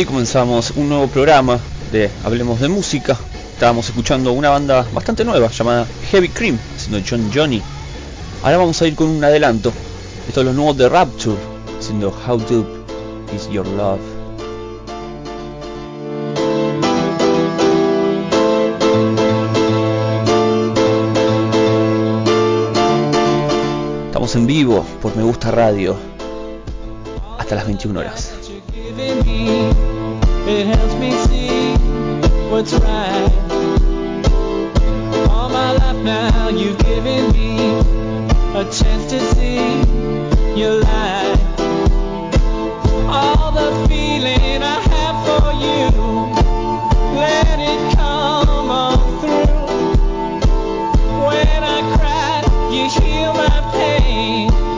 Así 0.00 0.06
comenzamos 0.06 0.70
un 0.76 0.88
nuevo 0.88 1.08
programa 1.08 1.60
de 1.92 2.10
Hablemos 2.24 2.58
de 2.58 2.68
Música. 2.68 3.18
Estábamos 3.52 3.86
escuchando 3.86 4.32
una 4.32 4.48
banda 4.48 4.86
bastante 4.94 5.26
nueva 5.26 5.50
llamada 5.50 5.86
Heavy 6.10 6.30
Cream, 6.30 6.58
haciendo 6.74 7.06
John 7.06 7.30
Johnny. 7.30 7.60
Ahora 8.42 8.56
vamos 8.56 8.80
a 8.80 8.86
ir 8.86 8.94
con 8.94 9.10
un 9.10 9.22
adelanto. 9.22 9.70
Esto 10.26 10.40
es 10.40 10.46
lo 10.46 10.54
nuevo 10.54 10.72
de 10.72 10.88
Rapture, 10.88 11.36
haciendo 11.78 12.18
How 12.26 12.38
Deep 12.38 12.66
Is 13.36 13.50
Your 13.50 13.66
Love. 13.66 14.00
Estamos 24.06 24.34
en 24.34 24.46
vivo 24.46 24.82
por 25.02 25.14
Me 25.14 25.24
Gusta 25.24 25.50
Radio 25.50 25.94
hasta 27.38 27.54
las 27.54 27.66
21 27.66 28.00
horas. 28.00 28.40
It 30.52 30.66
helps 30.66 30.94
me 30.96 31.12
see 31.28 31.74
what's 32.50 32.72
right. 32.72 33.30
All 35.30 35.48
my 35.48 35.70
life 35.70 36.04
now, 36.04 36.48
you've 36.48 36.76
given 36.78 37.30
me 37.30 37.78
a 38.58 38.64
chance 38.64 39.08
to 39.12 39.20
see 39.32 39.60
your 40.60 40.80
light. 40.80 41.38
All 43.08 43.52
the 43.52 43.86
feeling 43.88 44.60
I 44.64 44.80
have 44.90 45.16
for 45.24 45.52
you, 45.64 45.86
let 47.14 47.58
it 47.60 47.96
come 47.96 48.70
on 48.70 48.98
through. 49.20 49.54
When 51.28 51.62
I 51.62 51.80
cry, 51.96 52.42
you 52.74 52.90
heal 52.90 53.32
my 53.34 53.70
pain. 53.72 54.69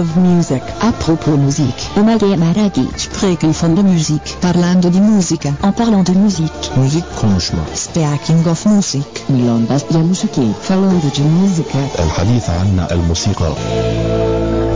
of 0.00 0.16
music. 0.16 0.62
A 0.80 0.90
propos 0.92 1.36
muziek. 1.36 1.74
Umage 1.96 2.36
Maragi. 2.36 2.88
Spreken 2.94 3.52
van 3.54 3.74
de 3.74 3.82
muziek. 3.82 4.36
Parlando 4.40 4.88
di 4.88 5.00
musica. 5.00 5.56
En 5.60 5.72
parlant 5.72 6.06
de 6.06 6.12
muziek. 6.12 6.50
Müzik 6.76 7.04
konuşma. 7.14 7.58
Speaking 7.74 8.46
of 8.46 8.64
music. 8.64 9.24
Milan 9.26 9.66
de 9.66 9.98
muziek. 9.98 10.34
Falando 10.60 11.10
de 11.14 11.22
música. 11.22 11.78
الحديث 11.98 12.50
عن 12.50 12.86
الموسيقى. 12.90 13.52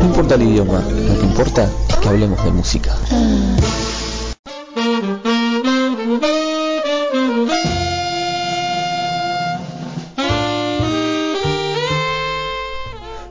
No 0.00 0.06
importa 0.06 0.34
el 0.34 0.42
idioma, 0.42 0.80
lo 1.08 1.18
que 1.18 1.26
importa 1.26 1.62
es 1.88 1.96
que 1.96 2.08
hablemos 2.08 2.44
de 2.44 2.50
música. 2.50 2.90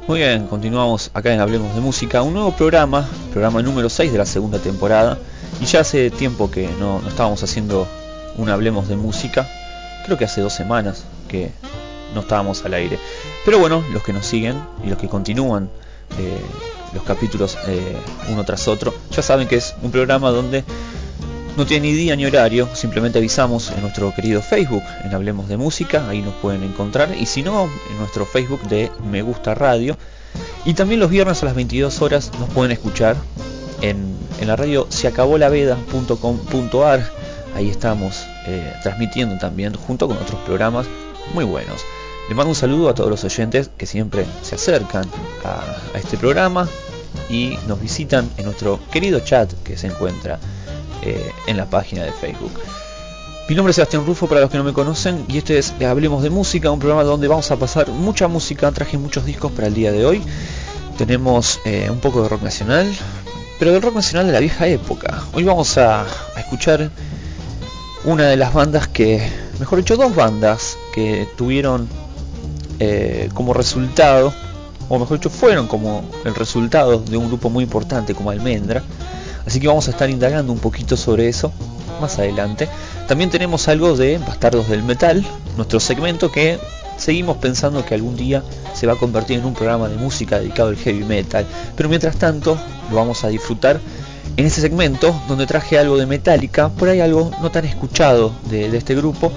Muy 0.06 0.18
bien, 0.18 0.49
continuamos 0.49 1.11
acá 1.14 1.32
en 1.32 1.40
Hablemos 1.40 1.75
de 1.75 1.80
Música, 1.80 2.20
un 2.20 2.34
nuevo 2.34 2.52
programa, 2.52 3.08
programa 3.32 3.62
número 3.62 3.88
6 3.88 4.12
de 4.12 4.18
la 4.18 4.26
segunda 4.26 4.58
temporada. 4.58 5.16
Y 5.62 5.64
ya 5.64 5.80
hace 5.80 6.11
tiempo 6.11 6.50
que 6.50 6.68
no, 6.78 7.00
no 7.00 7.08
estábamos 7.08 7.42
haciendo 7.42 7.88
un 8.37 8.50
Hablemos 8.50 8.87
de 8.87 8.96
Música, 8.96 9.49
creo 10.04 10.18
que 10.18 10.26
hace 10.26 10.42
dos 10.42 10.52
semanas 10.52 11.04
que 11.26 11.52
no 12.14 12.20
estábamos 12.20 12.62
al 12.66 12.75
aire. 12.75 12.99
Pero 13.46 13.58
bueno, 13.58 13.82
los 13.94 14.02
que 14.02 14.12
nos 14.12 14.26
siguen 14.26 14.62
y 14.84 14.88
los 14.88 14.99
que 14.99 15.08
continúan 15.08 15.70
eh, 16.18 16.38
los 16.92 17.02
capítulos 17.04 17.56
eh, 17.66 17.96
uno 18.30 18.44
tras 18.44 18.68
otro, 18.68 18.92
ya 19.11 19.23
saben 19.23 19.49
que 19.49 19.56
es 19.56 19.75
un 19.80 19.90
programa 19.90 20.28
donde 20.32 20.64
no 21.56 21.66
tiene 21.66 21.88
ni 21.88 21.94
día 21.94 22.14
ni 22.16 22.26
horario, 22.26 22.68
simplemente 22.75 23.18
avisamos 23.18 23.70
en 23.70 23.82
nuestro 23.82 24.12
querido 24.14 24.42
Facebook, 24.42 24.82
en 25.04 25.14
Hablemos 25.14 25.49
de 25.49 25.56
Música, 25.56 26.08
ahí 26.08 26.20
nos 26.20 26.34
pueden 26.34 26.64
encontrar, 26.64 27.14
y 27.16 27.26
si 27.26 27.42
no, 27.42 27.70
en 27.90 27.99
nuestro 27.99 28.26
Facebook 28.26 28.62
de 28.68 28.90
Me 29.08 29.23
Gusta 29.23 29.54
Radio. 29.54 29.96
Y 30.64 30.75
también 30.75 30.99
los 31.00 31.11
viernes 31.11 31.42
a 31.42 31.46
las 31.46 31.54
22 31.54 32.02
horas 32.02 32.32
nos 32.40 32.50
pueden 32.50 32.73
escuchar 32.73 33.16
en, 33.82 34.12
la 34.44 34.56
radio 34.56 34.88
seacabolaveda.com.ar, 34.90 37.08
ahí 37.54 37.70
estamos 37.70 38.26
eh, 38.46 38.73
transmitiendo 38.82 39.38
también 39.38 39.75
junto 39.75 40.08
con 40.08 40.16
otros 40.18 40.40
programas 40.40 40.87
muy 41.32 41.44
buenos. 41.44 41.82
Le 42.28 42.34
mando 42.34 42.50
un 42.50 42.56
saludo 42.56 42.88
a 42.88 42.94
todos 42.94 43.08
los 43.08 43.23
oyentes 43.25 43.70
que 43.76 43.87
siempre 43.87 44.26
se 44.42 44.56
acercan 44.56 45.04
a 45.44 45.62
este 45.96 46.18
programa 46.18 46.68
y 47.28 47.56
nos 47.68 47.80
visitan 47.80 48.28
en 48.37 48.46
nuestro 48.46 48.80
querido 48.90 49.20
chat 49.20 49.52
que 49.62 49.76
se 49.76 49.87
encuentra 49.87 50.40
eh, 51.02 51.30
en 51.46 51.56
la 51.56 51.66
página 51.66 52.04
de 52.04 52.12
Facebook. 52.12 52.52
Mi 53.46 53.54
nombre 53.54 53.72
es 53.72 53.76
Sebastián 53.76 54.06
Rufo 54.06 54.26
para 54.26 54.40
los 54.40 54.50
que 54.50 54.56
no 54.56 54.64
me 54.64 54.72
conocen 54.72 55.26
y 55.28 55.36
este 55.36 55.58
es 55.58 55.74
Hablemos 55.82 56.22
de 56.22 56.30
Música, 56.30 56.70
un 56.70 56.78
programa 56.78 57.04
donde 57.04 57.28
vamos 57.28 57.50
a 57.50 57.56
pasar 57.56 57.88
mucha 57.90 58.26
música. 58.26 58.72
Traje 58.72 58.96
muchos 58.96 59.26
discos 59.26 59.52
para 59.52 59.66
el 59.66 59.74
día 59.74 59.92
de 59.92 60.06
hoy. 60.06 60.22
Tenemos 60.96 61.60
eh, 61.66 61.88
un 61.90 61.98
poco 61.98 62.22
de 62.22 62.30
rock 62.30 62.42
nacional, 62.42 62.90
pero 63.58 63.72
del 63.72 63.82
rock 63.82 63.96
nacional 63.96 64.28
de 64.28 64.32
la 64.32 64.40
vieja 64.40 64.66
época. 64.66 65.24
Hoy 65.34 65.44
vamos 65.44 65.76
a, 65.76 66.06
escuchar 66.38 66.90
una 68.04 68.28
de 68.28 68.38
las 68.38 68.54
bandas 68.54 68.88
que, 68.88 69.28
mejor 69.60 69.78
dicho, 69.78 69.98
dos 69.98 70.14
bandas 70.14 70.78
que 70.94 71.28
tuvieron 71.36 71.86
eh, 72.80 73.28
como 73.34 73.52
resultado, 73.52 74.32
o 74.88 74.98
mejor 74.98 75.18
dicho, 75.18 75.28
fueron 75.28 75.66
como 75.66 76.02
el 76.24 76.34
resultado 76.34 76.98
de 76.98 77.18
un 77.18 77.26
grupo 77.28 77.50
muy 77.50 77.64
importante 77.64 78.14
como 78.14 78.30
Almendra. 78.30 78.82
Así 79.46 79.60
que 79.60 79.68
vamos 79.68 79.88
a 79.88 79.90
estar 79.90 80.08
indagando 80.10 80.52
un 80.52 80.58
poquito 80.58 80.96
sobre 80.96 81.28
eso 81.28 81.52
más 82.00 82.18
adelante. 82.18 82.68
También 83.08 83.30
tenemos 83.30 83.68
algo 83.68 83.96
de 83.96 84.18
Bastardos 84.18 84.68
del 84.68 84.82
Metal, 84.82 85.24
nuestro 85.56 85.80
segmento 85.80 86.32
que 86.32 86.58
seguimos 86.96 87.36
pensando 87.38 87.84
que 87.84 87.94
algún 87.94 88.16
día 88.16 88.42
se 88.74 88.86
va 88.86 88.94
a 88.94 88.96
convertir 88.96 89.38
en 89.38 89.44
un 89.44 89.54
programa 89.54 89.88
de 89.88 89.96
música 89.96 90.38
dedicado 90.38 90.70
al 90.70 90.76
heavy 90.76 91.04
metal. 91.04 91.46
Pero 91.76 91.88
mientras 91.88 92.16
tanto 92.16 92.58
lo 92.90 92.96
vamos 92.96 93.24
a 93.24 93.28
disfrutar 93.28 93.80
en 94.36 94.46
ese 94.46 94.60
segmento 94.60 95.14
donde 95.28 95.46
traje 95.46 95.78
algo 95.78 95.96
de 95.96 96.06
Metallica, 96.06 96.68
por 96.68 96.88
ahí 96.88 97.00
algo 97.00 97.30
no 97.40 97.50
tan 97.50 97.64
escuchado 97.64 98.32
de, 98.50 98.70
de 98.70 98.78
este 98.78 98.94
grupo 98.94 99.32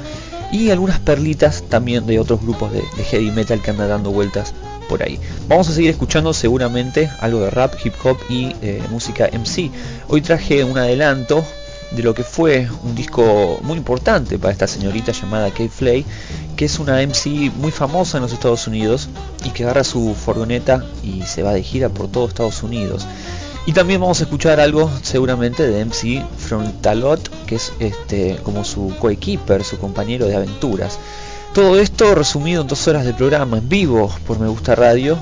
y 0.51 0.69
algunas 0.69 0.99
perlitas 0.99 1.63
también 1.69 2.05
de 2.05 2.19
otros 2.19 2.41
grupos 2.41 2.71
de, 2.71 2.81
heavy 3.03 3.31
metal 3.31 3.61
que 3.61 3.71
andan 3.71 3.89
dando 3.89 4.11
vueltas 4.11 4.53
por 4.87 5.03
ahí. 5.03 5.19
Vamos 5.47 5.69
a 5.69 5.73
seguir 5.73 5.89
escuchando 5.89 6.33
seguramente 6.33 7.09
algo 7.19 7.41
de 7.41 7.49
rap, 7.49 7.73
hip 7.83 7.93
hop 8.03 8.17
y 8.29 8.55
eh, 8.61 8.81
música 8.89 9.29
MC. 9.31 9.69
Hoy 10.07 10.21
traje 10.21 10.63
un 10.63 10.77
adelanto 10.77 11.43
de 11.91 12.03
lo 12.03 12.13
que 12.13 12.23
fue 12.23 12.67
un 12.83 12.95
disco 12.95 13.59
muy 13.63 13.77
importante 13.77 14.37
para 14.37 14.51
esta 14.51 14.67
señorita 14.67 15.11
llamada 15.11 15.49
Kate 15.49 15.69
Flay, 15.69 16.05
que 16.55 16.65
es 16.65 16.79
una 16.79 17.01
MC 17.01 17.51
muy 17.55 17.71
famosa 17.71 18.17
en 18.17 18.23
los 18.23 18.33
Estados 18.33 18.67
Unidos 18.67 19.09
y 19.45 19.51
que 19.51 19.63
agarra 19.63 19.83
su 19.83 20.13
furgoneta 20.15 20.85
y 21.03 21.21
se 21.23 21.43
va 21.43 21.53
de 21.53 21.63
gira 21.63 21.89
por 21.89 22.09
todo 22.09 22.27
Estados 22.27 22.63
Unidos. 22.63 23.07
Y 23.67 23.73
también 23.73 23.99
vamos 23.99 24.21
a 24.21 24.23
escuchar 24.23 24.61
algo 24.61 24.89
seguramente 25.03 25.67
de 25.67 25.83
MC 25.83 26.25
Frontalot, 26.37 27.45
que 27.45 27.55
es 27.55 27.73
este 27.79 28.39
como 28.41 28.63
su 28.63 28.95
coequiper, 28.97 29.61
su 29.65 29.77
compañero 29.77 30.25
de 30.25 30.37
aventuras. 30.37 30.97
Todo 31.53 31.77
esto 31.77 32.15
resumido 32.15 32.61
en 32.61 32.69
dos 32.69 32.87
horas 32.87 33.03
de 33.03 33.13
programa 33.13 33.57
en 33.57 33.67
vivo 33.67 34.09
por 34.25 34.39
Me 34.39 34.47
Gusta 34.47 34.73
Radio. 34.73 35.17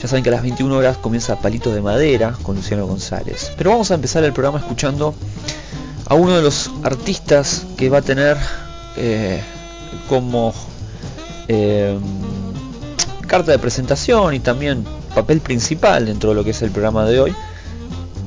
Ya 0.00 0.06
saben 0.06 0.22
que 0.22 0.30
a 0.30 0.34
las 0.34 0.42
21 0.42 0.76
horas 0.76 0.96
comienza 0.98 1.40
Palito 1.40 1.74
de 1.74 1.80
Madera 1.80 2.36
con 2.44 2.54
Luciano 2.54 2.86
González. 2.86 3.50
Pero 3.58 3.70
vamos 3.70 3.90
a 3.90 3.94
empezar 3.94 4.22
el 4.22 4.32
programa 4.32 4.60
escuchando 4.60 5.16
a 6.06 6.14
uno 6.14 6.36
de 6.36 6.42
los 6.42 6.70
artistas 6.84 7.66
que 7.76 7.88
va 7.90 7.98
a 7.98 8.02
tener 8.02 8.36
eh, 8.96 9.42
como 10.08 10.54
eh, 11.48 11.98
carta 13.26 13.50
de 13.50 13.58
presentación 13.58 14.34
y 14.34 14.38
también 14.38 14.84
papel 15.16 15.40
principal 15.40 16.06
dentro 16.06 16.28
de 16.28 16.36
lo 16.36 16.44
que 16.44 16.50
es 16.50 16.62
el 16.62 16.70
programa 16.70 17.04
de 17.06 17.18
hoy. 17.18 17.34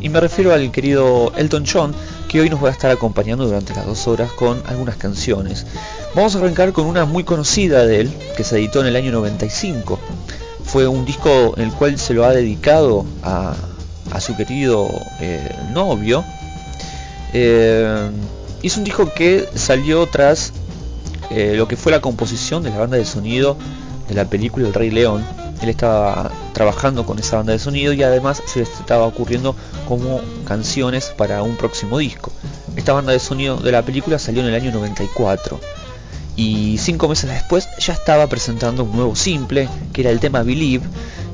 Y 0.01 0.10
me 0.10 0.20
refiero 0.20 0.53
al 0.53 0.72
querido 0.72 1.34
Elton 1.36 1.65
John, 1.72 1.94
que 2.27 2.39
hoy 2.39 2.50
nos 2.50 2.63
va 2.63 2.70
a 2.70 2.72
estar 2.72 2.89
acompañando 2.89 3.46
durante 3.46 3.74
las 3.74 3.86
dos 3.86 4.08
horas 4.08 4.32
con 4.32 4.62
algunas 4.65 4.96
canciones. 4.96 5.65
Vamos 6.15 6.36
a 6.36 6.39
arrancar 6.39 6.72
con 6.72 6.86
una 6.86 7.06
muy 7.06 7.24
conocida 7.24 7.86
de 7.86 8.01
él, 8.01 8.13
que 8.38 8.44
se 8.44 8.58
editó 8.58 8.82
en 8.82 8.88
el 8.88 8.96
año 8.96 9.12
95. 9.12 10.00
Fue 10.63 10.88
un 10.88 11.06
disco 11.06 11.53
en 11.58 11.63
el 11.63 11.72
cual 11.72 12.00
se 12.00 12.13
lo 12.13 12.24
ha 12.24 12.32
dedicado 12.32 13.06
a, 13.24 13.56
a 14.12 14.22
su 14.22 14.36
querido 14.36 14.89
eh, 15.20 15.53
novio. 15.74 16.24
Eh, 17.34 18.10
es 18.63 18.77
un 18.77 18.84
disco 18.84 19.12
que 19.13 19.48
salió 19.56 20.08
tras 20.08 20.53
eh, 21.29 21.53
lo 21.56 21.68
que 21.68 21.77
fue 21.77 21.91
la 21.91 22.01
composición 22.01 22.63
de 22.63 22.70
la 22.72 22.79
banda 22.79 22.98
de 22.98 23.06
sonido 23.06 23.58
de 24.08 24.15
la 24.15 24.25
película 24.25 24.68
El 24.68 24.74
Rey 24.74 24.91
León. 24.91 25.24
Él 25.62 25.70
estaba 25.70 26.32
trabajando 26.53 27.06
con 27.06 27.20
esa 27.20 27.38
banda 27.38 27.53
de 27.53 27.60
sonido 27.60 27.94
y 27.94 28.01
además 28.01 28.41
se 28.46 28.60
les 28.60 28.70
estaba 28.79 29.06
ocurriendo 29.06 29.56
como 29.89 30.22
canciones 30.46 31.12
para 31.17 31.41
un 31.41 31.58
próximo 31.58 31.98
disco. 31.98 32.31
Esta 32.75 32.93
banda 32.93 33.12
de 33.12 33.19
sonido 33.19 33.58
de 33.58 33.72
la 33.72 33.81
película 33.81 34.19
salió 34.19 34.41
en 34.41 34.50
el 34.50 34.53
año 34.53 34.72
94 34.72 35.60
y 36.36 36.77
cinco 36.77 37.10
meses 37.10 37.31
después 37.31 37.67
ya 37.79 37.93
estaba 37.93 38.27
presentando 38.27 38.84
un 38.84 38.96
nuevo 38.96 39.15
simple 39.15 39.67
que 39.91 40.01
era 40.01 40.12
el 40.12 40.19
tema 40.19 40.43
Believe 40.43 40.86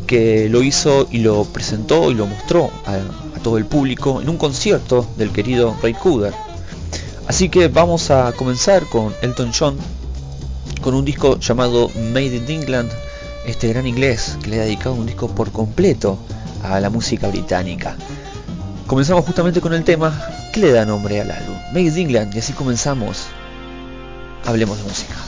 que 0.07 0.47
lo 0.49 0.63
hizo 0.63 1.05
y 1.11 1.19
lo 1.19 1.43
presentó 1.43 2.09
y 2.11 2.13
lo 2.13 2.27
mostró 2.27 2.71
a, 2.85 2.97
todo 3.43 3.57
el 3.57 3.65
público 3.65 4.21
en 4.21 4.29
un 4.29 4.37
concierto 4.37 5.05
del 5.17 5.31
querido 5.31 5.75
Ray 5.83 5.93
Cooder. 5.93 6.33
Así 7.27 7.49
que 7.49 7.67
vamos 7.67 8.09
a 8.09 8.31
comenzar 8.31 8.85
con 8.85 9.13
Elton 9.21 9.51
John 9.57 9.77
con 10.81 10.93
un 10.93 11.03
disco 11.03 11.39
llamado 11.39 11.89
Made 12.13 12.37
in 12.37 12.49
England, 12.49 12.89
este 13.45 13.67
gran 13.67 13.85
inglés 13.85 14.37
que 14.41 14.49
le 14.49 14.61
ha 14.61 14.63
dedicado 14.63 14.95
un 14.95 15.05
disco 15.05 15.27
por 15.27 15.51
completo 15.51 16.17
a 16.63 16.79
la 16.79 16.89
música 16.89 17.27
británica. 17.27 17.95
Comenzamos 18.87 19.25
justamente 19.25 19.61
con 19.61 19.73
el 19.73 19.83
tema 19.83 20.13
que 20.53 20.59
le 20.59 20.71
da 20.71 20.85
nombre 20.85 21.19
al 21.19 21.31
álbum, 21.31 21.55
Made 21.69 21.81
in 21.81 21.97
England, 21.97 22.35
y 22.35 22.39
así 22.39 22.53
comenzamos. 22.53 23.25
Hablemos 24.45 24.77
de 24.77 24.83
música. 24.83 25.24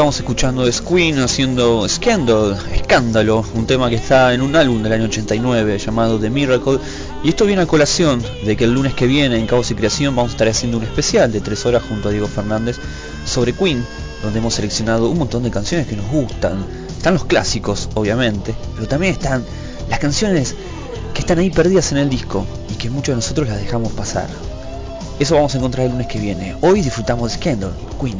Estamos 0.00 0.16
escuchando 0.16 0.66
es 0.66 0.80
Queen 0.80 1.18
haciendo 1.18 1.86
Scandal, 1.86 2.56
Escándalo, 2.72 3.44
un 3.52 3.66
tema 3.66 3.90
que 3.90 3.96
está 3.96 4.32
en 4.32 4.40
un 4.40 4.56
álbum 4.56 4.82
del 4.82 4.94
año 4.94 5.04
89 5.04 5.76
llamado 5.76 6.18
The 6.18 6.30
Miracle. 6.30 6.78
Y 7.22 7.28
esto 7.28 7.44
viene 7.44 7.60
a 7.60 7.66
colación 7.66 8.22
de 8.46 8.56
que 8.56 8.64
el 8.64 8.72
lunes 8.72 8.94
que 8.94 9.06
viene 9.06 9.36
en 9.36 9.46
Caos 9.46 9.70
y 9.70 9.74
Creación 9.74 10.16
vamos 10.16 10.30
a 10.30 10.34
estar 10.36 10.48
haciendo 10.48 10.78
un 10.78 10.84
especial 10.84 11.30
de 11.30 11.42
tres 11.42 11.66
horas 11.66 11.82
junto 11.86 12.08
a 12.08 12.12
Diego 12.12 12.28
Fernández 12.28 12.78
sobre 13.26 13.52
Queen, 13.52 13.84
donde 14.22 14.38
hemos 14.38 14.54
seleccionado 14.54 15.10
un 15.10 15.18
montón 15.18 15.42
de 15.42 15.50
canciones 15.50 15.86
que 15.86 15.96
nos 15.96 16.10
gustan. 16.10 16.64
Están 16.96 17.12
los 17.12 17.26
clásicos, 17.26 17.90
obviamente, 17.92 18.54
pero 18.76 18.88
también 18.88 19.12
están 19.12 19.44
las 19.90 19.98
canciones 19.98 20.54
que 21.12 21.20
están 21.20 21.40
ahí 21.40 21.50
perdidas 21.50 21.92
en 21.92 21.98
el 21.98 22.08
disco 22.08 22.46
y 22.70 22.76
que 22.76 22.88
muchos 22.88 23.12
de 23.12 23.16
nosotros 23.16 23.48
las 23.48 23.60
dejamos 23.60 23.92
pasar. 23.92 24.28
Eso 25.18 25.34
vamos 25.34 25.54
a 25.54 25.58
encontrar 25.58 25.84
el 25.84 25.92
lunes 25.92 26.06
que 26.06 26.18
viene. 26.18 26.56
Hoy 26.62 26.80
disfrutamos 26.80 27.30
de 27.30 27.36
Scandal, 27.36 27.74
Queen. 28.00 28.16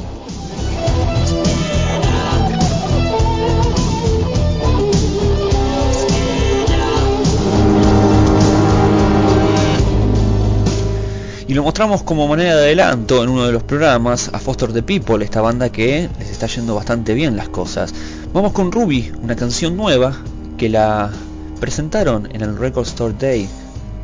Y 11.50 11.54
lo 11.54 11.64
mostramos 11.64 12.04
como 12.04 12.28
manera 12.28 12.54
de 12.54 12.62
adelanto 12.62 13.24
en 13.24 13.28
uno 13.28 13.44
de 13.44 13.50
los 13.50 13.64
programas 13.64 14.30
a 14.32 14.38
Foster 14.38 14.72
the 14.72 14.84
People, 14.84 15.24
esta 15.24 15.40
banda 15.40 15.68
que 15.68 16.08
les 16.20 16.30
está 16.30 16.46
yendo 16.46 16.76
bastante 16.76 17.12
bien 17.12 17.36
las 17.36 17.48
cosas. 17.48 17.92
Vamos 18.32 18.52
con 18.52 18.70
Ruby, 18.70 19.10
una 19.20 19.34
canción 19.34 19.76
nueva 19.76 20.16
que 20.56 20.68
la 20.68 21.10
presentaron 21.58 22.28
en 22.32 22.42
el 22.42 22.56
Record 22.56 22.86
Store 22.86 23.12
Day 23.18 23.48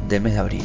del 0.09 0.23
mes 0.23 0.33
de 0.33 0.39
abril. 0.41 0.65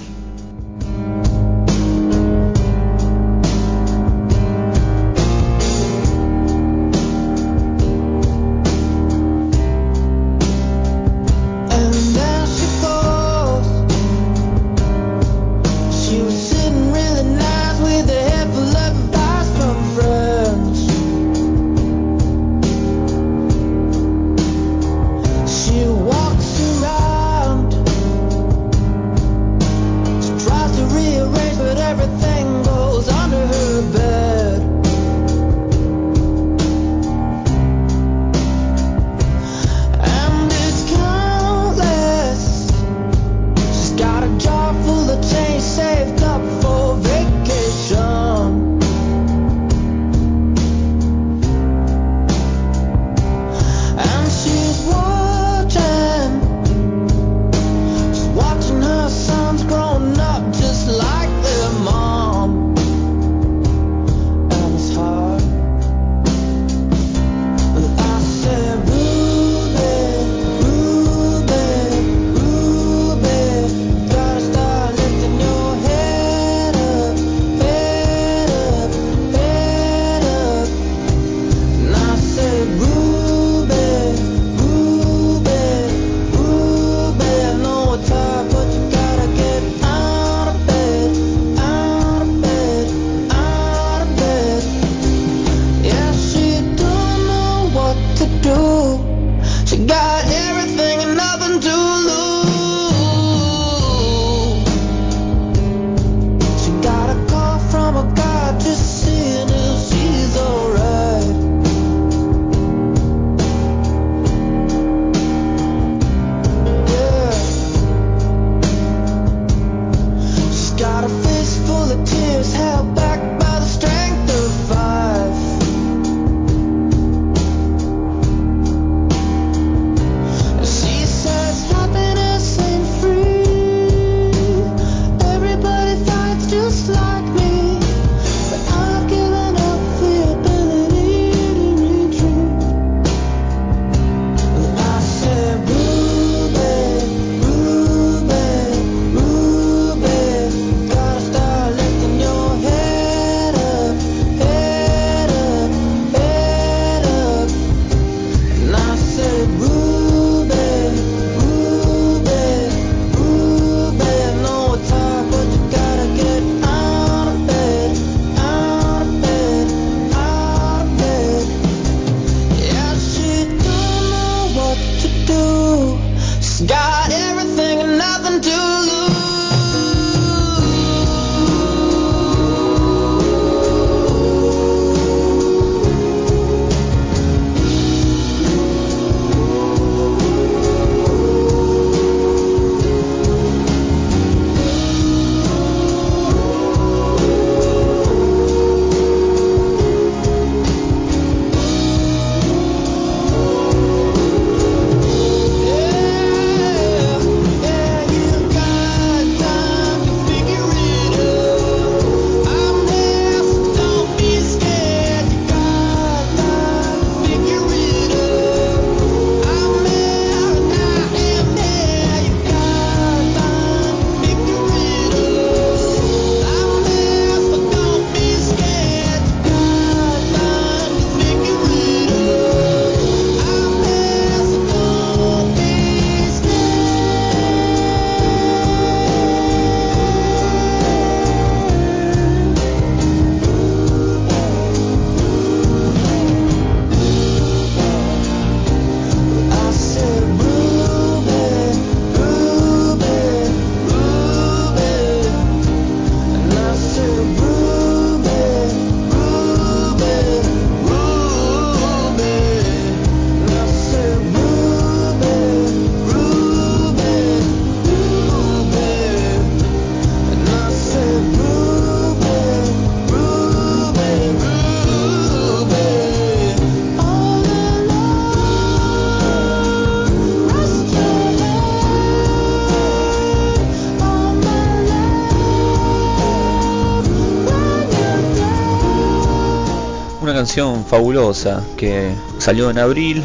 Fabulosa 290.91 291.63
que 291.77 292.12
salió 292.38 292.69
en 292.69 292.77
abril. 292.77 293.23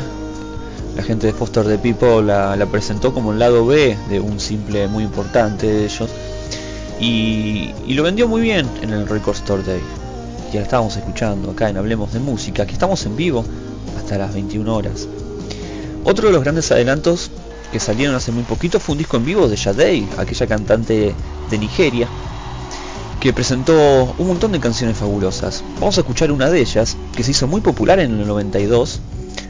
La 0.96 1.02
gente 1.02 1.26
de 1.26 1.32
Foster 1.32 1.66
the 1.66 1.78
People 1.78 2.22
la, 2.22 2.64
presentó 2.70 3.12
como 3.12 3.32
el 3.32 3.40
lado 3.40 3.66
B 3.66 3.98
de 4.08 4.20
un 4.20 4.38
simple 4.38 4.86
muy 4.86 5.02
importante 5.02 5.66
de 5.66 5.84
ellos. 5.84 6.08
Y, 7.00 7.74
lo 7.88 8.04
vendió 8.04 8.28
muy 8.28 8.40
bien 8.40 8.68
en 8.82 8.92
el 8.92 9.08
Record 9.08 9.34
Store 9.34 9.64
Day. 9.64 9.80
Ya 10.52 10.62
estábamos 10.62 10.96
escuchando 10.96 11.50
acá 11.50 11.68
en 11.68 11.76
Hablemos 11.76 12.12
de 12.12 12.20
Música, 12.20 12.64
que 12.66 12.72
estamos 12.72 13.04
en 13.04 13.16
vivo 13.16 13.44
hasta 13.98 14.16
las 14.16 14.32
21 14.32 14.72
horas. 14.72 15.08
Otro 16.04 16.28
de 16.28 16.34
los 16.34 16.44
grandes 16.44 16.70
adelantos 16.70 17.32
que 17.72 17.80
salieron 17.80 18.14
hace 18.14 18.30
muy 18.30 18.44
poquito 18.44 18.78
fue 18.78 18.92
un 18.92 18.98
disco 18.98 19.16
en 19.16 19.24
vivo 19.24 19.48
de 19.48 19.56
Sade, 19.56 20.06
aquella 20.16 20.46
cantante 20.46 21.12
de 21.50 21.58
Nigeria, 21.58 22.06
que 23.26 23.32
presentó 23.32 24.14
un 24.18 24.28
montón 24.28 24.52
de 24.52 24.60
canciones 24.60 24.96
fabulosas. 24.96 25.64
Vamos 25.80 25.98
a 25.98 26.02
escuchar 26.02 26.30
una 26.30 26.48
de 26.48 26.60
ellas, 26.60 26.96
que 27.12 27.24
se 27.24 27.32
hizo 27.32 27.48
muy 27.48 27.60
popular 27.60 27.98
en 27.98 28.20
el 28.20 28.24
92, 28.24 29.00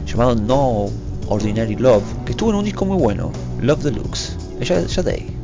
llamado 0.07 0.33
No 0.33 0.87
Ordinary 1.27 1.75
Love, 1.75 2.01
que 2.25 2.31
estuvo 2.31 2.49
en 2.49 2.55
un 2.55 2.65
disco 2.65 2.85
muy 2.85 2.97
bueno, 2.97 3.31
Love 3.61 3.83
Deluxe. 3.83 4.35
Ella 4.59 4.79
es 4.79 4.93
Sade. 4.93 5.36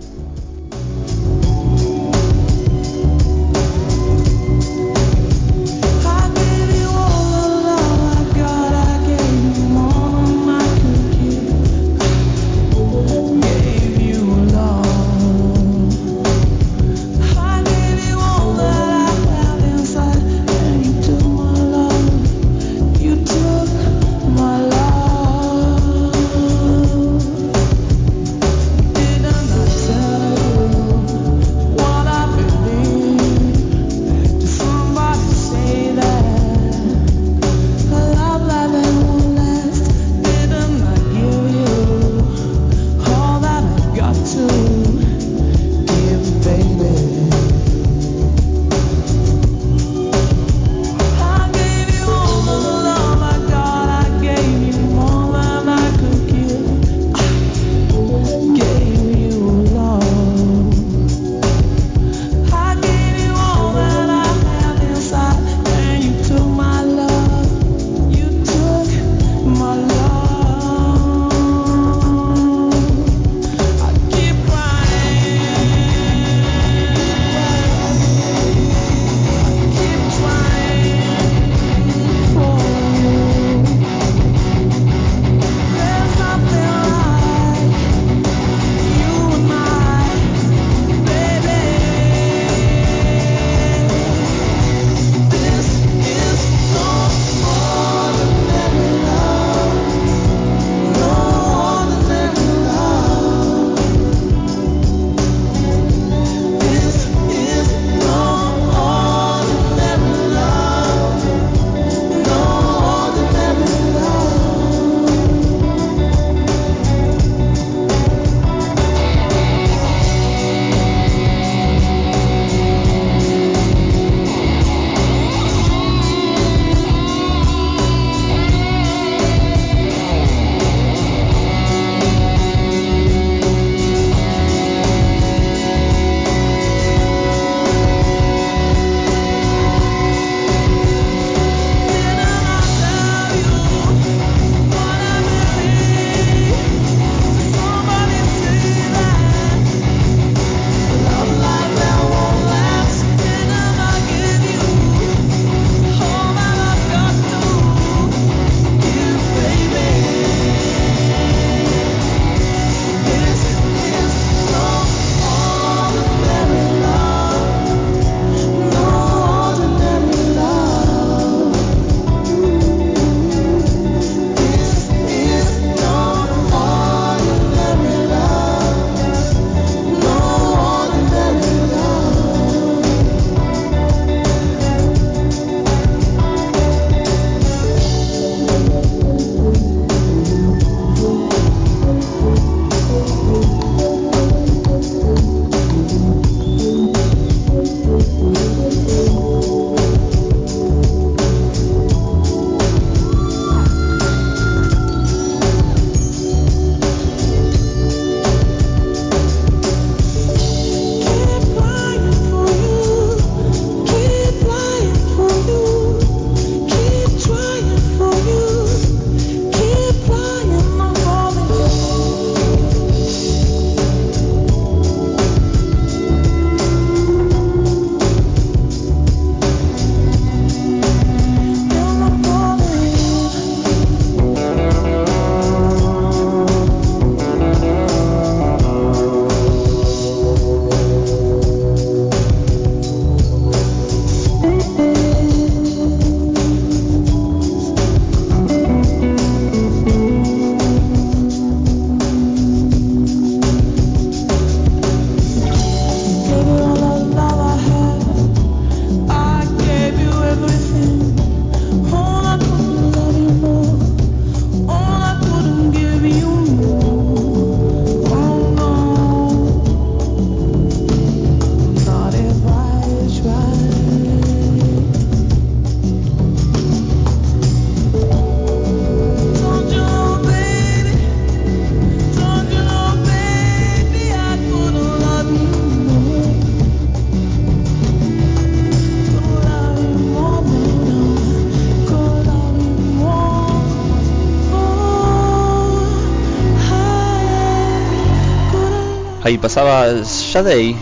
Pasaba 299.44 299.91
Shadei, 300.06 300.74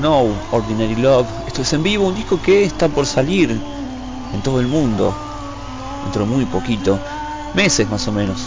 No 0.00 0.32
Ordinary 0.52 0.94
Love. 0.94 1.26
Esto 1.48 1.62
es 1.62 1.72
en 1.72 1.82
vivo, 1.82 2.06
un 2.06 2.14
disco 2.14 2.40
que 2.40 2.62
está 2.62 2.88
por 2.88 3.04
salir 3.04 3.50
en 3.50 4.42
todo 4.44 4.60
el 4.60 4.68
mundo. 4.68 5.12
Dentro 6.04 6.24
de 6.24 6.30
muy 6.30 6.44
poquito. 6.44 7.00
Meses 7.56 7.90
más 7.90 8.06
o 8.06 8.12
menos. 8.12 8.38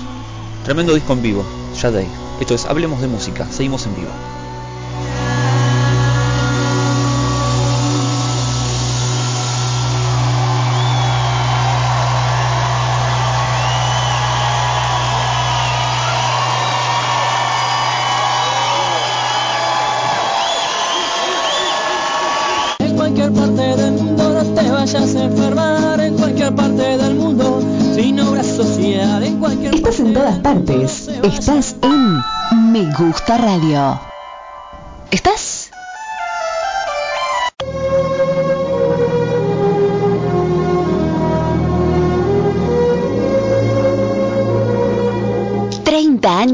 Tremendo 0.64 0.94
disco 0.94 1.12
en 1.12 1.22
vivo, 1.22 1.44
Shadei. 1.76 2.08
Esto 2.40 2.56
es 2.56 2.66
Hablemos 2.68 3.02
de 3.02 3.08
Música. 3.08 3.46
Seguimos 3.52 3.86
en 3.86 3.96
vivo. 3.96 4.29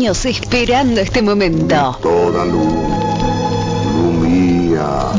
Años 0.06 0.24
esperando 0.26 1.02
este 1.02 1.24
momento. 1.24 1.98
toda 2.00 2.46
luz, 2.46 2.76
lumía. 3.96 5.12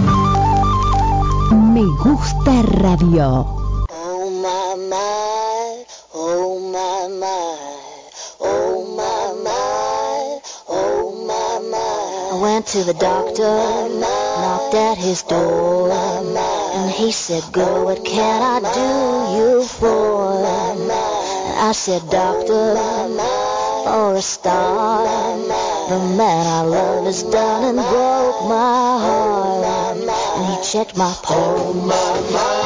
Me 1.50 1.82
Gusta 2.04 2.62
Radio. 2.62 3.46
Oh 3.90 4.30
my 4.44 4.76
my, 4.88 5.84
oh 6.14 6.60
my 6.70 7.08
my, 7.18 7.56
oh 8.38 8.94
my 8.96 9.34
my, 9.42 10.40
oh 10.68 11.10
my 11.26 11.68
my. 11.68 12.36
I 12.36 12.40
went 12.40 12.66
to 12.68 12.84
the 12.84 12.94
doctor, 12.94 13.88
knocked 13.98 14.74
at 14.74 14.98
his 14.98 15.24
door, 15.24 15.90
and 15.90 16.90
he 16.92 17.10
said, 17.10 17.42
"Girl, 17.52 17.86
what 17.86 18.04
can 18.04 18.40
I 18.40 18.60
do 18.72 19.36
you 19.36 19.64
for?" 19.64 20.46
And 20.46 20.92
I 21.58 21.72
said, 21.72 22.08
"Doctor, 22.08 23.05
for 23.86 24.16
a 24.16 24.20
start, 24.20 25.38
the 25.88 25.98
man 26.18 26.44
I 26.44 26.62
love 26.62 27.04
has 27.04 27.22
done 27.22 27.62
and 27.64 27.78
broke 27.78 28.42
my 28.48 28.98
heart." 29.06 29.64
And 30.36 30.44
he 30.50 30.56
checked 30.72 30.96
my 30.96 31.14
pulse 31.22 31.76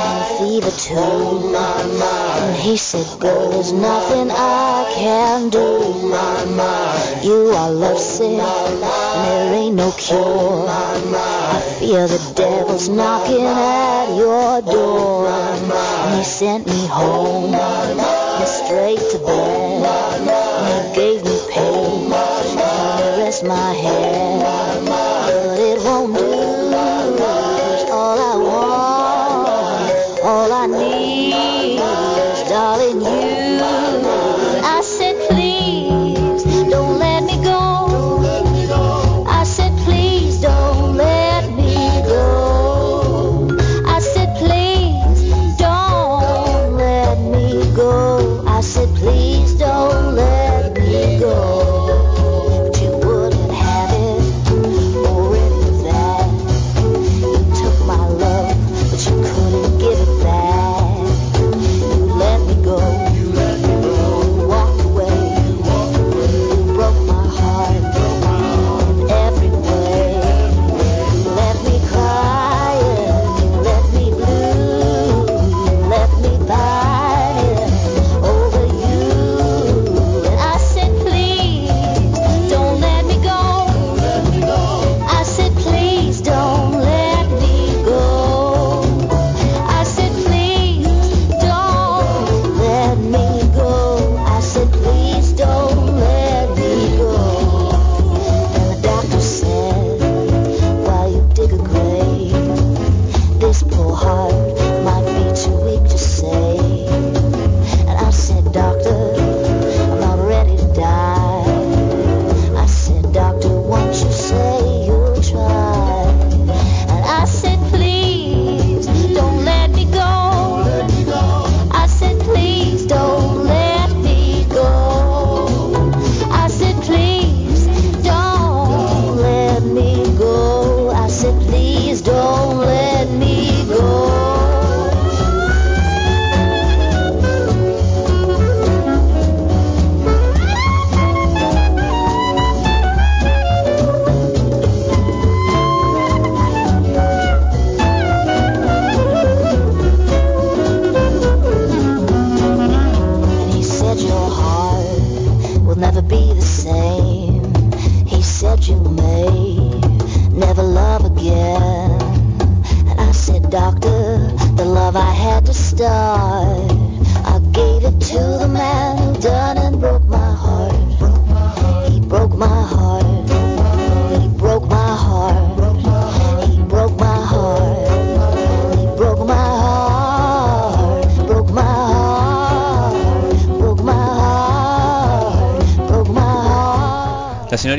and 0.08 0.22
fever 0.38 0.70
too. 0.70 1.54
And 1.54 2.56
he 2.56 2.78
said, 2.78 3.06
girl, 3.20 3.50
there's 3.50 3.72
nothing 3.72 4.30
I 4.30 4.90
can 4.96 5.50
do. 5.50 5.68
You 7.28 7.52
are 7.54 7.70
lovesick, 7.70 8.40
and 8.40 8.82
there 9.26 9.54
ain't 9.60 9.74
no 9.74 9.92
cure. 9.92 10.66
I 10.68 11.60
fear 11.78 12.08
the 12.08 12.20
devil's 12.34 12.88
knocking 12.88 13.44
at 13.44 14.16
your 14.16 14.62
door. 14.62 15.28
And 15.28 16.16
he 16.16 16.24
sent 16.24 16.66
me 16.66 16.86
home, 16.86 17.54
and 17.54 18.48
straight 18.48 19.02
to 19.12 19.18
bed. 19.18 20.39
He 20.66 20.94
gave 20.94 21.24
me 21.24 21.38
pain, 21.50 22.12
and 22.12 23.16
he 23.16 23.22
rest 23.22 23.44
my 23.44 23.72
head. 23.72 24.42
But 24.86 25.58
it 25.58 25.78
won't 25.84 26.14
do. 26.16 26.30
all 27.90 28.18
I 28.18 28.36
want, 28.48 30.20
all 30.22 30.52
I 30.52 30.66
need 30.66 31.34
is 31.34 32.48
darling 32.48 33.00
you. 33.00 33.99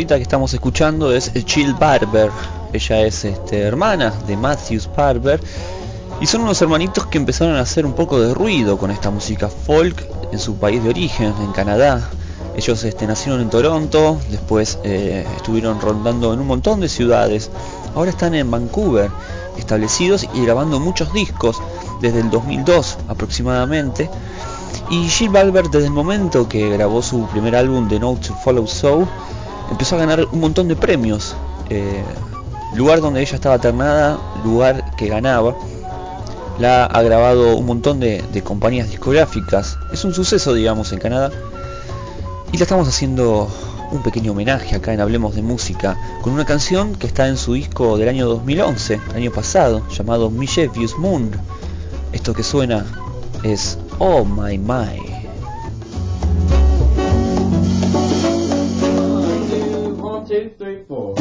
Señorita 0.02 0.16
que 0.16 0.24
estamos 0.24 0.52
escuchando 0.52 1.14
es 1.14 1.32
Jill 1.45 1.76
Barber. 1.76 2.32
Ella 2.74 3.02
es 3.02 3.24
este, 3.24 3.60
hermana 3.60 4.12
de 4.26 4.36
Matthews 4.36 4.89
Barber. 4.97 5.39
Y 6.20 6.26
son 6.26 6.41
unos 6.41 6.60
hermanitos 6.60 7.06
que 7.06 7.20
empezaron 7.20 7.56
a 7.56 7.60
hacer 7.60 7.86
un 7.86 7.93
poco 7.93 8.20
de 8.20 8.34
ruido 8.34 8.80
con 8.80 8.89
esta 8.89 9.12
música 9.12 9.47
folk 9.47 10.04
en 10.32 10.39
su 10.39 10.56
país 10.56 10.82
de 10.84 10.89
origen, 10.89 11.36
en 11.39 11.52
Canadá. 11.52 12.10
Ellos 12.56 12.84
este, 12.84 13.06
nacieron 13.06 13.41
en 13.41 13.52
Toronto, 13.52 14.18
después 14.32 14.80
eh, 14.84 15.24
estuvieron 15.38 15.80
rondando 15.80 16.34
en 16.34 16.39
un 16.39 16.47
montón 16.47 16.80
de 16.80 16.89
ciudades. 16.89 17.52
Ahora 17.93 18.10
están 18.10 18.34
en 18.34 18.49
Vancouver, 18.49 19.12
establecidos 19.60 20.28
y 20.34 20.41
grabando 20.41 20.80
muchos 20.80 21.14
discos 21.14 21.62
desde 22.02 22.22
el 22.22 22.32
2002 22.32 22.97
aproximadamente. 23.08 24.10
Y 24.89 25.08
Jill 25.10 25.30
Balber 25.30 25.70
desde 25.70 25.86
el 25.86 25.93
momento 25.93 26.49
que 26.49 26.72
grabó 26.72 27.04
su 27.04 27.28
primer 27.28 27.56
álbum 27.56 27.88
The 27.88 27.99
Note 27.99 28.30
to 28.30 28.34
Follow 28.43 28.66
Soul 28.66 29.08
empezó 29.72 29.95
a 29.95 29.99
ganar 29.99 30.28
un 30.32 30.39
montón 30.39 30.67
de 30.67 30.76
premios. 30.76 31.36
Eh, 31.69 32.03
lugar 32.76 33.01
donde 33.01 33.22
ella 33.22 33.36
estaba 33.36 33.57
ternada, 33.59 34.19
lugar 34.43 34.95
que 34.95 35.07
ganaba. 35.07 35.55
La 36.59 36.86
ha 36.86 37.01
grabado 37.01 37.55
un 37.55 37.65
montón 37.65 37.99
de, 37.99 38.43
compañías 38.43 38.89
discográficas. 38.89 39.78
Es 39.91 40.03
un 40.05 40.13
suceso, 40.13 40.53
digamos, 40.53 40.91
en 40.91 40.99
Canadá. 40.99 41.32
Y 42.51 42.57
le 42.57 42.63
estamos 42.63 42.88
haciendo 42.88 43.49
un 43.91 44.03
pequeño 44.03 44.34
homenaje 44.34 44.76
acá 44.76 44.93
en 44.93 45.01
Hablemos 45.01 45.36
de 45.36 45.41
Música 45.41 45.97
con 46.22 46.34
una 46.34 46.45
canción 46.45 46.95
que 46.95 47.07
está 47.07 47.28
en 47.28 47.38
su 47.38 47.53
disco 47.53 47.97
del 47.97 48.09
año 48.09 48.28
2011, 48.28 48.99
año 49.15 49.32
pasado, 49.32 49.82
llamado 49.89 50.30
Mischievous 50.30 50.97
Moon. 50.97 51.32
Esto 52.11 52.34
que 52.34 52.43
suena 52.43 52.86
es 53.43 53.78
Oh 53.99 54.26
My 54.26 54.57
My. 54.57 55.11
Two, 60.32 60.50
three, 60.58 60.86
four. 60.88 61.20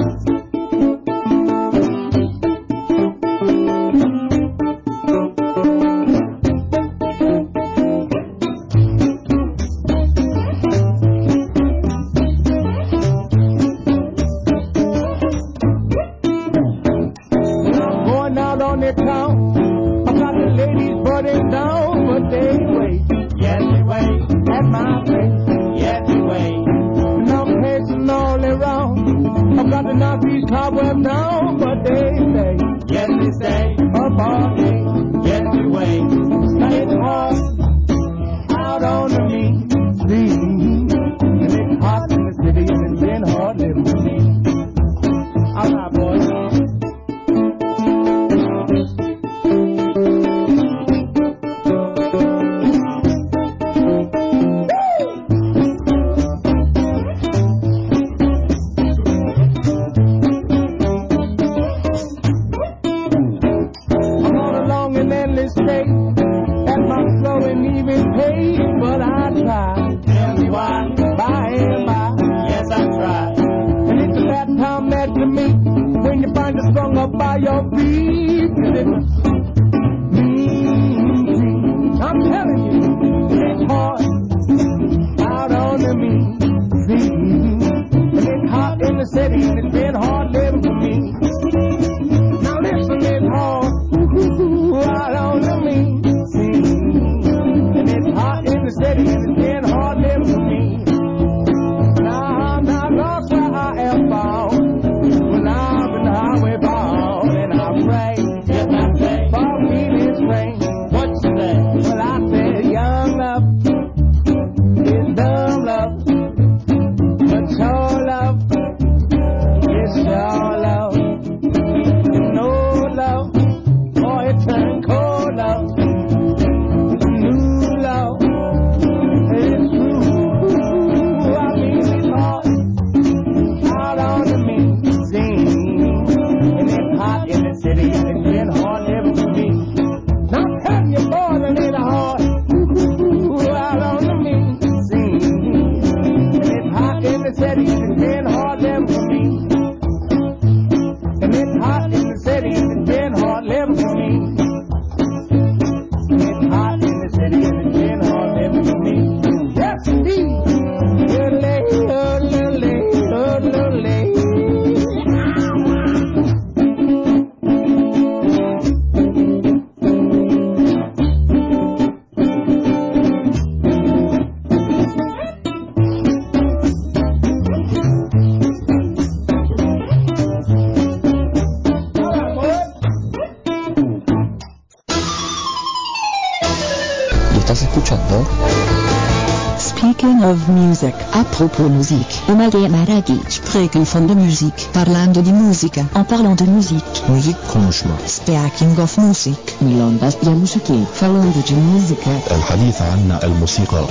music, 191.40 191.40
a 191.40 191.40
propos 191.40 191.70
muziek. 191.70 192.08
Omage 192.30 192.70
Maragi, 192.70 193.20
spreken 193.28 193.86
van 193.86 194.08
de 194.08 194.16
muziek, 194.16 194.68
parlando 194.72 195.22
di 195.22 195.32
musica, 195.32 195.86
en 195.94 196.06
parlant 196.06 196.38
de 196.38 196.44
muziek. 196.44 196.84
Müzik 197.08 197.36
konuşma. 197.48 197.96
Speaking 198.06 198.78
of 198.80 198.98
music, 198.98 199.56
milongas 199.60 200.16
de 200.20 200.30
muziek, 200.30 200.88
falando 200.92 201.42
de 201.46 201.54
música. 201.54 202.10
الحديث 202.32 202.82
عن 202.82 203.20
الموسيقى. 203.24 203.86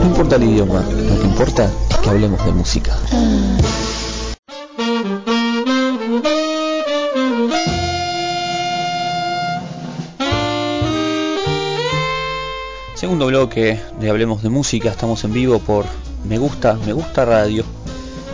No 0.00 0.06
importa 0.06 0.36
el 0.36 0.42
idioma, 0.42 0.80
lo 1.08 1.18
que 1.20 1.26
importa 1.26 1.70
es 1.90 1.96
que 1.98 2.10
hablemos 2.10 2.44
de 2.44 2.52
música. 2.52 2.92
Segundo 12.98 13.26
bloque 13.26 13.80
de 14.00 14.10
Hablemos 14.10 14.42
de 14.42 14.48
Música, 14.48 14.90
estamos 14.90 15.22
en 15.22 15.32
vivo 15.32 15.60
por 15.60 15.84
me 16.25 16.37
Gusta, 16.37 16.77
Me 16.85 16.93
Gusta 16.93 17.25
Radio 17.25 17.63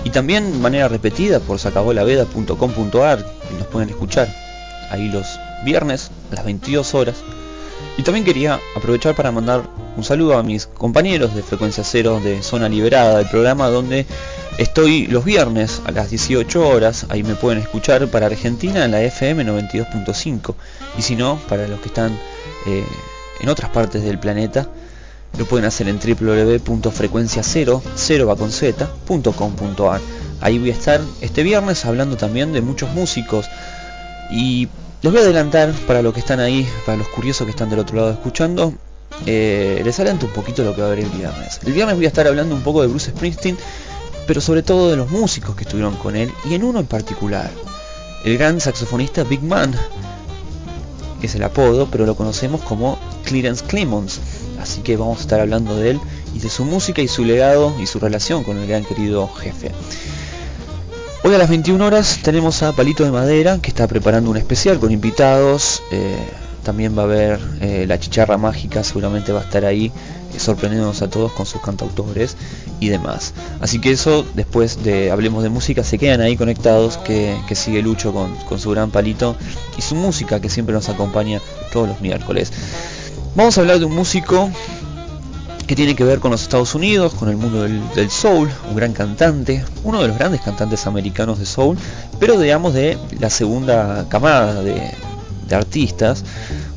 y 0.04 0.10
también 0.12 0.62
manera 0.62 0.88
repetida 0.88 1.40
por 1.40 1.60
sacabolaveda.com.ar 1.60 3.26
nos 3.58 3.68
pueden 3.68 3.90
escuchar 3.90 4.28
ahí 4.90 5.10
los 5.10 5.40
viernes 5.64 6.12
a 6.32 6.36
las 6.36 6.46
22 6.46 6.94
horas. 6.94 7.18
Y 7.98 8.04
también 8.04 8.26
quería 8.26 8.60
aprovechar 8.76 9.16
para 9.16 9.32
mandar 9.32 9.64
un 9.98 10.04
saludo 10.04 10.38
a 10.38 10.44
mis 10.44 10.68
compañeros 10.68 11.36
de 11.36 11.44
Frecuencia 11.44 11.84
Cero 11.84 12.22
de 12.24 12.42
Zona 12.42 12.70
Liberada, 12.70 13.20
el 13.20 13.28
programa 13.28 13.70
donde 13.70 14.06
estoy 14.58 15.08
los 15.08 15.26
viernes 15.26 15.82
a 15.86 15.92
las 15.92 16.10
18 16.10 16.68
horas. 16.68 17.06
Ahí 17.10 17.24
me 17.24 17.36
pueden 17.36 17.60
escuchar 17.60 18.08
para 18.08 18.28
Argentina 18.28 18.86
en 18.86 18.92
la 18.92 19.02
FM 19.02 19.46
92.5 19.46 20.56
y 20.98 21.02
si 21.02 21.16
no, 21.16 21.40
para 21.50 21.68
los 21.68 21.80
que 21.82 21.88
están 21.88 22.18
eh, 22.68 22.86
en 23.42 23.50
otras 23.50 23.70
partes 23.72 24.04
del 24.04 24.20
planeta, 24.20 24.68
lo 25.38 25.46
pueden 25.46 25.66
hacer 25.66 25.88
en 25.88 26.00
www.frecuencia0, 26.00 27.82
Ahí 30.42 30.58
voy 30.58 30.70
a 30.70 30.74
estar 30.74 31.02
este 31.22 31.44
viernes 31.44 31.84
hablando 31.86 32.16
también 32.16 32.54
de 32.54 32.62
muchos 32.62 32.90
músicos 32.92 33.46
y 34.32 34.70
les 35.02 35.12
voy 35.12 35.22
a 35.22 35.24
adelantar 35.24 35.74
para 35.86 36.02
los 36.02 36.14
que 36.14 36.22
están 36.22 36.40
ahí, 36.40 36.68
para 36.86 36.98
los 36.98 37.08
curiosos 37.10 37.46
que 37.46 37.52
están 37.52 37.70
del 37.70 37.80
otro 37.80 37.98
lado 37.98 38.12
escuchando, 38.12 38.74
eh, 39.26 39.82
les 39.84 40.00
adelanto 40.00 40.28
un 40.28 40.32
poquito 40.34 40.64
lo 40.64 40.74
que 40.74 40.82
va 40.82 40.88
a 40.88 40.92
haber 40.92 41.06
el 41.06 41.10
viernes. 41.10 41.60
El 41.66 41.74
viernes 41.74 41.96
voy 41.96 42.06
a 42.06 42.10
estar 42.10 42.28
hablando 42.28 42.56
un 42.56 42.62
poco 42.62 42.82
de 42.82 42.88
Bruce 42.88 43.12
Springsteen, 43.12 43.58
pero 44.28 44.42
sobre 44.42 44.64
todo 44.64 44.90
de 44.90 44.98
los 44.98 45.10
músicos 45.10 45.56
que 45.56 45.64
estuvieron 45.64 45.96
con 45.96 46.16
él 46.16 46.32
y 46.50 46.54
en 46.54 46.64
uno 46.64 46.80
en 46.80 46.86
particular, 46.86 47.50
el 48.24 48.38
gran 48.38 48.60
saxofonista 48.60 49.24
Big 49.24 49.42
Man, 49.42 49.76
que 51.20 51.28
es 51.28 51.36
el 51.36 51.44
apodo, 51.44 51.88
pero 51.92 52.06
lo 52.06 52.16
conocemos 52.16 52.62
como 52.62 52.98
Clarence 53.24 53.64
Clemons. 53.66 54.20
Así 54.60 54.82
que 54.82 54.98
vamos 54.98 55.20
a 55.20 55.22
estar 55.22 55.40
hablando 55.40 55.76
de 55.76 55.92
él 55.92 56.00
y 56.36 56.40
de 56.40 56.50
su 56.50 56.66
música 56.66 57.02
y 57.02 57.08
su 57.08 57.26
legado 57.26 57.74
y 57.82 57.88
su 57.88 58.00
relación 58.00 58.44
con 58.44 58.58
el 58.58 58.68
gran 58.68 58.86
querido 58.86 59.28
jefe. 59.28 59.72
Hoy 61.24 61.34
a 61.36 61.38
las 61.38 61.50
21 61.50 61.86
horas 61.86 62.20
tenemos 62.24 62.64
a 62.64 62.72
Palito 62.72 63.04
de 63.04 63.12
Madera 63.12 63.60
que 63.62 63.70
está 63.70 63.88
preparando 63.88 64.32
un 64.32 64.38
especial 64.38 64.80
con 64.80 64.92
invitados. 64.92 65.84
eh, 65.92 66.16
también 66.64 66.96
va 66.96 67.04
a 67.04 67.06
haber 67.06 67.40
eh, 67.62 67.86
la 67.88 68.00
chicharra 68.00 68.38
mágica, 68.38 68.84
seguramente 68.84 69.32
va 69.32 69.40
a 69.40 69.44
estar 69.44 69.66
ahí 69.66 69.92
eh, 70.34 70.40
sorprendiéndonos 70.40 71.02
a 71.02 71.10
todos 71.10 71.32
con 71.32 71.46
sus 71.46 71.62
cantautores 71.62 72.36
y 72.80 72.90
demás. 72.90 73.34
Así 73.60 73.80
que 73.80 73.92
eso, 73.92 74.26
después 74.36 74.84
de 74.84 75.10
Hablemos 75.10 75.42
de 75.42 75.50
Música, 75.50 75.84
se 75.84 75.98
quedan 75.98 76.22
ahí 76.22 76.38
conectados 76.38 76.98
que, 76.98 77.38
sigue 77.56 77.82
Lucho 77.82 78.14
con 78.14 78.60
su 78.60 78.70
gran 78.72 78.92
palito 78.92 79.36
y 79.78 79.82
su 79.82 79.96
música 79.96 80.40
que 80.40 80.50
siempre 80.50 80.74
nos 80.74 80.90
acompaña 80.90 81.42
todos 81.72 81.88
los 81.88 82.02
miércoles. 82.02 82.52
Vamos 83.36 83.58
a 83.58 83.62
hablar 83.62 83.80
de 83.80 83.86
un 83.86 83.96
músico 83.96 84.50
que 85.68 85.76
tiene 85.76 85.96
que 85.96 86.04
ver 86.04 86.20
con 86.20 86.32
los 86.32 86.42
Estados 86.42 86.74
Unidos, 86.74 87.14
con 87.14 87.30
el 87.30 87.38
mundo 87.38 87.62
del, 87.62 88.10
soul, 88.10 88.50
un 88.70 88.76
gran 88.76 88.92
cantante, 88.92 89.64
uno 89.84 90.02
de 90.02 90.08
los 90.08 90.18
grandes 90.18 90.42
cantantes 90.42 90.88
americanos 90.88 91.38
de 91.38 91.46
soul, 91.46 91.78
pero 92.20 92.40
digamos 92.40 92.74
de 92.74 92.98
la 93.20 93.30
segunda 93.30 94.08
camada 94.10 94.64
de, 94.64 94.92
de 95.48 95.56
artistas, 95.56 96.26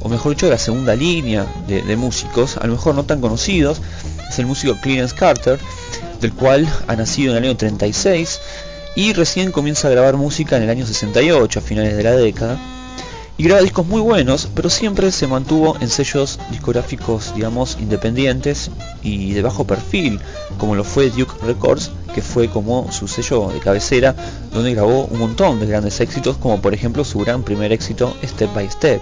o 0.00 0.10
mejor 0.10 0.32
dicho 0.32 0.44
de 0.44 0.52
la 0.52 0.58
segunda 0.58 0.94
línea 0.94 1.46
de, 1.66 1.82
de, 1.82 1.96
músicos, 1.96 2.58
a 2.58 2.66
lo 2.66 2.74
mejor 2.74 2.94
no 2.94 3.04
tan 3.04 3.22
conocidos, 3.22 3.80
es 4.28 4.38
el 4.38 4.44
músico 4.44 4.76
Clarence 4.82 5.14
Carter, 5.14 5.58
del 6.20 6.34
cual 6.34 6.68
ha 6.86 6.94
nacido 6.94 7.32
en 7.32 7.38
el 7.38 7.44
año 7.44 7.56
36 7.56 8.40
y 8.94 9.14
recién 9.14 9.52
comienza 9.52 9.88
a 9.88 9.90
grabar 9.90 10.18
música 10.18 10.58
en 10.58 10.64
el 10.64 10.70
año 10.70 10.86
68, 10.86 11.58
a 11.58 11.62
finales 11.62 11.96
de 11.96 12.02
la 12.02 12.12
década 12.12 12.58
y 13.38 13.44
graba 13.44 13.62
discos 13.62 13.86
muy 13.86 14.00
buenos, 14.00 14.48
pero 14.54 14.68
siempre 14.68 15.10
se 15.10 15.26
mantuvo 15.26 15.76
en 15.80 15.88
sellos 15.88 16.38
discográficos, 16.50 17.34
digamos, 17.34 17.78
independientes 17.80 18.70
y 19.02 19.32
de 19.32 19.42
bajo 19.42 19.66
perfil, 19.66 20.20
como 20.58 20.74
lo 20.74 20.84
fue 20.84 21.10
Duke 21.10 21.34
Records, 21.42 21.90
que 22.14 22.22
fue 22.22 22.48
como 22.48 22.92
su 22.92 23.08
sello 23.08 23.48
de 23.48 23.58
cabecera, 23.58 24.14
donde 24.52 24.74
grabó 24.74 25.06
un 25.06 25.18
montón 25.18 25.60
de 25.60 25.66
grandes 25.66 26.00
éxitos, 26.00 26.36
como 26.36 26.60
por 26.60 26.74
ejemplo 26.74 27.04
su 27.04 27.18
gran 27.20 27.42
primer 27.42 27.72
éxito, 27.72 28.14
Step 28.22 28.52
by 28.54 28.70
Step. 28.70 29.00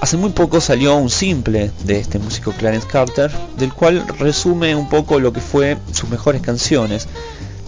Hace 0.00 0.16
muy 0.16 0.30
poco 0.30 0.62
salió 0.62 0.96
un 0.96 1.10
simple 1.10 1.70
de 1.84 1.98
este 1.98 2.18
músico 2.18 2.52
Clarence 2.52 2.86
Carter, 2.86 3.30
del 3.58 3.72
cual 3.72 4.02
resume 4.18 4.74
un 4.74 4.88
poco 4.88 5.20
lo 5.20 5.34
que 5.34 5.42
fue 5.42 5.76
sus 5.92 6.08
mejores 6.08 6.40
canciones, 6.40 7.06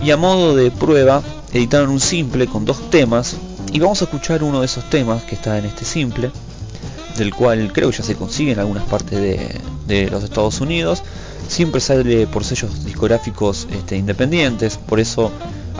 y 0.03 0.11
a 0.11 0.16
modo 0.16 0.57
de 0.57 0.70
prueba 0.70 1.22
editaron 1.53 1.90
un 1.90 2.00
simple 2.00 2.46
con 2.46 2.64
dos 2.64 2.90
temas 2.90 3.36
y 3.71 3.79
vamos 3.79 4.01
a 4.01 4.05
escuchar 4.05 4.43
uno 4.43 4.61
de 4.61 4.67
esos 4.67 4.89
temas 4.91 5.23
que 5.25 5.35
está 5.35 5.59
en 5.59 5.65
este 5.65 5.85
simple, 5.85 6.31
del 7.17 7.35
cual 7.35 7.73
creo 7.73 7.91
que 7.91 7.97
ya 7.99 8.03
se 8.03 8.15
consigue 8.15 8.53
en 8.53 8.59
algunas 8.59 8.85
partes 8.85 9.21
de, 9.21 10.11
los 10.11 10.25
Estados 10.25 10.61
Unidos. 10.61 11.03
Siempre 11.49 11.81
sale 11.81 12.27
por 12.27 12.45
sellos 12.45 12.85
discográficos 12.85 13.69
este, 13.71 13.97
independientes, 13.97 14.79
por 14.79 15.01
eso 15.01 15.31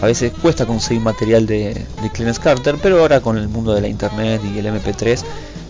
a 0.01 0.07
veces 0.07 0.33
cuesta 0.43 0.67
conseguir 0.67 1.03
material 1.03 1.47
de, 1.47 1.75
de 2.03 2.11
Clarence 2.13 2.41
Carter, 2.41 2.77
pero 2.83 3.01
ahora 3.01 3.21
con 3.21 3.39
el 3.39 3.49
mundo 3.49 3.73
de 3.73 3.81
la 3.81 3.89
internet 3.89 4.43
y 4.45 4.59
el 4.59 4.67
MP3, 4.67 5.23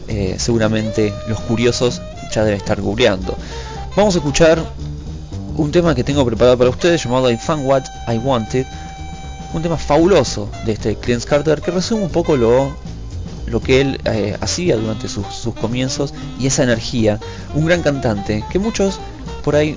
eh, 0.08 0.36
seguramente 0.38 1.12
los 1.28 1.40
curiosos 1.40 2.02
ya 2.32 2.42
deben 2.44 2.58
estar 2.58 2.80
googleando. 2.80 3.36
Vamos 3.96 4.14
a 4.14 4.18
escuchar 4.18 4.64
un 5.56 5.70
tema 5.70 5.94
que 5.94 6.02
tengo 6.02 6.24
preparado 6.24 6.56
para 6.56 6.70
ustedes 6.70 7.04
llamado 7.04 7.30
I 7.30 7.36
Found 7.36 7.66
What 7.66 7.84
I 8.08 8.18
Wanted 8.18 8.66
un 9.52 9.62
tema 9.62 9.76
fabuloso 9.76 10.48
de 10.64 10.72
este 10.72 10.96
Clarence 10.96 11.26
Carter 11.26 11.60
que 11.60 11.70
resume 11.70 12.04
un 12.04 12.10
poco 12.10 12.36
lo, 12.36 12.74
lo 13.46 13.60
que 13.60 13.80
él 13.80 14.00
eh, 14.04 14.36
hacía 14.40 14.76
durante 14.76 15.08
sus, 15.08 15.26
sus, 15.26 15.54
comienzos 15.54 16.14
y 16.38 16.46
esa 16.46 16.62
energía. 16.62 17.18
Un 17.54 17.66
gran 17.66 17.82
cantante 17.82 18.44
que 18.50 18.58
muchos 18.58 18.98
por 19.44 19.56
ahí 19.56 19.76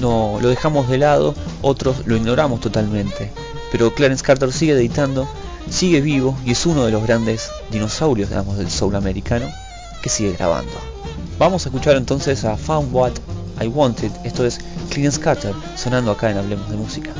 no 0.00 0.38
lo 0.40 0.48
dejamos 0.48 0.88
de 0.88 0.98
lado, 0.98 1.34
otros 1.62 2.06
lo 2.06 2.16
ignoramos 2.16 2.60
totalmente. 2.60 3.30
Pero 3.72 3.94
Clarence 3.94 4.24
Carter 4.24 4.52
sigue 4.52 4.72
editando, 4.72 5.28
sigue 5.70 6.00
vivo 6.00 6.36
y 6.44 6.52
es 6.52 6.66
uno 6.66 6.84
de 6.84 6.92
los 6.92 7.02
grandes 7.02 7.50
dinosaurios 7.70 8.30
digamos, 8.30 8.58
del 8.58 8.70
soul 8.70 8.94
americano 8.94 9.46
que 10.02 10.08
sigue 10.08 10.32
grabando. 10.32 10.72
Vamos 11.38 11.66
a 11.66 11.68
escuchar 11.68 11.96
entonces 11.96 12.44
a 12.44 12.56
Found 12.56 12.94
What 12.94 13.12
I 13.60 13.66
Wanted. 13.66 14.10
Esto 14.24 14.44
es 14.46 14.58
Clarence 14.90 15.20
Carter 15.20 15.54
sonando 15.76 16.10
acá 16.10 16.30
en 16.30 16.38
Hablemos 16.38 16.70
de 16.70 16.76
Música. 16.76 17.10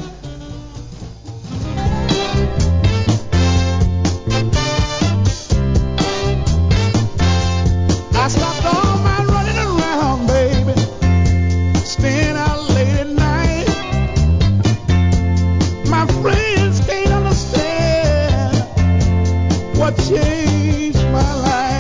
You 20.17 20.23
captured 20.23 21.13
my 21.13 21.21
heart 21.21 21.76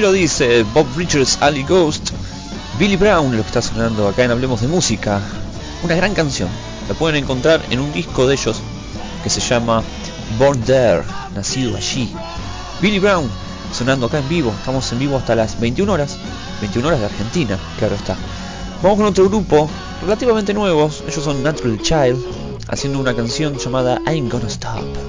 Lo 0.00 0.12
dice 0.12 0.62
Bob 0.74 0.86
Richards, 0.94 1.38
Ali 1.40 1.62
Ghost, 1.62 2.10
Billy 2.78 2.96
Brown, 2.96 3.34
lo 3.34 3.42
que 3.42 3.48
está 3.48 3.62
sonando 3.62 4.06
acá 4.06 4.24
en 4.24 4.30
Hablemos 4.30 4.60
de 4.60 4.68
Música. 4.68 5.22
Una 5.82 5.94
gran 5.94 6.12
canción. 6.12 6.50
La 6.86 6.94
pueden 6.94 7.22
encontrar 7.22 7.62
en 7.70 7.80
un 7.80 7.92
disco 7.94 8.26
de 8.26 8.34
ellos 8.34 8.60
que 9.24 9.30
se 9.30 9.40
llama 9.40 9.82
Born 10.38 10.60
There, 10.62 11.02
nacido 11.34 11.76
allí. 11.76 12.12
Billy 12.80 12.98
Brown, 12.98 13.28
sonando 13.72 14.06
acá 14.06 14.18
en 14.18 14.28
vivo. 14.28 14.52
Estamos 14.58 14.92
en 14.92 14.98
vivo 14.98 15.16
hasta 15.16 15.34
las 15.34 15.58
21 15.58 15.90
horas. 15.90 16.18
21 16.60 16.88
horas 16.88 17.00
de 17.00 17.06
Argentina, 17.06 17.58
claro 17.78 17.94
está. 17.94 18.16
Vamos 18.82 18.98
con 18.98 19.06
otro 19.06 19.28
grupo 19.28 19.68
relativamente 20.02 20.52
nuevos. 20.52 21.02
Ellos 21.08 21.24
son 21.24 21.42
Natural 21.42 21.80
Child, 21.80 22.22
haciendo 22.68 23.00
una 23.00 23.16
canción 23.16 23.56
llamada 23.56 24.00
I'm 24.06 24.28
Gonna 24.28 24.48
Stop. 24.48 25.05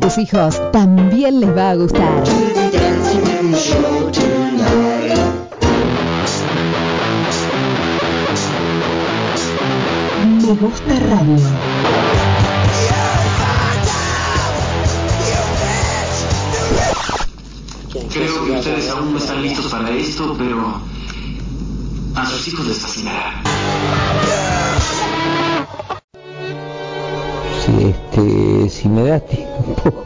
Tus 0.00 0.18
hijos 0.18 0.60
también 0.72 1.40
les 1.40 1.56
va 1.56 1.70
a 1.70 1.74
gustar. 1.76 2.24
Me 10.22 10.54
gusta 10.54 10.98
radio. 10.98 11.36
Creo 18.12 18.44
que 18.44 18.50
ustedes 18.52 18.88
aún 18.90 19.12
no 19.12 19.18
están 19.18 19.42
listos 19.42 19.66
para 19.66 19.90
esto, 19.90 20.34
pero 20.36 20.80
a 22.14 22.26
sus 22.26 22.48
hijos 22.48 22.66
les 22.66 22.78
fascinará. 22.78 23.42
Si, 28.68 28.88
me 28.88 29.04
das 29.04 29.26
tiempo 29.26 30.04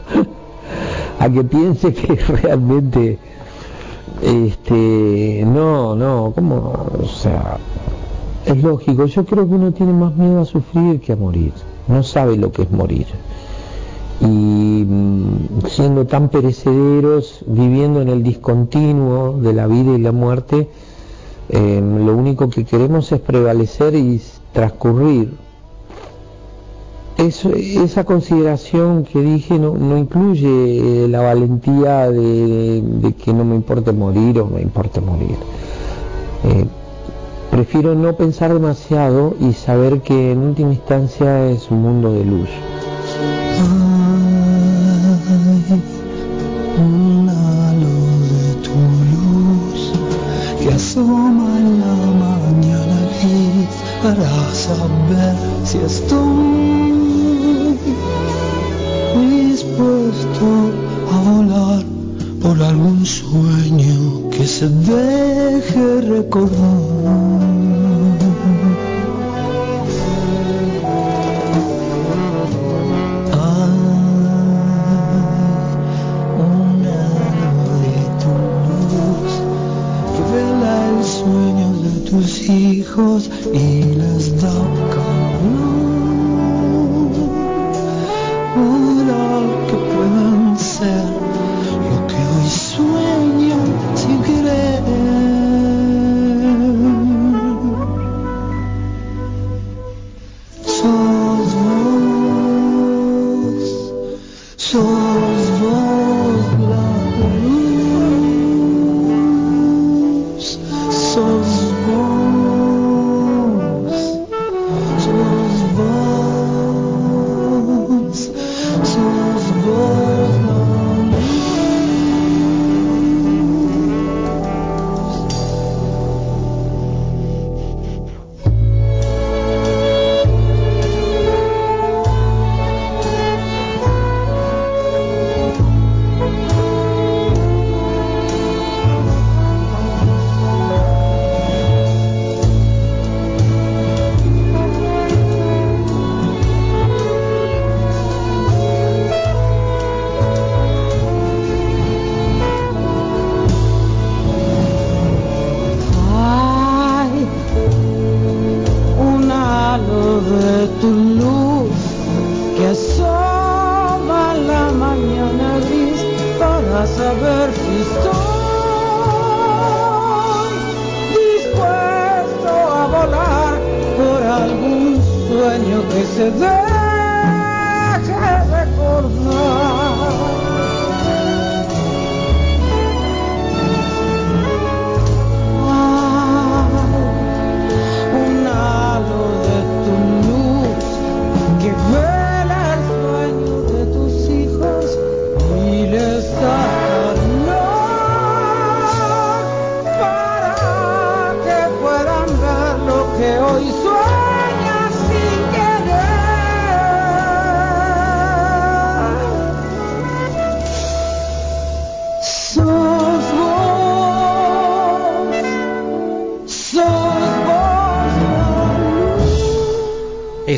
a 1.19 1.29
que 1.29 1.43
piense 1.43 1.93
que 1.93 2.15
realmente 2.41 3.17
este 4.21 5.43
no 5.45 5.95
no 5.95 6.31
cómo 6.35 6.87
o 7.01 7.05
sea 7.05 7.57
es 8.45 8.61
lógico. 8.61 9.05
Yo 9.05 9.25
creo 9.25 9.47
que 9.47 9.55
uno 9.55 9.71
tiene 9.71 9.93
más 9.93 10.15
miedo 10.15 10.41
a 10.41 10.45
sufrir 10.45 10.99
que 11.01 11.13
a 11.13 11.15
morir. 11.15 11.51
No 11.87 12.03
sabe 12.03 12.37
lo 12.37 12.51
que 12.51 12.63
es 12.63 12.71
morir. 12.71 13.07
Y 14.21 14.85
mm, 14.87 15.67
siendo 15.67 16.05
tan 16.05 16.29
perecederos, 16.29 17.43
viviendo 17.47 18.01
en 18.01 18.09
el 18.09 18.23
discontinuo 18.23 19.37
de 19.41 19.53
la 19.53 19.67
vida 19.67 19.93
y 19.93 19.99
la 19.99 20.11
muerte, 20.11 20.69
eh, 21.49 21.81
lo 21.81 22.15
único 22.15 22.49
que 22.49 22.65
queremos 22.65 23.11
es 23.11 23.19
prevalecer 23.19 23.95
y 23.95 24.21
transcurrir. 24.53 25.33
Esa 27.17 28.03
consideración 28.03 29.05
que 29.05 29.21
dije 29.21 29.57
no, 29.57 29.97
incluye 29.97 31.05
eh, 31.05 31.07
la 31.07 31.21
valentía 31.21 32.11
de, 32.11 33.13
que 33.23 33.33
no 33.33 33.45
me 33.45 33.55
importe 33.55 33.93
morir 33.93 34.39
o 34.39 34.47
me 34.47 34.61
importe 34.61 34.99
morir. 34.99 35.37
Eh, 36.43 36.65
prefiero 37.51 37.95
no 37.95 38.13
pensar 38.17 38.53
demasiado 38.53 39.33
y 39.39 39.53
saber 39.53 40.01
que 40.01 40.33
en 40.33 40.39
última 40.39 40.73
instancia 40.73 41.49
es 41.49 41.71
un 41.71 41.81
mundo 41.81 42.11
de 42.11 42.25
luz. 42.25 42.49
estoy 55.85 56.34
se 64.65 64.69
deje 64.69 66.01
recordar. 66.01 67.05
un 81.27 81.55
halo 82.47 83.74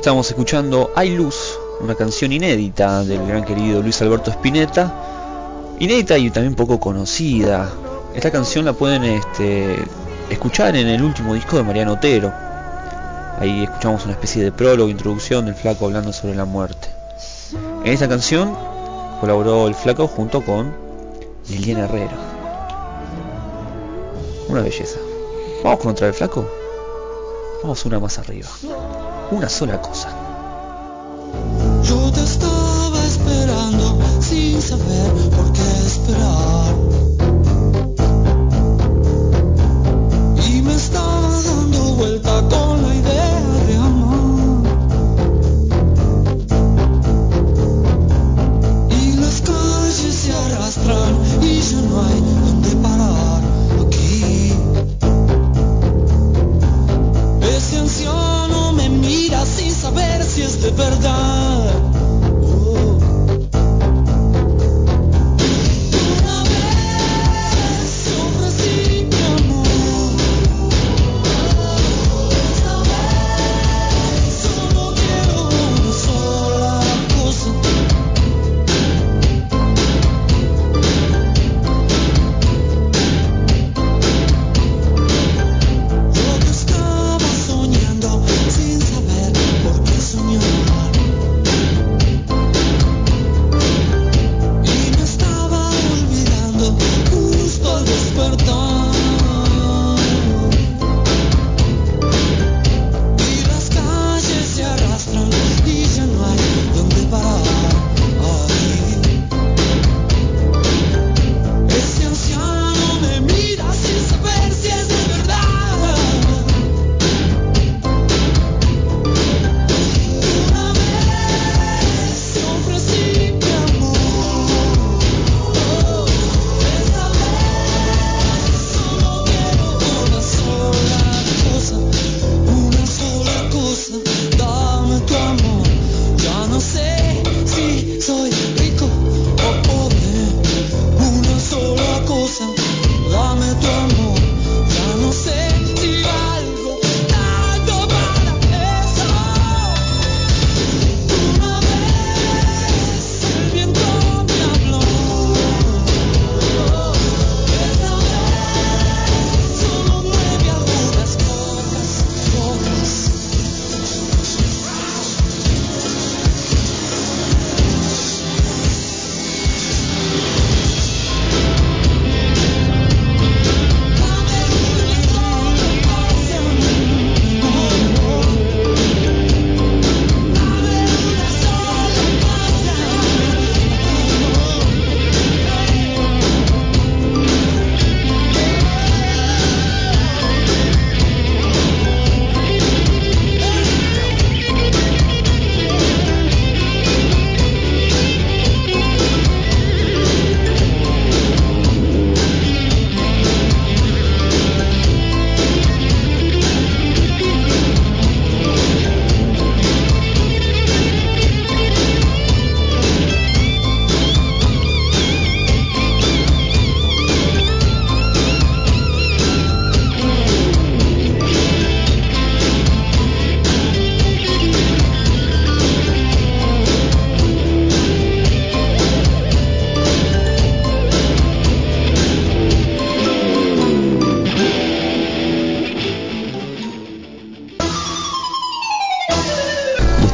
estamos 0.07 0.29
escuchando 0.29 0.91
Hay 0.95 1.17
Luz, 1.17 1.59
una 1.81 1.93
canción 1.93 2.31
inédita 2.31 3.03
del 3.03 3.27
gran 3.27 3.43
querido 3.43 3.81
Luis 3.81 4.01
Alberto 4.01 4.31
Spinetta. 4.31 5.75
Inédita 5.79 6.17
y 6.17 6.29
también 6.29 6.55
poco 6.55 6.79
conocida. 6.79 7.69
Esta 8.15 8.31
canción 8.31 8.63
la 8.63 8.71
pueden 8.71 9.03
este, 9.03 9.75
escuchar 10.29 10.77
en 10.77 10.88
el 10.88 11.03
último 11.03 11.34
disco 11.34 11.57
de 11.57 11.63
Mariano 11.63 11.95
Otero. 11.95 12.31
Ahí 13.38 13.65
escuchamos 13.65 14.05
una 14.05 14.13
especie 14.13 14.45
de 14.45 14.53
prólogo, 14.53 14.89
introducción 14.89 15.45
del 15.45 15.55
flaco 15.55 15.88
hablando 15.88 16.13
sobre 16.13 16.35
la 16.35 16.45
muerte. 16.45 16.88
En 17.84 17.91
esta 17.91 18.07
canción 18.07 18.55
colaboró 19.19 19.67
el 19.67 19.75
flaco 19.75 20.07
junto 20.07 20.39
con 20.39 20.73
Liliana 21.49 21.84
Herrero. 21.84 22.15
Una 24.47 24.61
belleza. 24.61 24.99
Vamos 25.65 25.81
con 25.81 25.91
otra 25.91 26.07
del 26.07 26.15
flaco. 26.15 26.49
Vamos 27.61 27.84
una 27.84 27.99
más 27.99 28.17
arriba. 28.19 28.47
Una 29.29 29.49
sola 29.49 29.77
cosa. 29.79 30.16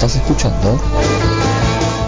escuchando 0.07 0.79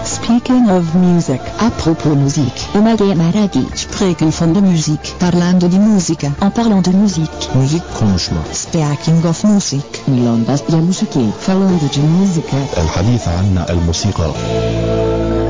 Speaking 0.03 0.69
of 0.69 0.93
music, 0.95 1.41
a 1.59 1.69
propos 1.69 2.15
muziek. 2.15 2.53
Omage 2.73 3.15
Maragi, 3.15 3.67
spreken 3.73 4.31
van 4.31 4.53
de 4.53 4.61
muziek, 4.61 5.13
parlando 5.17 5.67
di 5.67 5.77
musica, 5.77 6.31
en 6.39 6.51
parlant 6.51 6.83
de 6.83 6.91
muziek. 6.91 7.29
Müzik 7.53 7.83
konuşma. 7.93 8.41
Speaking 8.51 9.25
of 9.25 9.43
music, 9.43 10.01
Milan 10.05 10.43
Bastia 10.45 10.77
Musique, 10.77 11.33
falando 11.37 11.87
de 11.93 11.99
música. 11.99 12.57
الحديث 12.77 13.27
عن 13.27 13.65
الموسيقى. 13.69 14.33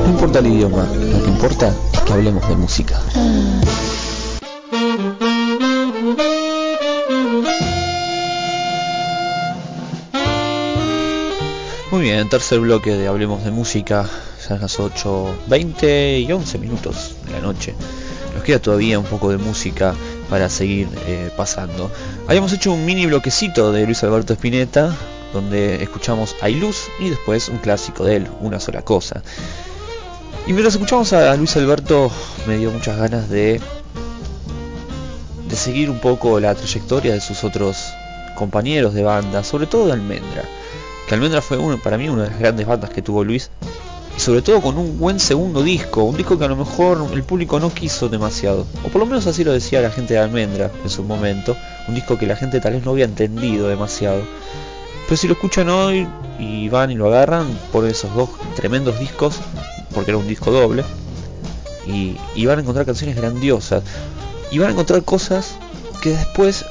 No 0.04 0.10
importa 0.10 0.40
el 0.40 0.48
idioma, 0.48 0.84
lo 1.12 1.24
que 1.24 1.30
importa 1.30 1.68
es 1.94 2.00
que 2.02 2.14
hablemos 2.14 2.48
de 2.48 2.56
música. 2.56 2.96
Bien, 12.07 12.29
tercer 12.29 12.61
bloque 12.61 12.97
de 12.97 13.09
Hablemos 13.09 13.43
de 13.43 13.51
Música, 13.51 14.09
son 14.39 14.61
las 14.61 14.79
8.20 14.79 16.21
y 16.25 16.31
11 16.31 16.59
minutos 16.59 17.17
de 17.25 17.33
la 17.33 17.41
noche. 17.41 17.75
Nos 18.33 18.45
queda 18.45 18.61
todavía 18.61 19.01
un 19.01 19.07
poco 19.07 19.31
de 19.31 19.39
música 19.39 19.93
para 20.31 20.49
seguir 20.49 20.89
eh, 21.09 21.33
pasando. 21.37 21.91
Habíamos 22.29 22.53
hecho 22.53 22.73
un 22.73 22.85
mini 22.85 23.07
bloquecito 23.07 23.73
de 23.73 23.87
Luis 23.87 24.05
Alberto 24.05 24.35
Spinetta, 24.35 24.95
donde 25.33 25.83
escuchamos 25.83 26.37
Hay 26.43 26.55
Luz 26.55 26.85
y 27.01 27.11
después 27.11 27.49
un 27.49 27.59
clásico 27.59 28.05
de 28.05 28.17
él, 28.17 28.29
Una 28.41 28.61
sola 28.61 28.83
cosa. 28.83 29.21
Y 30.47 30.53
mientras 30.53 30.75
escuchamos 30.75 31.13
a 31.13 31.35
Luis 31.35 31.57
Alberto 31.57 32.13
me 32.47 32.57
dio 32.57 32.71
muchas 32.71 32.99
ganas 32.99 33.29
de 33.29 33.61
de 35.49 35.57
seguir 35.57 35.91
un 35.91 35.99
poco 35.99 36.39
la 36.39 36.55
trayectoria 36.55 37.15
de 37.15 37.21
sus 37.21 37.43
otros 37.43 37.79
compañeros 38.37 38.95
de 38.95 39.03
banda, 39.03 39.43
sobre 39.43 39.67
todo 39.67 39.87
de 39.87 39.95
Almendra. 39.95 40.45
Que 41.07 41.15
Almendra 41.15 41.41
fue 41.41 41.59
para 41.79 41.99
mí 41.99 42.09
una 42.09 42.25
de 42.25 42.31
las 42.31 42.39
grandes 42.39 42.67
bandas 42.67 42.91
que 42.91 43.03
tuvo 43.03 43.25
Luis. 43.25 43.51
Y 44.17 44.21
sobre 44.21 44.43
todo 44.43 44.61
con 44.63 44.79
un 44.79 44.99
buen 44.99 45.21
segundo 45.21 45.63
disco, 45.63 46.03
un 46.05 46.17
disco 46.17 46.39
que 46.39 46.47
a 46.47 46.49
lo 46.49 46.57
mejor 46.57 47.07
el 47.13 47.23
público 47.23 47.61
no 47.61 47.73
quiso 47.73 48.09
demasiado. 48.09 48.67
O 48.85 48.89
por 48.89 49.01
lo 49.01 49.07
menos 49.07 49.27
así 49.27 49.45
lo 49.45 49.53
decía 49.53 49.81
la 49.81 49.91
gente 49.91 50.15
de 50.15 50.21
Almendra 50.21 50.71
en 50.83 50.91
su 50.91 51.03
momento. 51.05 51.57
Un 51.87 51.95
disco 51.95 52.19
que 52.19 52.27
la 52.27 52.37
gente 52.37 52.61
tal 52.61 52.73
vez 52.73 52.85
no 52.85 52.93
había 52.93 53.05
entendido 53.05 53.69
demasiado. 53.69 54.23
Pero 55.05 55.17
si 55.17 55.29
lo 55.29 55.35
escuchan 55.35 55.69
hoy 55.69 56.09
y 56.39 56.69
van 56.69 56.91
y 56.91 56.95
lo 56.95 57.07
agarran 57.07 57.47
por 57.73 57.87
esos 57.87 58.13
dos 58.15 58.31
tremendos 58.57 58.99
discos, 58.99 59.37
porque 59.95 60.11
era 60.11 60.19
un 60.19 60.27
disco 60.27 60.51
doble, 60.51 60.83
y, 61.87 62.17
y 62.35 62.47
van 62.47 62.59
a 62.59 62.63
encontrar 62.63 62.85
canciones 62.85 63.17
grandiosas 63.17 63.85
y 64.51 64.59
van 64.59 64.69
a 64.69 64.73
encontrar 64.73 65.03
cosas 65.05 65.57
que 66.03 66.11
después 66.11 66.65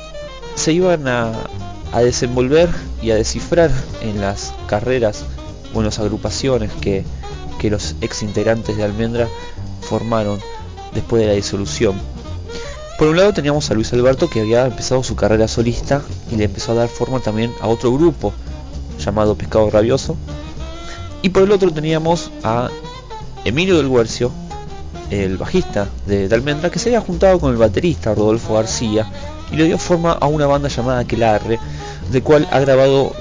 se 0.56 0.74
iban 0.74 1.08
a, 1.08 1.32
a 1.96 2.02
desenvolver 2.02 2.70
y 3.02 3.12
a 3.12 3.16
descifrar 3.16 3.72
en 4.02 4.20
las 4.20 4.54
carreras 4.68 5.24
o 5.74 5.80
en 5.80 5.86
las 5.86 5.98
agrupaciones 5.98 6.70
que, 6.82 7.06
que 7.58 7.70
los 7.70 7.96
ex 8.02 8.22
integrantes 8.22 8.76
de 8.76 8.84
Almendra 8.84 9.30
formaron 9.80 10.40
después 10.94 11.22
de 11.22 11.30
la 11.30 11.36
disolución. 11.36 11.96
Por 13.00 13.08
un 13.08 13.16
lado 13.16 13.34
teníamos 13.34 13.72
a 13.72 13.76
Luis 13.76 13.94
Alberto 13.94 14.30
que 14.30 14.42
había 14.42 14.66
empezado 14.66 15.04
su 15.04 15.16
carrera 15.16 15.48
solista 15.48 16.02
y 16.30 16.36
le 16.36 16.44
empezó 16.44 16.74
a 16.74 16.76
dar 16.76 16.90
forma 16.90 17.22
también 17.22 17.54
a 17.62 17.68
otro 17.68 17.94
grupo 17.94 18.34
llamado 19.00 19.36
Pescado 19.36 19.70
Rabioso. 19.70 20.18
Y 21.22 21.30
por 21.30 21.44
el 21.44 21.52
otro 21.54 21.72
teníamos 21.72 22.30
a 22.44 22.70
Emilio 23.46 23.78
del 23.78 23.90
Guercio, 23.90 24.32
el 25.12 25.38
bajista 25.38 25.88
de, 26.08 26.28
Almendra, 26.34 26.70
que 26.70 26.80
se 26.80 26.90
había 26.90 27.00
juntado 27.00 27.40
con 27.40 27.52
el 27.52 27.58
baterista 27.58 28.14
Rodolfo 28.14 28.56
García 28.56 29.10
y 29.50 29.56
le 29.56 29.64
dio 29.64 29.78
forma 29.78 30.12
a 30.12 30.28
una 30.28 30.46
banda 30.46 30.68
llamada 30.68 31.00
Aquelarre, 31.00 31.60
de 32.12 32.22
cual 32.22 32.48
ha 32.52 32.60
grabado 32.60 33.14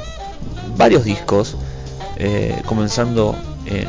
varios 0.77 1.05
discos, 1.05 1.57
eh, 2.17 2.61
comenzando 2.67 3.35
en- 3.67 3.89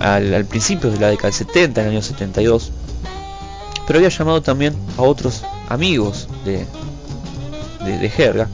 al, 0.00 0.34
al 0.34 0.44
principio 0.44 0.90
de 0.90 0.98
la 1.00 1.08
década 1.08 1.28
del 1.28 1.34
70, 1.34 1.80
en 1.80 1.86
el 1.88 1.92
año 1.94 2.02
72, 2.02 2.70
pero 3.86 3.98
había 3.98 4.08
llamado 4.10 4.42
también 4.42 4.74
a 4.98 5.02
otros 5.02 5.42
amigos 5.68 6.28
de, 6.44 6.66
de, 7.84 7.98
de 7.98 8.10
Jerga, 8.10 8.48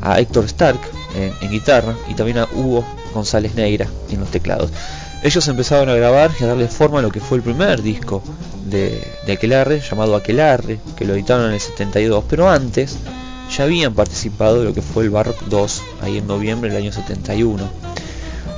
a 0.00 0.18
Héctor 0.20 0.44
Stark 0.46 0.78
en, 1.16 1.50
guitarra 1.50 1.94
y 2.08 2.14
también 2.14 2.38
a 2.38 2.48
Hugo 2.54 2.84
González 3.12 3.54
Negra 3.54 3.86
en 4.10 4.20
los 4.20 4.30
teclados. 4.30 4.70
Ellos 5.22 5.46
empezaron 5.48 5.88
a 5.88 5.94
grabar 5.94 6.30
y 6.40 6.44
a 6.44 6.46
darle 6.46 6.68
forma 6.68 7.00
a 7.00 7.02
lo 7.02 7.10
que 7.10 7.20
fue 7.20 7.38
el 7.38 7.42
primer 7.42 7.82
disco 7.82 8.22
de, 8.66 9.02
de 9.26 9.32
Aquelarre, 9.32 9.80
llamado 9.80 10.14
Aquelarre, 10.14 10.78
que 10.96 11.04
lo 11.04 11.14
editaron 11.14 11.46
en 11.46 11.54
el 11.54 11.60
72, 11.60 12.24
pero 12.28 12.48
antes 12.48 12.96
ya 13.50 13.64
habían 13.64 13.94
participado 13.94 14.60
de 14.60 14.64
lo 14.64 14.74
que 14.74 14.82
fue 14.82 15.04
el 15.04 15.10
Barrock 15.10 15.40
2, 15.44 15.82
ahí 16.02 16.18
en 16.18 16.26
noviembre 16.26 16.70
del 16.70 16.82
año 16.82 16.92
71. 16.92 17.68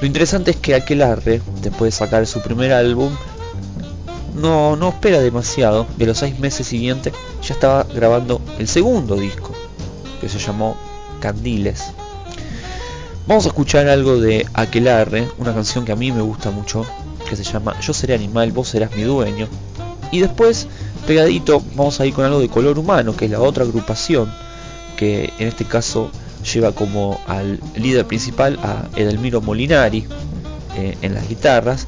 Lo 0.01 0.07
interesante 0.07 0.53
es 0.53 0.57
que 0.57 0.75
Aquelarre, 0.75 1.43
después 1.63 1.93
de 1.93 1.99
sacar 1.99 2.27
su 2.27 2.41
primer 2.41 2.73
álbum, 2.73 3.13
no, 4.35 4.77
no 4.77 4.89
espera 4.89 5.21
demasiado, 5.21 5.87
de 5.97 6.07
los 6.07 6.19
seis 6.19 6.39
meses 6.39 6.67
siguientes 6.67 7.13
ya 7.43 7.55
estaba 7.55 7.85
grabando 7.85 8.41
el 8.59 8.69
segundo 8.69 9.17
disco, 9.17 9.53
que 10.21 10.29
se 10.29 10.39
llamó 10.39 10.77
Candiles. 11.21 11.93
Vamos 13.27 13.45
a 13.45 13.49
escuchar 13.49 13.89
algo 13.89 14.19
de 14.19 14.47
Aquelarre, 14.55 15.29
una 15.39 15.55
canción 15.55 15.85
que 15.85 15.93
a 15.93 15.97
mí 15.97 16.11
me 16.11 16.23
gusta 16.23 16.51
mucho, 16.51 16.87
que 17.29 17.37
se 17.37 17.45
llama 17.45 17.79
Yo 17.81 17.93
seré 17.93 18.15
animal, 18.15 18.51
vos 18.53 18.69
serás 18.69 18.97
mi 18.97 19.03
dueño. 19.03 19.47
Y 20.11 20.21
después, 20.21 20.67
pegadito, 21.07 21.63
vamos 21.77 22.01
a 22.01 22.07
ir 22.07 22.15
con 22.15 22.25
algo 22.25 22.41
de 22.41 22.49
color 22.49 22.79
humano, 22.79 23.15
que 23.15 23.27
es 23.27 23.31
la 23.31 23.41
otra 23.41 23.65
agrupación, 23.65 24.33
que 25.01 25.33
en 25.39 25.49
este 25.49 25.65
caso 25.65 26.11
lleva 26.53 26.73
como 26.73 27.19
al 27.27 27.59
líder 27.75 28.05
principal 28.07 28.59
a 28.63 28.87
Edelmiro 28.97 29.41
Molinari 29.41 30.07
eh, 30.77 30.99
en 31.01 31.15
las 31.15 31.27
guitarras. 31.27 31.87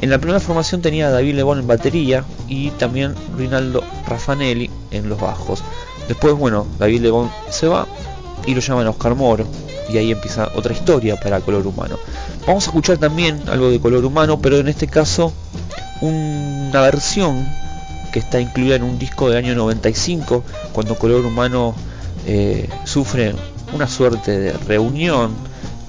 En 0.00 0.10
la 0.10 0.18
primera 0.18 0.38
formación 0.38 0.80
tenía 0.80 1.08
a 1.08 1.10
David 1.10 1.34
Lebón 1.34 1.58
en 1.58 1.66
batería 1.66 2.24
y 2.46 2.70
también 2.70 3.16
Rinaldo 3.36 3.82
Raffanelli 4.06 4.70
en 4.92 5.08
los 5.08 5.20
bajos. 5.20 5.64
Después, 6.06 6.34
bueno, 6.34 6.64
David 6.78 7.00
Lebón 7.00 7.32
se 7.50 7.66
va 7.66 7.88
y 8.46 8.54
lo 8.54 8.60
llaman 8.60 8.86
Oscar 8.86 9.16
Moro 9.16 9.44
y 9.90 9.96
ahí 9.96 10.12
empieza 10.12 10.48
otra 10.54 10.72
historia 10.72 11.18
para 11.18 11.40
Color 11.40 11.66
Humano. 11.66 11.98
Vamos 12.46 12.64
a 12.64 12.70
escuchar 12.70 12.98
también 12.98 13.42
algo 13.48 13.70
de 13.70 13.80
Color 13.80 14.04
Humano, 14.04 14.38
pero 14.40 14.58
en 14.58 14.68
este 14.68 14.86
caso 14.86 15.32
una 16.00 16.80
versión 16.80 17.44
que 18.12 18.20
está 18.20 18.40
incluida 18.40 18.76
en 18.76 18.84
un 18.84 19.00
disco 19.00 19.28
del 19.28 19.38
año 19.38 19.56
95, 19.56 20.44
cuando 20.72 20.94
Color 20.94 21.26
Humano 21.26 21.74
eh, 22.26 22.68
sufre 22.84 23.34
una 23.72 23.88
suerte 23.88 24.38
de 24.38 24.52
reunión 24.52 25.32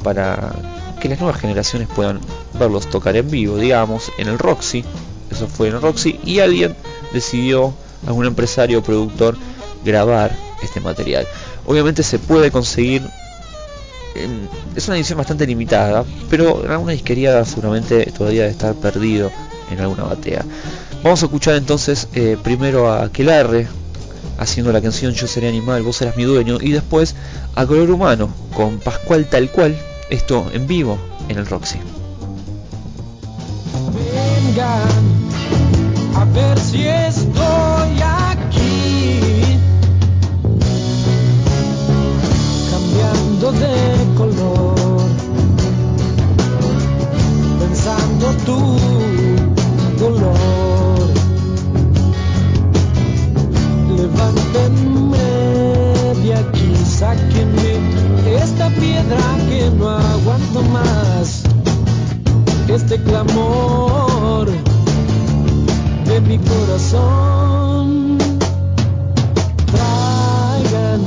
para 0.04 0.54
que 1.02 1.10
las 1.10 1.20
nuevas 1.20 1.40
generaciones 1.40 1.88
puedan 1.94 2.20
verlos 2.58 2.90
tocar 2.90 3.16
en 3.18 3.30
vivo, 3.30 3.58
digamos, 3.58 4.12
en 4.18 4.28
el 4.30 4.40
Roxy, 4.40 4.84
eso 5.32 5.48
fue 5.48 5.68
en 5.70 5.76
el 5.76 5.82
Roxy, 5.82 6.20
y 6.24 6.40
alguien 6.40 6.76
decidió, 7.14 7.74
algún 8.08 8.26
empresario 8.26 8.80
o 8.80 8.84
productor, 8.84 9.36
grabar 9.84 10.36
este 10.62 10.80
material. 10.80 11.28
Obviamente 11.66 12.04
se 12.04 12.20
puede 12.20 12.52
conseguir, 12.52 13.02
en- 14.16 14.48
es 14.76 14.88
una 14.88 14.96
edición 14.98 15.18
bastante 15.18 15.46
limitada, 15.48 16.06
pero 16.30 16.64
en 16.64 16.72
alguna 16.72 16.94
disquería 16.94 17.44
seguramente 17.46 18.06
todavía 18.18 18.42
debe 18.42 18.52
estar 18.52 18.74
perdido 18.76 19.32
en 19.72 19.80
alguna 19.80 20.04
batea. 20.04 20.44
Vamos 21.04 21.22
a 21.22 21.26
escuchar 21.26 21.56
entonces 21.56 22.08
eh, 22.14 22.38
primero 22.42 22.90
a 22.92 23.04
Aquelarre 23.06 23.68
haciendo 24.38 24.72
la 24.72 24.82
canción 24.82 25.14
Yo 25.14 25.28
seré 25.28 25.48
animal, 25.48 25.84
vos 25.84 25.98
serás 25.98 26.16
mi 26.16 26.24
dueño, 26.24 26.58
y 26.62 26.72
después 26.72 27.16
a 27.56 27.66
Color 27.66 27.92
Humano 27.92 28.30
con 28.56 28.80
Pascual 28.80 29.26
tal 29.26 29.50
cual, 29.52 29.78
esto 30.10 30.50
en 30.54 30.68
vivo 30.68 30.98
en 31.30 31.38
el 31.38 31.46
Roxy. 31.46 31.80
vengan 33.94 35.14
sáquenme 57.04 57.74
esta 58.44 58.70
piedra 58.70 59.24
que 59.50 59.70
no 59.78 59.90
aguanto 59.90 60.62
más 60.78 61.44
este 62.70 62.96
clamor 63.04 64.48
de 66.10 66.22
mi 66.22 66.38
corazón. 66.52 68.18
Traigan 69.74 71.02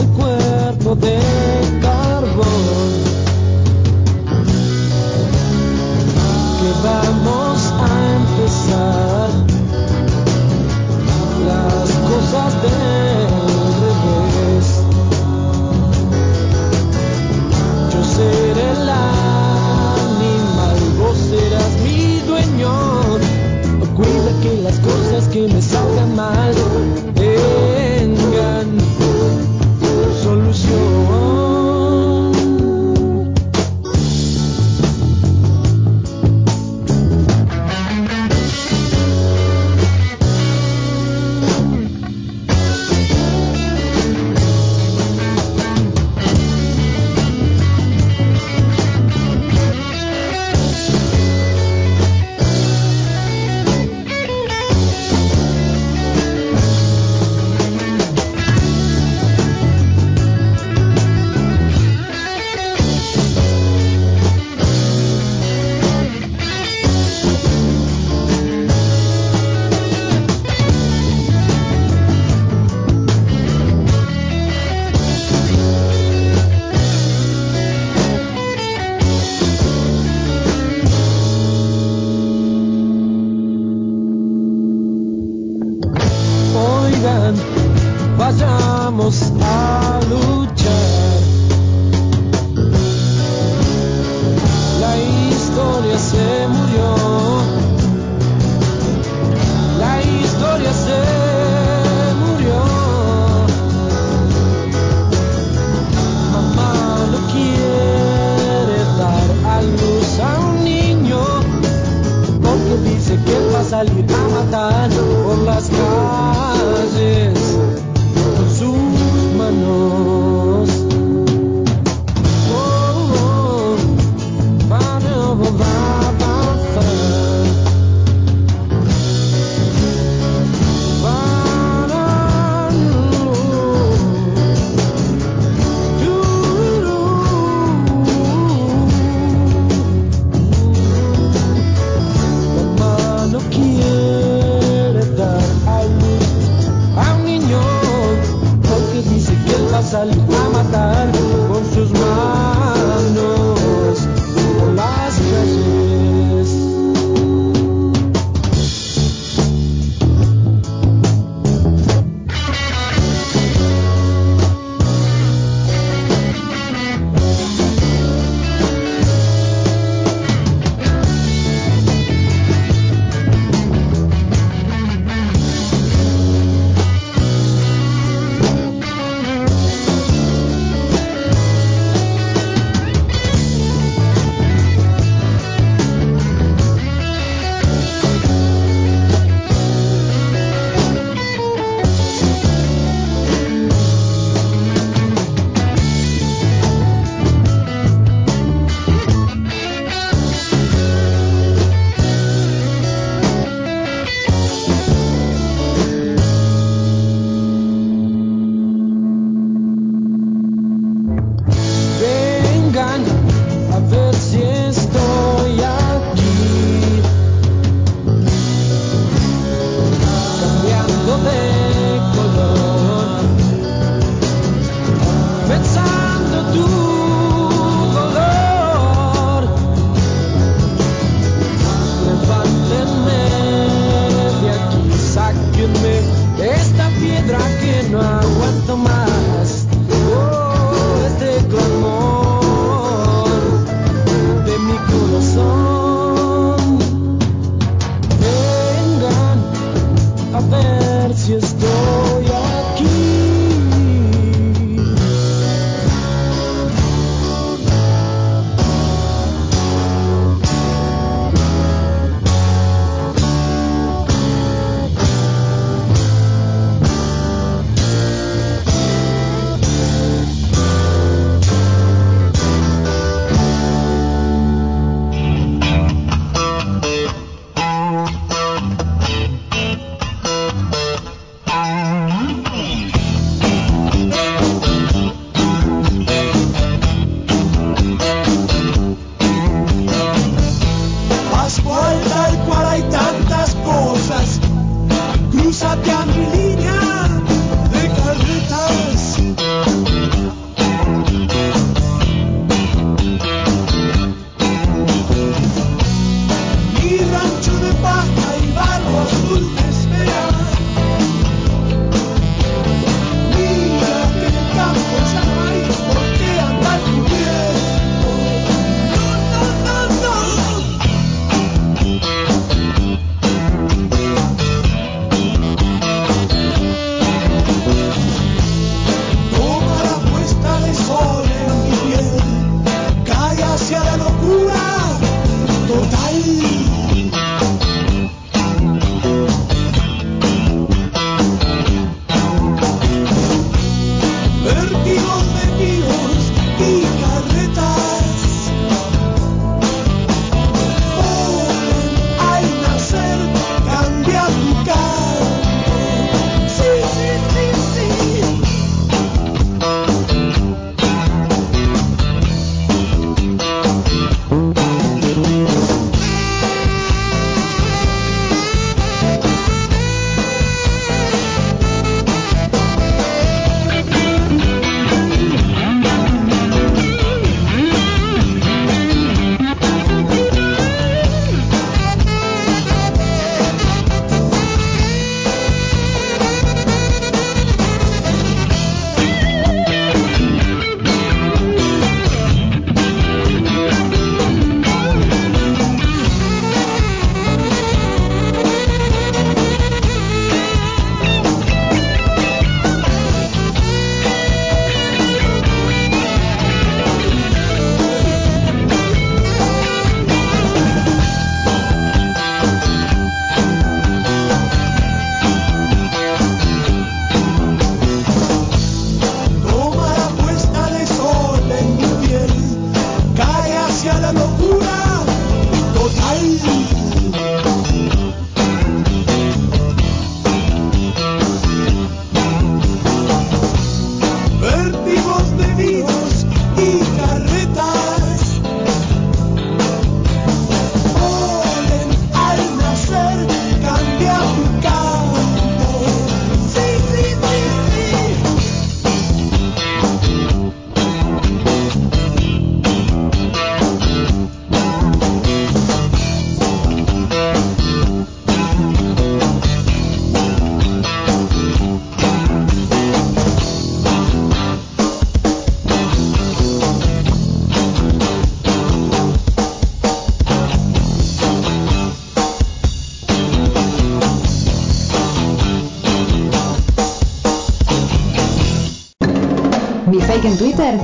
el 0.00 0.06
cuerpo 0.18 0.94
de 1.04 1.18
carbón 1.82 2.90
que 6.58 6.70
vamos 6.88 7.58
a 7.88 7.92
empezar 8.18 9.28
las 11.48 11.88
cosas 12.08 12.62
del 12.62 12.81
que 24.42 24.56
las 24.56 24.80
cosas 24.80 25.28
que 25.28 25.46
me 25.46 25.62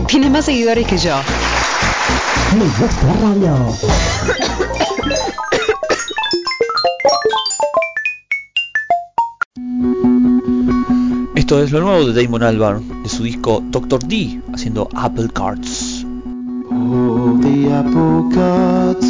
Tiene 0.08 0.30
más 0.30 0.46
seguidores 0.46 0.86
que 0.86 0.96
yo. 0.96 1.20
Esto 11.36 11.62
es 11.62 11.70
lo 11.72 11.80
nuevo 11.82 12.10
de 12.10 12.24
Damon 12.24 12.42
Albarn, 12.42 13.02
de 13.02 13.08
su 13.10 13.22
disco 13.22 13.62
Doctor 13.66 14.02
D, 14.02 14.40
haciendo 14.54 14.88
Apple 14.96 15.28
Cards. 15.34 16.06
Oh, 16.70 17.38
Apple 17.38 18.34
cards. 18.34 19.07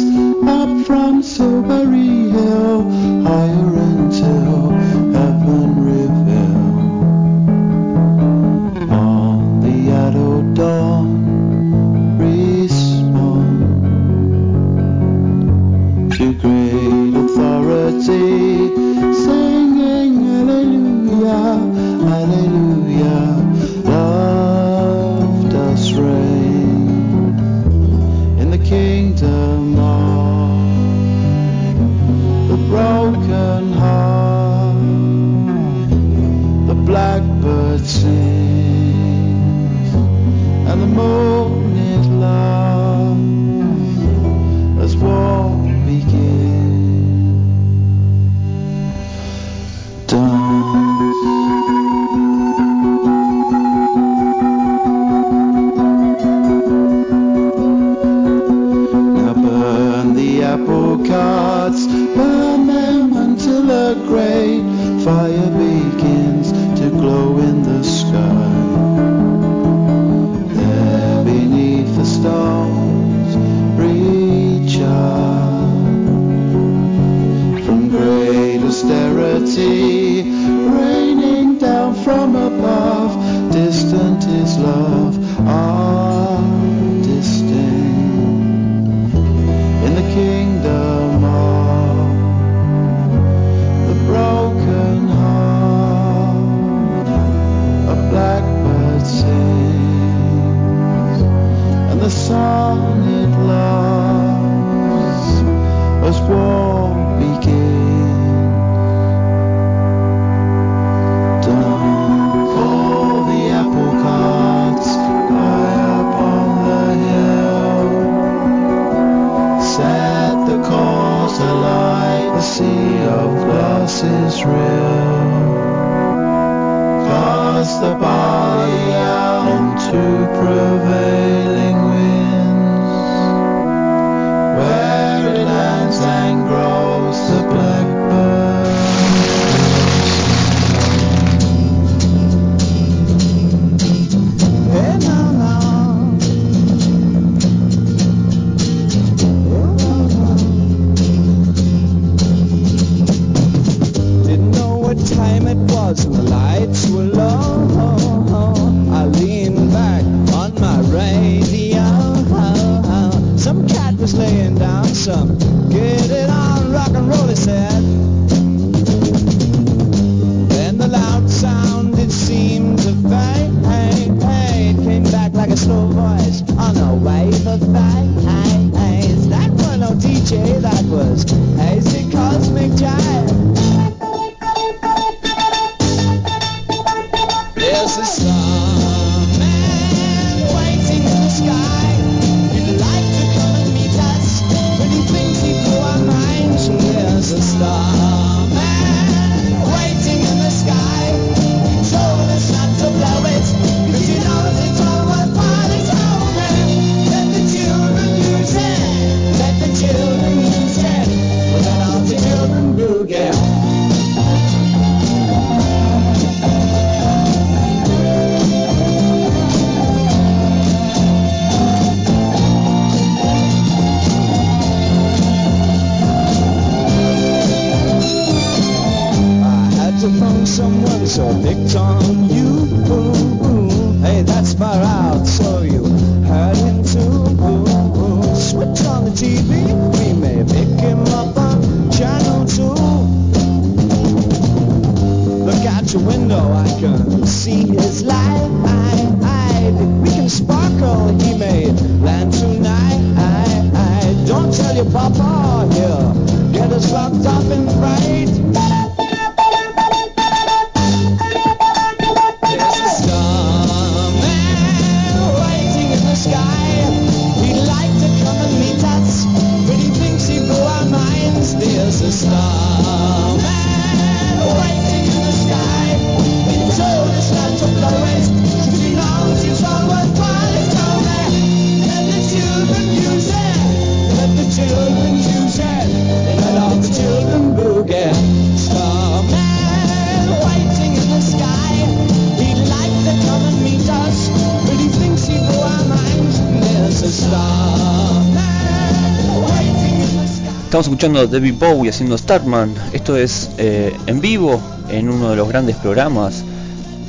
Escuchando 300.99 301.25
David 301.27 301.53
Bowie 301.57 301.89
haciendo 301.89 302.17
Starman. 302.17 302.73
Esto 302.91 303.15
es 303.15 303.51
eh, 303.57 303.95
en 304.05 304.19
vivo 304.19 304.59
en 304.89 305.09
uno 305.09 305.29
de 305.29 305.37
los 305.37 305.47
grandes 305.47 305.77
programas 305.77 306.43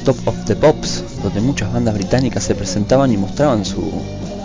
Top 0.05 0.17
of 0.27 0.45
the 0.45 0.55
Pops, 0.55 1.03
donde 1.25 1.41
muchas 1.41 1.73
bandas 1.73 1.95
británicas 1.95 2.45
se 2.45 2.55
presentaban 2.55 3.11
y 3.11 3.17
mostraban 3.17 3.65
su, 3.65 3.83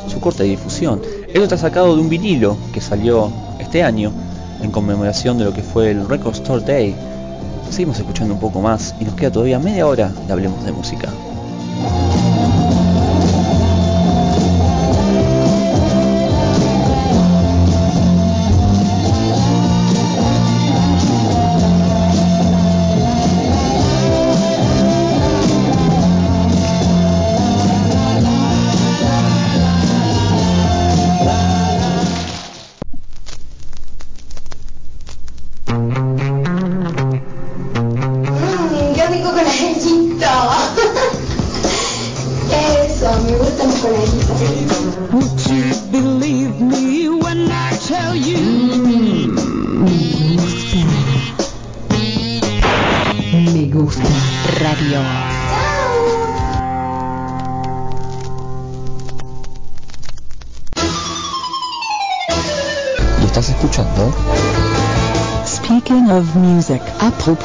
su 0.07 0.19
corte 0.19 0.41
de 0.41 0.49
difusión. 0.49 0.99
Esto 1.27 1.43
está 1.43 1.59
sacado 1.59 1.93
de 1.93 2.01
un 2.01 2.09
vinilo 2.09 2.57
que 2.73 2.81
salió 2.81 3.31
este 3.59 3.84
año 3.84 4.11
en 4.63 4.72
conmemoración 4.72 5.38
de 5.38 5.45
lo 5.45 5.53
que 5.53 5.61
fue 5.61 5.91
el 5.91 6.09
Record 6.09 6.34
Store 6.34 6.65
Day. 6.65 6.95
Seguimos 7.69 7.99
escuchando 7.99 8.34
un 8.34 8.39
poco 8.39 8.61
más 8.61 8.95
y 8.99 9.05
nos 9.05 9.13
queda 9.13 9.31
todavía 9.31 9.59
media 9.59 9.85
hora 9.85 10.11
de 10.26 10.34
Hablemos 10.34 10.65
de 10.65 10.72
Música. 10.72 11.09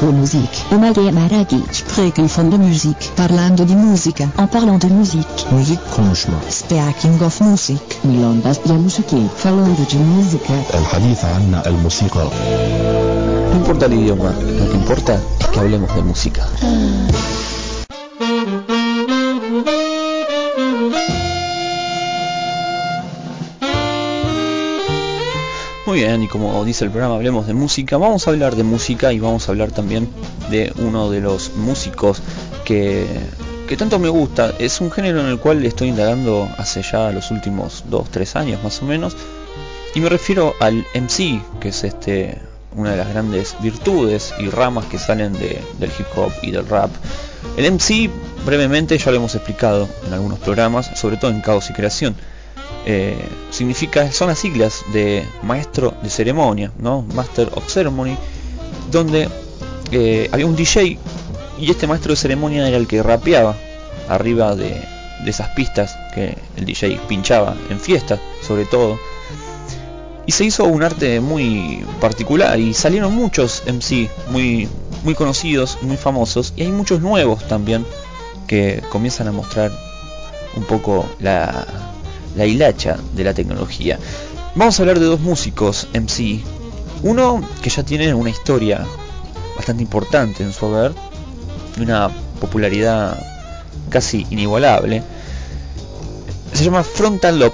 propos 0.00 0.10
musique, 0.12 0.64
Umage 0.70 1.12
Maragi, 1.12 1.62
spreken 1.70 2.28
van 2.28 2.50
de 2.50 2.56
muziek, 2.56 2.96
parlando 3.14 3.64
di 3.64 3.74
musica, 3.74 4.28
en 4.36 4.48
parlant 4.48 4.80
de 4.80 4.88
musique. 4.88 5.44
Müzik 5.50 5.78
konuşma. 5.90 6.34
Speaking 6.48 7.20
of 7.22 7.40
music, 7.40 7.80
Milondas 8.02 8.58
de 8.62 8.72
musique, 8.72 9.28
falando 9.36 9.82
de 9.90 9.96
música. 9.98 10.52
الحديث 10.74 11.24
عن 11.24 11.62
الموسيقى. 11.66 12.28
No 13.50 13.56
importa 13.56 13.86
el 13.86 13.92
idioma, 13.92 14.30
lo 14.58 14.70
que 14.70 14.76
importa 14.76 15.14
es 15.40 15.46
que 15.46 15.58
hablemos 15.60 15.94
de 15.94 16.02
música. 16.02 16.42
Muy 25.91 25.99
bien, 25.99 26.23
y 26.23 26.29
como 26.29 26.63
dice 26.63 26.85
el 26.85 26.89
programa, 26.91 27.15
hablemos 27.15 27.47
de 27.47 27.53
música. 27.53 27.97
Vamos 27.97 28.25
a 28.25 28.29
hablar 28.31 28.55
de 28.55 28.63
música 28.63 29.11
y 29.11 29.19
vamos 29.19 29.49
a 29.49 29.51
hablar 29.51 29.73
también 29.73 30.07
de 30.49 30.71
uno 30.77 31.09
de 31.09 31.19
los 31.19 31.51
músicos 31.57 32.21
que, 32.63 33.05
que 33.67 33.75
tanto 33.75 33.99
me 33.99 34.07
gusta. 34.07 34.53
Es 34.57 34.79
un 34.79 34.89
género 34.89 35.19
en 35.19 35.25
el 35.27 35.37
cual 35.37 35.65
estoy 35.65 35.89
indagando 35.89 36.47
hace 36.57 36.81
ya 36.81 37.11
los 37.11 37.29
últimos 37.29 37.83
2-3 37.91 38.37
años 38.37 38.63
más 38.63 38.81
o 38.81 38.85
menos. 38.85 39.17
Y 39.93 39.99
me 39.99 40.07
refiero 40.07 40.53
al 40.61 40.85
MC, 40.93 41.41
que 41.59 41.67
es 41.67 41.83
este 41.83 42.37
una 42.73 42.91
de 42.91 42.95
las 42.97 43.09
grandes 43.09 43.57
virtudes 43.61 44.33
y 44.39 44.47
ramas 44.47 44.85
que 44.85 44.97
salen 44.97 45.33
de- 45.33 45.61
del 45.77 45.89
hip 45.99 46.07
hop 46.15 46.31
y 46.41 46.51
del 46.51 46.65
rap. 46.69 46.89
El 47.57 47.65
MC, 47.65 48.09
brevemente, 48.45 48.97
ya 48.97 49.11
lo 49.11 49.17
hemos 49.17 49.35
explicado 49.35 49.89
en 50.07 50.13
algunos 50.13 50.39
programas, 50.39 50.89
sobre 50.97 51.17
todo 51.17 51.31
en 51.31 51.41
Caos 51.41 51.69
y 51.69 51.73
Creación. 51.73 52.15
Eh, 52.85 53.15
significa, 53.51 54.11
son 54.11 54.29
las 54.29 54.39
siglas 54.39 54.83
de 54.91 55.25
maestro 55.43 55.93
de 56.01 56.09
ceremonia, 56.09 56.71
¿no? 56.79 57.03
Master 57.13 57.49
of 57.53 57.71
Ceremony, 57.71 58.17
donde 58.89 59.29
eh, 59.91 60.29
había 60.31 60.45
un 60.45 60.55
DJ 60.55 60.97
y 61.59 61.69
este 61.69 61.85
maestro 61.85 62.11
de 62.11 62.15
ceremonia 62.15 62.67
era 62.67 62.77
el 62.77 62.87
que 62.87 63.03
rapeaba 63.03 63.55
arriba 64.09 64.55
de, 64.55 64.69
de 65.23 65.29
esas 65.29 65.49
pistas 65.49 65.95
que 66.13 66.35
el 66.57 66.65
DJ 66.65 66.99
pinchaba 67.07 67.55
en 67.69 67.79
fiestas, 67.79 68.19
sobre 68.41 68.65
todo. 68.65 68.97
Y 70.25 70.31
se 70.31 70.45
hizo 70.45 70.65
un 70.65 70.81
arte 70.83 71.19
muy 71.19 71.85
particular 71.99 72.59
y 72.59 72.73
salieron 72.73 73.13
muchos 73.13 73.63
MC 73.67 74.09
muy, 74.29 74.67
muy 75.03 75.13
conocidos, 75.13 75.77
muy 75.81 75.97
famosos 75.97 76.53
y 76.55 76.63
hay 76.63 76.71
muchos 76.71 77.01
nuevos 77.01 77.47
también 77.47 77.85
que 78.47 78.81
comienzan 78.89 79.27
a 79.27 79.31
mostrar 79.31 79.71
un 80.55 80.63
poco 80.63 81.05
la, 81.19 81.65
la 82.35 82.45
hilacha 82.45 82.97
de 83.13 83.23
la 83.23 83.33
tecnología. 83.33 83.99
Vamos 84.55 84.79
a 84.79 84.83
hablar 84.83 84.99
de 84.99 85.05
dos 85.05 85.19
músicos 85.19 85.87
MC. 85.93 86.41
Uno 87.03 87.41
que 87.61 87.69
ya 87.69 87.83
tiene 87.83 88.13
una 88.13 88.29
historia 88.29 88.85
bastante 89.55 89.83
importante 89.83 90.43
en 90.43 90.53
su 90.53 90.65
haber, 90.65 90.93
y 91.77 91.81
una 91.81 92.09
popularidad 92.39 93.17
casi 93.89 94.25
inigualable. 94.29 95.03
Se 96.53 96.63
llama 96.63 96.83
Frontalop. 96.83 97.53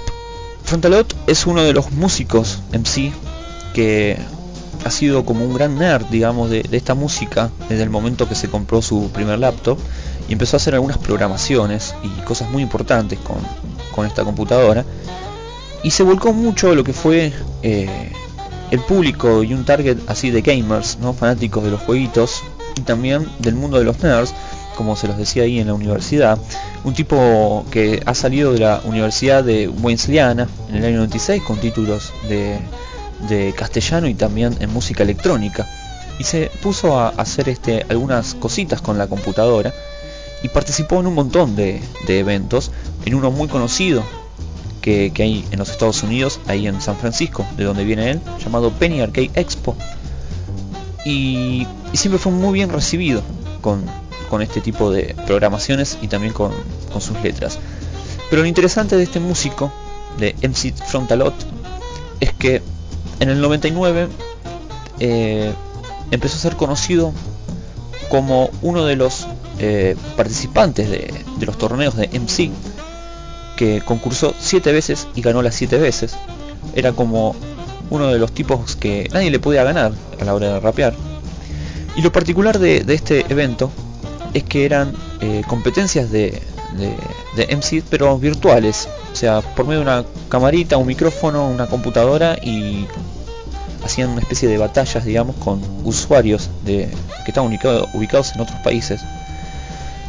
Frontalot 0.64 1.14
es 1.26 1.46
uno 1.46 1.62
de 1.62 1.72
los 1.72 1.92
músicos 1.92 2.60
MC 2.72 3.12
que 3.72 4.18
ha 4.84 4.90
sido 4.90 5.24
como 5.24 5.44
un 5.44 5.54
gran 5.54 5.78
nerd, 5.78 6.06
digamos, 6.06 6.50
de, 6.50 6.62
de 6.62 6.76
esta 6.76 6.94
música 6.94 7.50
desde 7.68 7.82
el 7.82 7.90
momento 7.90 8.28
que 8.28 8.34
se 8.34 8.48
compró 8.48 8.82
su 8.82 9.10
primer 9.12 9.38
laptop 9.38 9.78
y 10.28 10.32
empezó 10.32 10.56
a 10.56 10.58
hacer 10.58 10.74
algunas 10.74 10.98
programaciones 10.98 11.94
y 12.02 12.08
cosas 12.22 12.50
muy 12.50 12.62
importantes 12.62 13.18
con, 13.18 13.38
con 13.94 14.06
esta 14.06 14.24
computadora. 14.24 14.84
Y 15.82 15.90
se 15.90 16.02
volcó 16.02 16.32
mucho 16.32 16.74
lo 16.74 16.84
que 16.84 16.92
fue 16.92 17.32
eh, 17.62 18.12
el 18.70 18.80
público 18.80 19.42
y 19.42 19.54
un 19.54 19.64
target 19.64 19.98
así 20.06 20.30
de 20.30 20.42
gamers, 20.42 20.98
¿no? 21.00 21.14
fanáticos 21.14 21.64
de 21.64 21.70
los 21.70 21.80
jueguitos 21.80 22.42
y 22.76 22.82
también 22.82 23.26
del 23.38 23.54
mundo 23.54 23.78
de 23.78 23.84
los 23.84 24.02
nerds, 24.02 24.34
como 24.76 24.96
se 24.96 25.08
los 25.08 25.16
decía 25.16 25.44
ahí 25.44 25.58
en 25.58 25.68
la 25.68 25.74
universidad, 25.74 26.38
un 26.84 26.94
tipo 26.94 27.64
que 27.70 28.02
ha 28.04 28.14
salido 28.14 28.52
de 28.52 28.60
la 28.60 28.80
Universidad 28.84 29.42
de 29.42 29.68
Wesleyana 29.68 30.46
en 30.68 30.76
el 30.76 30.84
año 30.84 30.96
96 30.98 31.42
con 31.42 31.58
títulos 31.58 32.12
de, 32.28 32.58
de 33.28 33.52
castellano 33.56 34.06
y 34.08 34.14
también 34.14 34.56
en 34.60 34.72
música 34.72 35.02
electrónica. 35.02 35.66
Y 36.18 36.24
se 36.24 36.50
puso 36.62 36.98
a 36.98 37.08
hacer 37.10 37.48
este 37.48 37.86
algunas 37.88 38.34
cositas 38.34 38.80
con 38.80 38.98
la 38.98 39.06
computadora 39.06 39.72
y 40.42 40.48
participó 40.48 41.00
en 41.00 41.06
un 41.06 41.14
montón 41.14 41.56
de, 41.56 41.82
de 42.06 42.18
eventos, 42.18 42.70
en 43.04 43.14
uno 43.14 43.30
muy 43.30 43.48
conocido 43.48 44.02
que, 44.80 45.12
que 45.12 45.22
hay 45.22 45.44
en 45.50 45.58
los 45.58 45.70
Estados 45.70 46.02
Unidos, 46.02 46.40
ahí 46.46 46.66
en 46.66 46.80
San 46.80 46.96
Francisco, 46.96 47.44
de 47.56 47.64
donde 47.64 47.84
viene 47.84 48.10
él, 48.10 48.20
llamado 48.42 48.70
Penny 48.72 49.00
Arcade 49.00 49.30
Expo. 49.34 49.76
Y, 51.04 51.66
y 51.92 51.96
siempre 51.96 52.18
fue 52.18 52.32
muy 52.32 52.52
bien 52.52 52.70
recibido 52.70 53.22
con, 53.60 53.84
con 54.28 54.42
este 54.42 54.60
tipo 54.60 54.90
de 54.90 55.14
programaciones 55.26 55.98
y 56.02 56.08
también 56.08 56.32
con, 56.32 56.52
con 56.92 57.00
sus 57.00 57.20
letras. 57.22 57.58
Pero 58.30 58.42
lo 58.42 58.48
interesante 58.48 58.96
de 58.96 59.02
este 59.02 59.20
músico, 59.20 59.72
de 60.18 60.34
MC 60.42 60.74
Frontalot, 60.86 61.34
es 62.20 62.32
que 62.32 62.62
en 63.20 63.30
el 63.30 63.40
99 63.40 64.08
eh, 65.00 65.52
empezó 66.10 66.36
a 66.36 66.40
ser 66.40 66.56
conocido 66.56 67.12
como 68.10 68.50
uno 68.62 68.84
de 68.84 68.96
los 68.96 69.26
eh, 69.58 69.96
participantes 70.16 70.90
de, 70.90 71.24
los 71.40 71.58
torneos 71.58 71.96
de 71.96 72.08
MC 72.08 72.50
que 73.56 73.82
concursó 73.84 74.34
siete 74.38 74.72
veces 74.72 75.08
y 75.14 75.22
ganó 75.22 75.42
las 75.42 75.54
siete 75.54 75.78
veces. 75.78 76.16
Era 76.74 76.92
como 76.92 77.34
uno 77.90 78.08
de 78.08 78.18
los 78.18 78.32
tipos 78.32 78.76
que 78.76 79.08
nadie 79.12 79.30
le 79.30 79.40
podía 79.40 79.64
ganar 79.64 79.92
a 80.20 80.24
la 80.24 80.34
hora 80.34 80.54
de 80.54 80.60
rapear. 80.60 80.94
Y 81.96 82.02
lo 82.02 82.12
particular 82.12 82.58
de, 82.58 82.84
este 82.88 83.24
evento 83.28 83.72
es 84.34 84.44
que 84.44 84.64
eran 84.64 84.94
eh, 85.20 85.42
competencias 85.48 86.10
de, 86.12 86.40
de, 87.36 87.56
MC 87.56 87.82
pero 87.88 88.18
virtuales. 88.18 88.88
O 89.12 89.16
sea, 89.16 89.40
por 89.40 89.66
medio 89.66 89.80
de 89.80 89.86
una 89.86 90.04
camarita, 90.28 90.76
un 90.76 90.86
micrófono, 90.86 91.48
una 91.48 91.66
computadora 91.66 92.38
y 92.40 92.86
hacían 93.84 94.10
una 94.10 94.20
especie 94.20 94.48
de 94.48 94.58
batallas, 94.58 95.04
digamos, 95.04 95.36
con 95.36 95.60
usuarios 95.84 96.50
de, 96.64 96.88
que 97.24 97.30
estaban 97.30 97.50
ubicado- 97.50 97.88
ubicados 97.94 98.32
en 98.34 98.42
otros 98.42 98.60
países. 98.60 99.00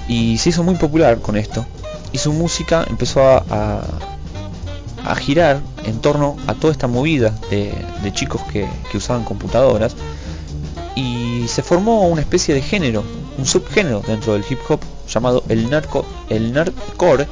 Y 0.10 0.38
se 0.40 0.49
hizo 0.49 0.64
muy 0.64 0.76
popular 0.76 1.19
con 1.19 1.38
esto. 1.38 1.65
Y 2.11 2.18
su 2.18 2.34
música 2.34 2.86
empezó 2.90 3.22
a, 3.22 3.84
girar 5.18 5.60
en 5.86 6.02
torno 6.02 6.36
a 6.45 6.53
toda 6.53 6.72
esta 6.73 6.88
movida 6.88 7.34
de, 7.49 7.73
chicos 8.14 8.41
que, 8.52 8.68
que 8.91 8.98
usaban 8.98 9.23
computadoras. 9.23 9.95
Y 10.95 11.45
se 11.48 11.64
formó 11.64 12.07
una 12.07 12.22
especie 12.22 12.53
de 12.53 12.61
género, 12.61 13.06
un 13.38 13.45
subgénero 13.45 14.02
dentro 14.06 14.34
del 14.34 14.44
hip 14.49 14.60
hop 14.68 14.81
llamado 15.07 15.44
el 15.48 15.69
narco, 15.69 16.06
el 16.30 16.52
nerdcore 16.52 17.27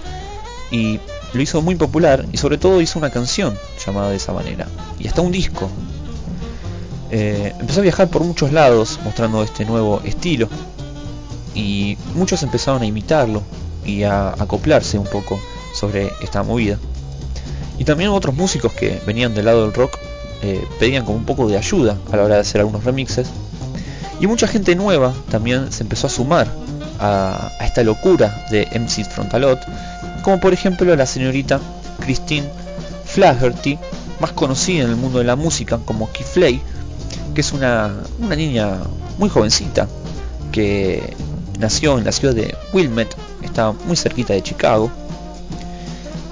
y 0.72 1.00
lo 1.34 1.42
hizo 1.42 1.62
muy 1.62 1.76
popular 1.76 2.26
y 2.32 2.38
sobre 2.38 2.58
todo 2.58 2.82
hizo 2.82 3.00
una 3.00 3.10
canción 3.10 3.58
llamada 3.86 4.10
de 4.10 4.18
esa 4.18 4.34
manera 4.34 4.68
y 5.00 5.08
hasta 5.08 5.22
un 5.22 5.32
disco 5.32 5.70
eh, 7.12 7.54
empezó 7.60 7.80
a 7.80 7.84
viajar 7.84 8.10
por 8.10 8.24
muchos 8.24 8.52
lados 8.52 9.00
mostrando 9.04 9.44
este 9.44 9.66
nuevo 9.66 10.02
estilo 10.04 10.50
y 11.58 11.98
muchos 12.14 12.44
empezaron 12.44 12.84
a 12.84 12.86
imitarlo 12.86 13.42
y 13.84 14.04
a 14.04 14.30
acoplarse 14.30 15.00
un 15.00 15.08
poco 15.08 15.40
sobre 15.74 16.12
esta 16.22 16.44
movida. 16.44 16.78
Y 17.80 17.84
también 17.84 18.12
otros 18.12 18.36
músicos 18.36 18.74
que 18.74 19.02
venían 19.08 19.34
del 19.34 19.46
lado 19.46 19.64
del 19.64 19.74
rock 19.74 19.98
eh, 20.44 20.64
pedían 20.80 21.04
como 21.04 21.18
un 21.18 21.26
poco 21.26 21.48
de 21.48 21.58
ayuda 21.58 21.98
a 22.12 22.16
la 22.16 22.24
hora 22.24 22.36
de 22.36 22.42
hacer 22.42 22.62
algunos 22.62 22.84
remixes. 22.84 23.28
Y 24.20 24.28
mucha 24.28 24.48
gente 24.48 24.76
nueva 24.76 25.14
también 25.32 25.72
se 25.72 25.82
empezó 25.82 26.08
a 26.08 26.10
sumar 26.12 26.48
a, 27.00 27.52
esta 27.62 27.84
locura 27.84 28.46
de 28.52 28.68
MC 28.80 29.04
Frontalot, 29.06 29.60
como 30.22 30.40
por 30.40 30.54
ejemplo 30.54 30.96
la 30.96 31.06
señorita 31.08 31.60
Christine 32.02 32.48
Flaherty, 33.06 33.80
más 34.20 34.32
conocida 34.32 34.84
en 34.84 34.92
el 34.92 34.96
mundo 34.96 35.20
de 35.20 35.26
la 35.26 35.36
música 35.36 35.80
como 35.86 36.12
Keith 36.12 36.28
Flay, 36.28 36.62
que 37.34 37.42
es 37.42 37.52
una, 37.52 37.96
una 38.20 38.36
niña 38.36 38.78
muy 39.18 39.30
jovencita 39.30 39.88
que 40.52 41.16
nació 41.60 41.98
en 41.98 42.06
la 42.06 42.12
ciudad 42.12 42.34
de 42.34 42.56
Wilmette, 42.74 43.16
está 43.44 43.72
muy 43.72 43.96
cerquita 43.96 44.34
de 44.34 44.44
Chicago. 44.44 44.92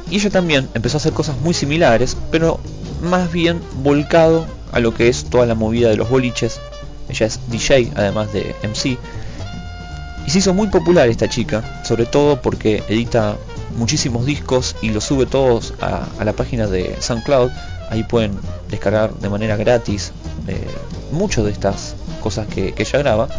Y 0.10 0.16
ella 0.16 0.30
también 0.30 0.70
empezó 0.74 0.98
a 0.98 1.00
hacer 1.00 1.14
cosas 1.14 1.36
muy 1.42 1.54
similares, 1.54 2.16
pero 2.32 2.60
más 3.02 3.32
bien 3.32 3.62
volcado 3.84 4.46
a 4.72 4.80
lo 4.80 4.94
que 4.94 5.08
es 5.08 5.26
toda 5.26 5.46
la 5.46 5.56
movida 5.56 5.90
de 5.90 5.98
los 5.98 6.10
boliches. 6.10 6.60
Ella 7.10 7.26
es 7.26 7.40
DJ, 7.50 7.92
además 7.96 8.32
de 8.34 8.56
MC. 8.64 8.98
Y 10.28 10.30
se 10.30 10.40
hizo 10.40 10.54
muy 10.54 10.68
popular 10.68 11.08
esta 11.08 11.30
chica, 11.30 11.82
sobre 11.84 12.06
todo 12.06 12.42
porque 12.42 12.84
edita 12.88 13.38
muchísimos 13.78 14.26
discos 14.26 14.76
y 14.82 14.90
los 14.90 15.04
sube 15.04 15.26
todos 15.26 15.74
a, 15.82 16.08
la 16.24 16.34
página 16.34 16.68
de 16.68 16.96
SoundCloud. 17.00 17.52
Ahí 17.90 18.04
pueden 18.04 18.38
descargar 18.70 19.14
de 19.14 19.30
manera 19.30 19.56
gratis 19.56 20.12
eh, 20.48 20.66
muchas 21.12 21.46
de 21.46 21.52
estas 21.52 21.96
cosas 22.22 22.48
que 22.48 22.74
ella 22.78 23.00
graba. 23.00 23.30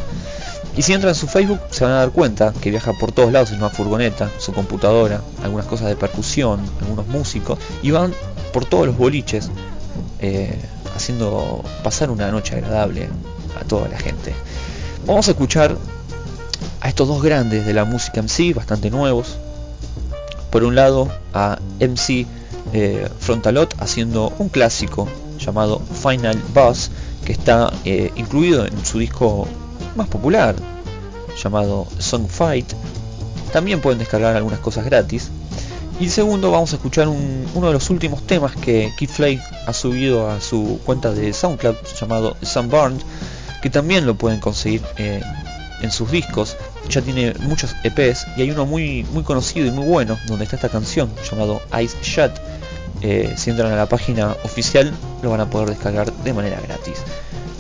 Y 0.76 0.82
si 0.82 0.92
entran 0.92 1.10
en 1.10 1.14
su 1.14 1.26
Facebook 1.26 1.60
se 1.70 1.84
van 1.84 1.94
a 1.94 1.96
dar 1.96 2.10
cuenta 2.10 2.52
que 2.60 2.70
viaja 2.70 2.92
por 2.92 3.10
todos 3.10 3.32
lados 3.32 3.50
en 3.50 3.56
una 3.56 3.70
furgoneta, 3.70 4.30
su 4.38 4.52
computadora, 4.52 5.22
algunas 5.42 5.66
cosas 5.66 5.88
de 5.88 5.96
percusión, 5.96 6.60
algunos 6.82 7.06
músicos, 7.06 7.58
y 7.82 7.90
van 7.90 8.12
por 8.52 8.66
todos 8.66 8.86
los 8.86 8.96
boliches 8.96 9.50
eh, 10.18 10.58
haciendo 10.94 11.64
pasar 11.82 12.10
una 12.10 12.30
noche 12.30 12.56
agradable 12.56 13.08
a 13.58 13.64
toda 13.64 13.88
la 13.88 13.98
gente. 13.98 14.34
Vamos 15.06 15.28
a 15.28 15.30
escuchar 15.30 15.76
a 16.80 16.88
estos 16.88 17.08
dos 17.08 17.22
grandes 17.22 17.64
de 17.64 17.72
la 17.72 17.84
música 17.84 18.20
MC, 18.20 18.54
bastante 18.54 18.90
nuevos. 18.90 19.38
Por 20.50 20.62
un 20.62 20.74
lado 20.74 21.08
a 21.32 21.58
MC 21.80 22.26
eh, 22.72 23.08
Frontalot 23.18 23.74
haciendo 23.80 24.32
un 24.38 24.50
clásico 24.50 25.08
llamado 25.38 25.80
Final 25.80 26.38
Boss, 26.52 26.90
que 27.24 27.32
está 27.32 27.72
eh, 27.84 28.10
incluido 28.16 28.66
en 28.66 28.84
su 28.84 28.98
disco 28.98 29.48
más 29.96 30.08
popular 30.08 30.54
llamado 31.42 31.86
Song 31.98 32.26
Fight. 32.28 32.72
También 33.52 33.80
pueden 33.80 33.98
descargar 33.98 34.36
algunas 34.36 34.60
cosas 34.60 34.84
gratis. 34.84 35.30
Y 35.98 36.08
segundo 36.10 36.50
vamos 36.50 36.72
a 36.72 36.76
escuchar 36.76 37.08
un- 37.08 37.46
uno 37.54 37.68
de 37.68 37.72
los 37.72 37.88
últimos 37.88 38.26
temas 38.26 38.54
que 38.56 38.92
Kid 38.98 39.08
Flay 39.08 39.40
ha 39.66 39.72
subido 39.72 40.30
a 40.30 40.40
su 40.40 40.78
cuenta 40.84 41.10
de 41.12 41.32
SoundCloud 41.32 41.76
llamado 41.98 42.36
Sunburned, 42.42 43.00
que 43.62 43.70
también 43.70 44.04
lo 44.06 44.14
pueden 44.14 44.38
conseguir 44.40 44.82
eh, 44.98 45.22
en 45.80 45.90
sus 45.90 46.10
discos. 46.10 46.56
Ya 46.90 47.00
tiene 47.00 47.32
muchos 47.40 47.74
EPs 47.82 48.26
y 48.36 48.42
hay 48.42 48.50
uno 48.50 48.66
muy, 48.66 49.04
muy 49.12 49.22
conocido 49.22 49.66
y 49.66 49.70
muy 49.70 49.86
bueno 49.86 50.18
donde 50.28 50.44
está 50.44 50.56
esta 50.56 50.68
canción 50.68 51.10
llamado 51.30 51.62
Ice 51.82 51.96
Shut. 52.02 52.32
Eh, 53.02 53.34
si 53.36 53.50
entran 53.50 53.72
a 53.72 53.76
la 53.76 53.86
página 53.86 54.34
oficial 54.44 54.92
lo 55.22 55.30
van 55.30 55.40
a 55.40 55.50
poder 55.50 55.70
descargar 55.70 56.12
de 56.12 56.32
manera 56.34 56.60
gratis. 56.60 56.96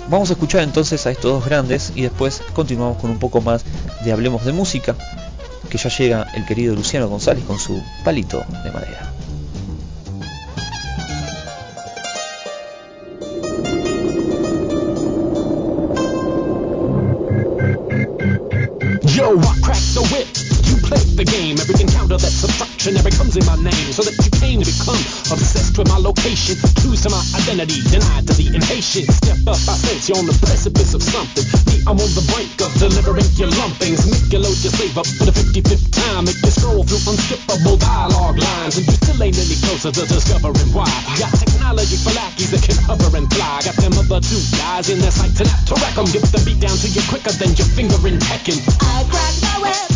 Vamos 0.08 0.30
a 0.30 0.34
escuchar 0.34 0.62
entonces 0.62 1.04
a 1.06 1.10
estos 1.10 1.32
dos 1.32 1.44
grandes 1.44 1.92
y 1.96 2.02
después 2.02 2.40
continuamos 2.54 2.98
con 2.98 3.10
un 3.10 3.18
poco 3.18 3.40
más 3.40 3.64
de 4.04 4.12
Hablemos 4.12 4.44
de 4.44 4.52
Música, 4.52 4.94
que 5.68 5.78
ya 5.78 5.90
llega 5.90 6.28
el 6.34 6.46
querido 6.46 6.76
Luciano 6.76 7.08
González 7.08 7.44
con 7.44 7.58
su 7.58 7.82
palito 8.04 8.44
de 8.62 8.70
madera. 8.70 9.12
Yo, 19.06 19.34
the 19.94 20.02
whip. 20.12 20.28
You 20.66 20.76
the 21.16 21.24
game. 21.24 21.56
That's 21.56 23.36
in 23.36 23.44
my 23.44 23.56
name. 23.56 24.25
Obsessed 25.30 25.78
with 25.78 25.88
my 25.88 25.98
location. 25.98 26.56
Clues 26.82 27.02
to 27.02 27.10
my 27.10 27.22
identity, 27.34 27.82
denied 27.88 28.26
to 28.26 28.34
the 28.34 28.50
impatient. 28.54 29.10
Step 29.10 29.40
up, 29.46 29.60
I 29.68 29.74
sense 29.78 30.08
you're 30.08 30.18
on 30.18 30.26
the 30.26 30.36
precipice 30.38 30.94
of 30.94 31.02
something. 31.02 31.44
Me, 31.70 31.82
I'm 31.86 31.98
on 31.98 32.10
the 32.14 32.24
brink 32.32 32.54
of 32.62 32.70
delivering 32.78 33.30
your 33.38 33.50
lumpings. 33.56 34.04
Make 34.06 34.32
you 34.32 34.40
load 34.42 34.58
your 34.60 34.72
slave 34.74 34.96
up 34.98 35.06
for 35.06 35.24
the 35.26 35.34
55th 35.34 35.86
time. 35.92 36.24
Make 36.26 36.40
you 36.42 36.52
scroll 36.52 36.82
through 36.82 37.02
unskippable 37.06 37.78
dialogue 37.78 38.38
lines. 38.38 38.76
And 38.78 38.86
you 38.86 38.96
still 38.96 39.18
ain't 39.22 39.38
any 39.38 39.56
closer 39.62 39.90
to 39.92 40.02
discovering 40.06 40.70
why. 40.74 40.90
Got 41.18 41.32
technology 41.38 41.96
for 41.96 42.12
lackeys 42.14 42.50
that 42.50 42.62
can 42.62 42.78
hover 42.84 43.10
and 43.16 43.28
fly. 43.30 43.62
Got 43.64 43.76
them 43.78 43.94
other 43.96 44.20
two 44.20 44.40
guys 44.58 44.90
in 44.90 44.98
their 44.98 45.14
sight 45.14 45.34
to 45.38 45.44
not 45.44 45.60
to 45.70 45.74
wreck 45.80 45.96
'em. 45.96 46.06
Get 46.10 46.24
the 46.32 46.40
beat 46.44 46.60
down 46.60 46.76
to 46.76 46.88
you 46.88 47.02
quicker 47.08 47.32
than 47.32 47.54
your 47.56 47.68
finger 47.68 47.98
in 48.08 48.18
Tekken. 48.18 48.58
I 48.80 49.04
crack 49.10 49.34
the 49.40 49.54
whip, 49.62 49.95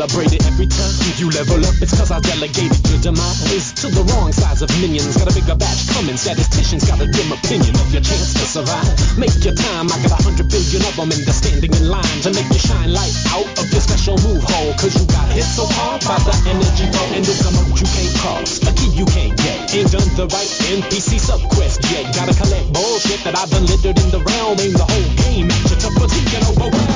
you 0.00 0.40
every 0.48 0.64
time 0.64 0.96
you 1.20 1.28
level 1.28 1.60
up. 1.60 1.76
It's 1.76 1.92
cause 1.92 2.08
I 2.08 2.24
delegated 2.24 2.80
your 2.88 3.12
demise 3.12 3.76
to 3.84 3.92
the 3.92 4.00
wrong 4.08 4.32
size 4.32 4.64
of 4.64 4.72
minions. 4.80 5.12
Got 5.12 5.28
a 5.28 5.34
bigger 5.36 5.52
batch 5.52 5.92
coming, 5.92 6.16
statisticians 6.16 6.88
got 6.88 7.04
a 7.04 7.06
dim 7.06 7.28
opinion 7.28 7.76
of 7.76 7.84
your 7.92 8.00
chance 8.00 8.32
to 8.32 8.44
survive. 8.48 8.88
Make 9.20 9.36
your 9.44 9.52
time, 9.52 9.92
I 9.92 10.00
got 10.00 10.16
a 10.16 10.20
hundred 10.24 10.48
billion 10.48 10.80
of 10.88 10.96
them 10.96 11.12
and 11.12 11.20
they're 11.20 11.36
standing 11.36 11.68
in 11.68 11.84
line 11.92 12.18
to 12.24 12.32
make 12.32 12.48
you 12.48 12.56
shine 12.56 12.96
light 12.96 13.12
out 13.36 13.44
of 13.60 13.68
your 13.68 13.84
special 13.84 14.16
move 14.24 14.40
hole. 14.40 14.72
Cause 14.80 14.96
you 14.96 15.04
got 15.04 15.28
hit 15.36 15.44
so 15.44 15.68
hard 15.68 16.00
by 16.08 16.16
the 16.24 16.32
energy 16.48 16.88
flow 16.88 17.08
and 17.12 17.20
it's 17.20 17.44
a 17.44 17.52
mode 17.52 17.76
you 17.76 17.84
can't 17.84 18.14
cross, 18.24 18.56
a 18.64 18.72
key 18.72 18.96
you 18.96 19.04
can't 19.04 19.36
get. 19.36 19.68
Ain't 19.76 19.92
done 19.92 20.08
the 20.16 20.24
right 20.32 20.52
NPC 20.80 21.20
subquest 21.20 21.84
yet. 21.92 22.08
Gotta 22.16 22.32
collect 22.32 22.72
bullshit 22.72 23.20
that 23.28 23.36
I've 23.36 23.52
been 23.52 23.68
littered 23.68 24.00
in 24.00 24.08
the 24.08 24.24
realm. 24.24 24.56
Aim 24.64 24.72
the 24.72 24.88
whole 24.88 25.10
game 25.28 25.52
at 25.52 25.60
you 25.68 25.76
to 25.76 25.88
fatigue 25.92 26.32
and 26.40 26.44
overwhelm. 26.56 26.89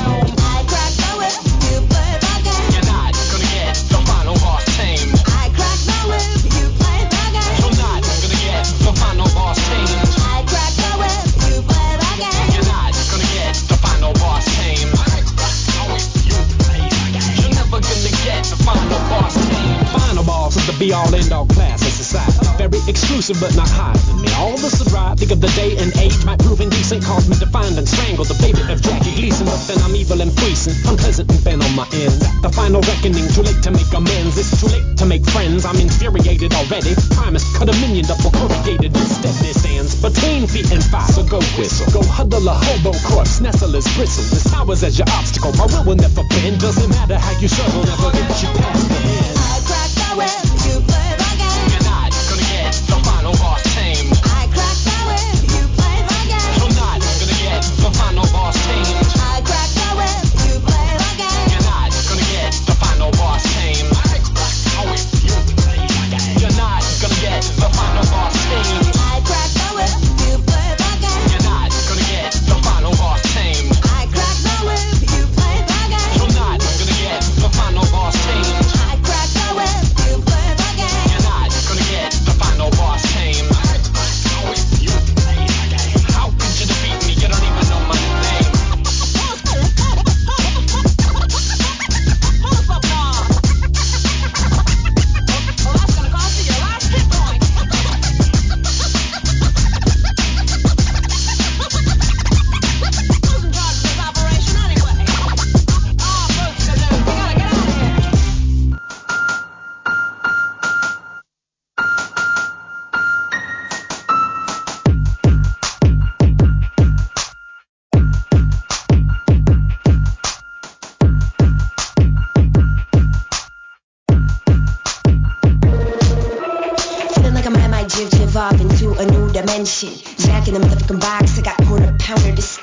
Exclusive 23.14 23.46
but 23.46 23.54
not 23.54 23.70
higher 23.70 23.94
than 24.10 24.26
me. 24.26 24.28
All 24.34 24.58
this 24.58 24.82
is 24.82 24.90
right. 24.90 25.14
Think 25.14 25.30
of 25.30 25.38
the 25.38 25.46
day 25.54 25.78
and 25.78 25.94
age. 26.02 26.18
My 26.26 26.34
prove 26.34 26.58
indecent 26.58 27.06
caused 27.06 27.30
me 27.30 27.38
to 27.38 27.46
find 27.46 27.78
and 27.78 27.86
strangle 27.86 28.26
the 28.26 28.34
baby 28.42 28.58
of 28.66 28.82
Jackie 28.82 29.14
Gleason. 29.14 29.46
But 29.46 29.62
then 29.70 29.78
I'm 29.86 29.94
evil 29.94 30.18
and 30.18 30.34
puissant, 30.34 30.74
unpleasant 30.82 31.30
and 31.30 31.38
bent 31.46 31.62
on 31.62 31.70
my 31.78 31.86
end. 31.94 32.18
The 32.42 32.50
final 32.50 32.82
reckoning, 32.82 33.22
too 33.30 33.46
late 33.46 33.62
to 33.62 33.70
make 33.70 33.86
amends. 33.94 34.34
It's 34.34 34.58
too 34.58 34.66
late 34.66 34.98
to 34.98 35.06
make 35.06 35.22
friends. 35.30 35.62
I'm 35.62 35.78
infuriated 35.78 36.58
already. 36.58 36.98
Primus 37.14 37.46
cut 37.54 37.70
a 37.70 37.74
minion 37.78 38.02
double 38.10 38.34
corrugated. 38.34 38.90
Instead, 38.90 39.38
there 39.38 39.54
stands 39.62 39.94
between 39.94 40.50
feet 40.50 40.74
and 40.74 40.82
five. 40.82 41.06
So 41.14 41.22
go 41.22 41.38
whistle. 41.54 41.86
Go 41.94 42.02
huddle 42.02 42.42
a 42.50 42.54
hobo 42.66 42.98
corpse. 43.06 43.38
Nestle 43.38 43.78
his 43.78 43.86
bristle. 43.94 44.26
This 44.26 44.50
towers 44.50 44.82
as 44.82 44.98
your 44.98 45.06
obstacle. 45.14 45.54
My 45.54 45.70
will 45.70 45.86
will 45.86 46.00
never 46.02 46.26
bend. 46.34 46.58
Doesn't 46.58 46.90
matter 46.90 47.14
how 47.22 47.38
you 47.38 47.46
struggle, 47.46 47.86
never 47.86 48.10
get 48.10 48.42
you 48.42 48.50
past 48.58 48.90
the 48.90 48.98
end. 48.98 49.38
I 49.38 49.62
crack 49.62 49.90
the 50.02 50.08
whip, 50.18 50.53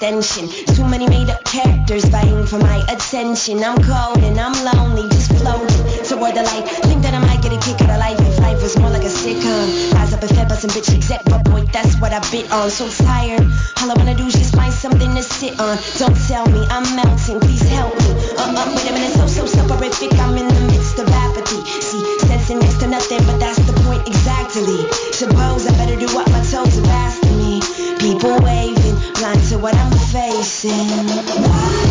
distension. 0.01 0.49
Too 0.73 0.85
many 0.85 1.07
made 1.07 1.29
up 1.29 1.43
characters 1.43 2.05
vying 2.05 2.45
for 2.47 2.57
my 2.57 2.77
attention. 2.89 3.63
I'm 3.63 3.77
cold 3.77 4.17
and 4.25 4.39
I'm 4.39 4.57
lonely, 4.65 5.07
just 5.09 5.29
floating 5.37 5.85
toward 6.09 6.33
the 6.33 6.41
light. 6.41 6.65
Think 6.89 7.03
that 7.03 7.13
I 7.13 7.19
might 7.19 7.41
get 7.43 7.53
a 7.53 7.59
kick 7.61 7.79
out 7.85 7.93
of 7.93 7.99
life 8.01 8.19
if 8.19 8.39
life 8.39 8.61
was 8.63 8.77
more 8.79 8.89
like 8.89 9.03
a 9.03 9.13
sitcom. 9.13 9.93
Rise 9.93 10.13
up 10.13 10.21
and 10.21 10.31
fed 10.33 10.49
by 10.49 10.55
some 10.55 10.71
bitch 10.71 10.89
exec, 10.93 11.21
but 11.25 11.43
boy, 11.45 11.61
that's 11.71 11.93
what 12.01 12.13
I 12.13 12.19
bit 12.31 12.51
on. 12.51 12.71
So 12.71 12.89
tired, 13.05 13.45
all 13.77 13.91
I 13.91 13.93
wanna 13.93 14.15
do 14.15 14.25
is 14.25 14.33
just 14.33 14.55
find 14.55 14.73
something 14.73 15.13
to 15.13 15.21
sit 15.21 15.59
on. 15.59 15.77
Don't 16.01 16.17
tell 16.25 16.49
me 16.49 16.65
I'm 16.69 16.85
melting, 16.95 17.39
please 17.39 17.61
help 17.69 17.93
me. 18.01 18.09
Uh 18.41 18.57
uh, 18.57 18.73
wait 18.73 18.89
a 18.89 18.93
minute, 18.93 19.13
so 19.13 19.27
so 19.27 19.45
soporific, 19.45 20.17
I'm 20.17 20.35
in 20.37 20.47
the 20.47 20.61
midst 20.65 20.97
of 20.97 21.07
apathy. 21.09 21.61
See, 21.85 22.01
sensing 22.25 22.57
next 22.57 22.79
to 22.81 22.87
nothing, 22.87 23.21
but 23.29 23.37
that's 23.37 23.61
the 23.69 23.73
point 23.85 24.07
exactly. 24.07 24.81
Suppose 25.13 25.67
I 25.69 25.77
better 25.77 25.95
do 25.95 26.09
what 26.15 26.25
my 26.31 26.41
toes 26.41 26.73
have 26.73 26.89
asked 26.89 27.29
me. 27.37 27.61
People 28.01 28.41
to 28.41 28.60
what 29.61 29.75
I'm 29.75 29.91
facing. 29.91 30.71
Watch 31.05 31.90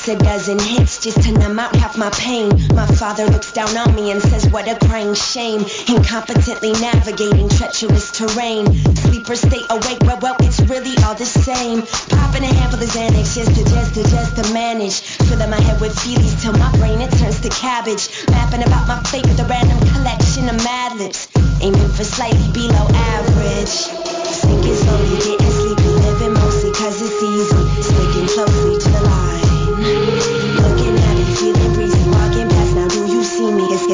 takes 0.00 0.20
a 0.20 0.24
dozen 0.24 0.58
hits 0.58 1.02
just 1.02 1.22
to 1.22 1.32
numb 1.32 1.58
out 1.58 1.74
half 1.76 1.96
my 1.98 2.10
pain. 2.10 2.48
My 2.74 2.86
father 2.86 3.26
looks 3.26 3.52
down 3.52 3.76
on 3.76 3.94
me 3.94 4.10
and 4.10 4.20
says, 4.22 4.48
What 4.48 4.68
a 4.68 4.78
crying 4.86 5.14
shame. 5.14 5.60
Incompetently 5.60 6.72
navigating 6.80 7.48
treacherous 7.48 8.10
terrain. 8.10 8.66
Sleepers 8.96 9.40
stay 9.40 9.60
awake, 9.68 9.98
well, 10.02 10.18
well, 10.22 10.36
it's 10.40 10.60
really 10.60 10.96
all 11.04 11.14
the 11.14 11.26
same. 11.26 11.82
Popping 12.16 12.44
a 12.44 12.52
handful 12.52 12.82
of 12.82 12.88
Xanax 12.88 13.34
just 13.34 13.54
to, 13.56 13.64
just 13.64 13.94
to, 13.94 14.02
just 14.04 14.36
to 14.36 14.52
manage. 14.54 15.00
Filling 15.28 15.50
my 15.50 15.60
head 15.60 15.80
with 15.80 15.94
feelies 15.96 16.40
till 16.40 16.52
my 16.54 16.70
brain 16.78 17.00
it 17.00 17.10
turns 17.18 17.40
to 17.40 17.48
cabbage. 17.50 18.08
Mapping 18.30 18.62
about 18.62 18.88
my 18.88 19.00
fate 19.10 19.26
with 19.26 19.40
a 19.40 19.44
random 19.44 19.78
collection 19.92 20.48
of 20.48 20.56
mad 20.64 20.96
lips. 20.98 21.28
Aiming 21.60 21.92
for 21.92 22.04
slightly 22.04 22.48
below 22.52 22.86
average. 22.88 23.68
Sinking 23.68 24.76
slowly, 24.76 25.16
getting 25.18 25.52
sleepy, 25.60 25.90
living 26.08 26.34
mostly 26.34 26.72
cause 26.72 27.02
it's 27.02 27.22
easy. 27.22 27.49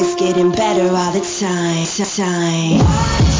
It's, 0.09 0.15
getting 0.15 0.51
better 0.51 0.95
all 0.95 1.11
the 1.11 1.19
time. 1.19 1.85
time. 2.15 3.36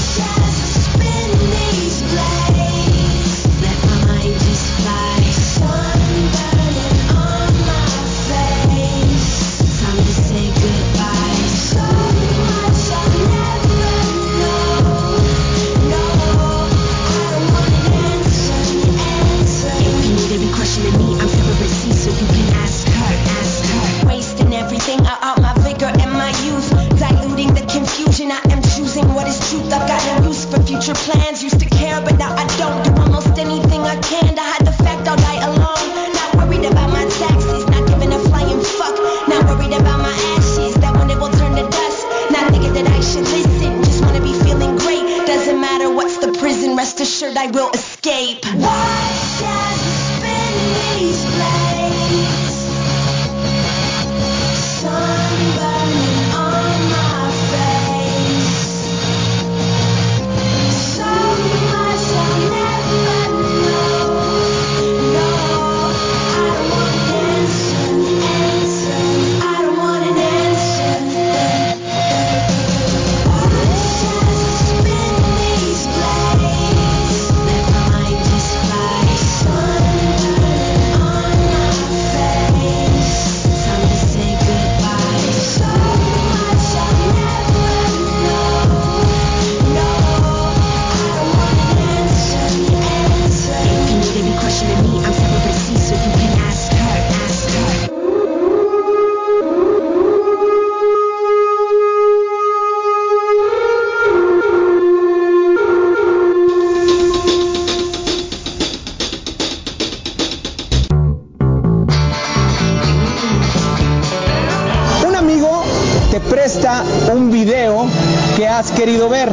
Querido 118.78 119.10
ver. 119.10 119.30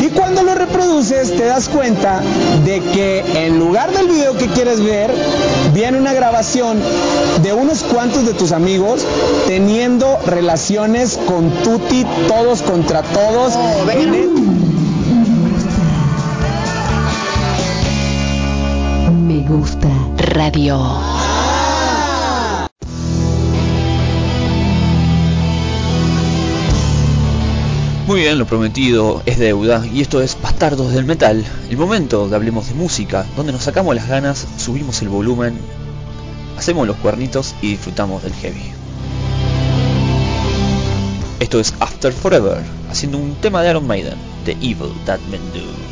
Y 0.00 0.08
cuando 0.10 0.42
lo 0.42 0.54
reproduces 0.54 1.36
te 1.36 1.44
das 1.44 1.68
cuenta 1.68 2.20
de 2.64 2.80
que 2.80 3.24
en 3.46 3.58
lugar 3.58 3.90
del 3.92 4.08
video 4.08 4.36
que 4.36 4.46
quieres 4.48 4.82
ver, 4.82 5.12
viene 5.72 5.98
una 5.98 6.12
grabación 6.12 6.78
de 7.42 7.52
unos 7.52 7.82
cuantos 7.84 8.26
de 8.26 8.34
tus 8.34 8.52
amigos 8.52 9.02
teniendo 9.46 10.18
relaciones 10.26 11.18
con 11.26 11.50
Tuti, 11.62 12.04
todos 12.28 12.62
contra 12.62 13.02
todos. 13.02 13.54
el- 13.92 14.28
Me 19.26 19.40
gusta 19.48 19.88
radio. 20.16 20.78
Muy 28.18 28.24
bien, 28.24 28.38
lo 28.40 28.46
prometido 28.46 29.22
es 29.26 29.38
deuda 29.38 29.86
y 29.86 30.00
esto 30.00 30.20
es 30.20 30.36
Bastardos 30.42 30.92
del 30.92 31.04
Metal, 31.04 31.44
el 31.70 31.76
momento 31.76 32.28
de 32.28 32.34
hablemos 32.34 32.66
de 32.66 32.74
música, 32.74 33.24
donde 33.36 33.52
nos 33.52 33.62
sacamos 33.62 33.94
las 33.94 34.08
ganas, 34.08 34.44
subimos 34.56 35.00
el 35.02 35.08
volumen, 35.08 35.56
hacemos 36.56 36.88
los 36.88 36.96
cuernitos 36.96 37.54
y 37.62 37.68
disfrutamos 37.70 38.24
del 38.24 38.32
heavy. 38.32 38.72
Esto 41.38 41.60
es 41.60 41.72
After 41.78 42.12
Forever, 42.12 42.58
haciendo 42.90 43.18
un 43.18 43.36
tema 43.36 43.62
de 43.62 43.70
Iron 43.70 43.86
Maiden, 43.86 44.18
The 44.44 44.54
Evil 44.54 44.92
That 45.06 45.20
Men 45.30 45.52
Do. 45.54 45.87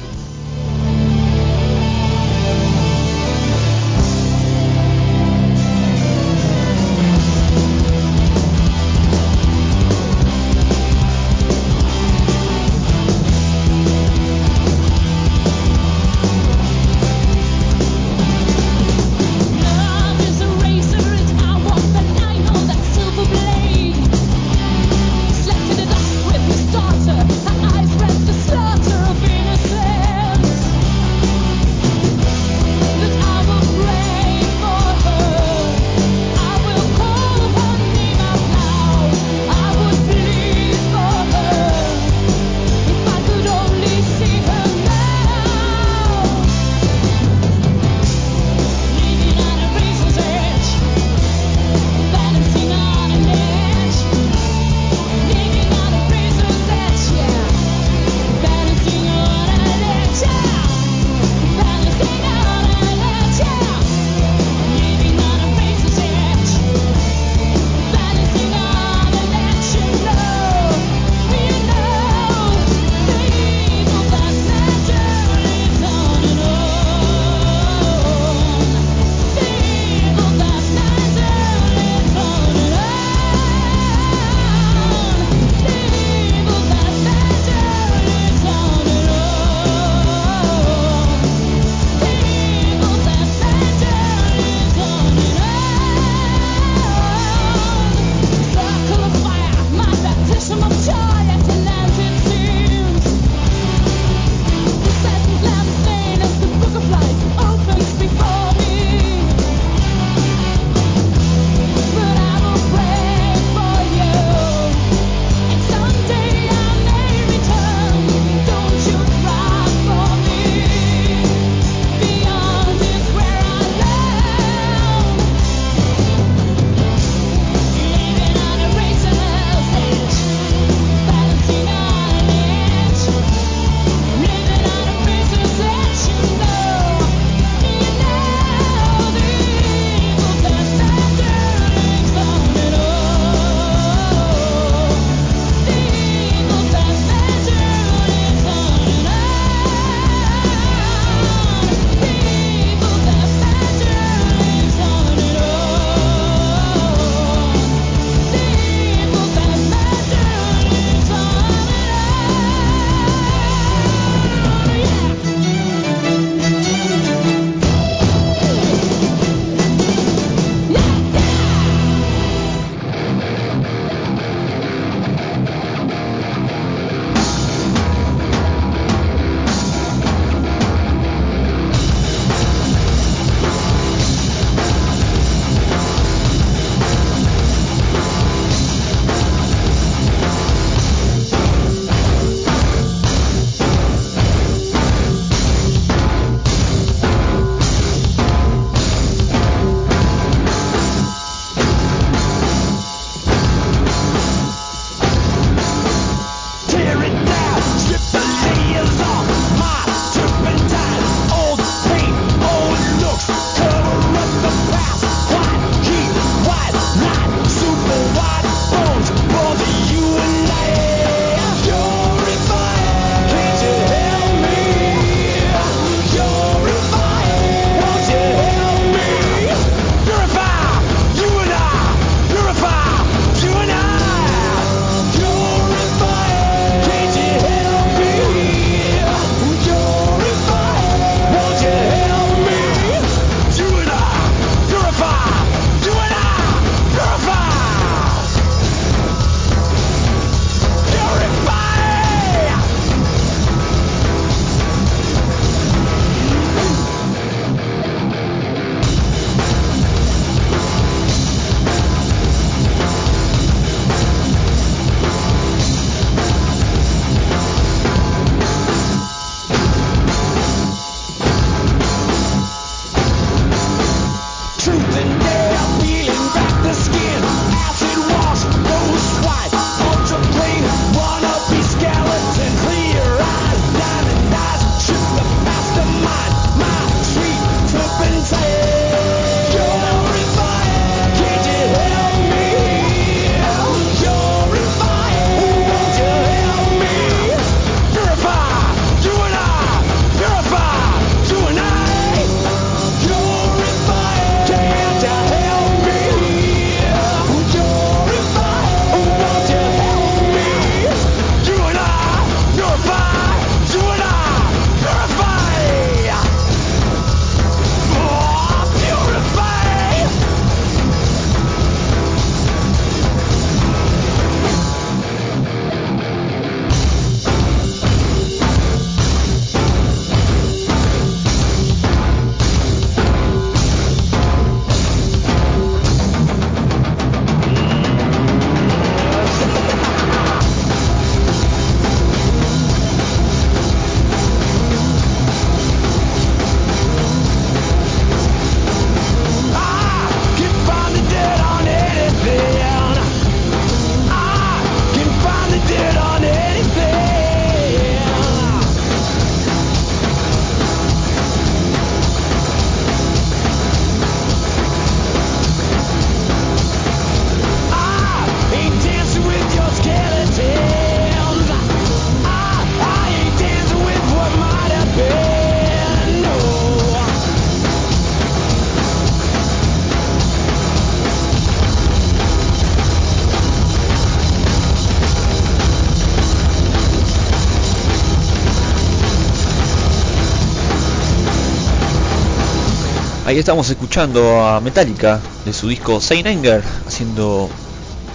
Ahí 393.37 393.41
estamos 393.41 393.69
escuchando 393.69 394.41
a 394.47 394.63
Metallica 394.63 395.21
de 395.45 395.53
su 395.53 395.69
disco 395.69 396.01
Saint 396.01 396.27
Anger 396.27 396.65
haciendo 396.87 397.51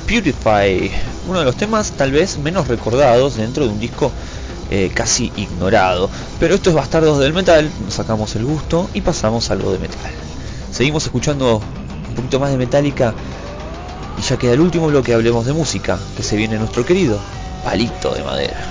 Purify, 0.08 0.90
uno 1.28 1.38
de 1.38 1.46
los 1.46 1.56
temas 1.56 1.92
tal 1.92 2.12
vez 2.12 2.40
menos 2.40 2.68
recordados 2.68 3.36
dentro 3.36 3.66
de 3.66 3.70
un 3.70 3.80
disco 3.80 4.12
eh, 4.72 4.90
casi 4.92 5.32
ignorado. 5.36 6.10
Pero 6.40 6.56
esto 6.56 6.72
es 6.72 6.76
Bastardos 6.76 7.20
del 7.20 7.34
Metal, 7.34 7.70
nos 7.86 7.94
sacamos 7.94 8.36
el 8.36 8.46
gusto 8.46 8.90
y 8.96 9.02
pasamos 9.02 9.52
a 9.52 9.54
algo 9.54 9.72
de 9.72 9.78
metal. 9.78 10.12
Seguimos 10.72 11.06
escuchando 11.06 11.62
un 12.10 12.16
poquito 12.16 12.40
más 12.40 12.50
de 12.50 12.58
Metallica 12.58 13.14
y 14.18 14.24
ya 14.24 14.38
queda 14.38 14.54
el 14.54 14.60
último 14.60 14.88
bloque, 14.88 15.14
hablemos 15.14 15.46
de 15.46 15.54
música, 15.54 16.00
que 16.18 16.24
se 16.24 16.36
viene 16.36 16.58
nuestro 16.58 16.84
querido 16.84 17.20
palito 17.64 18.16
de 18.16 18.24
madera. 18.24 18.71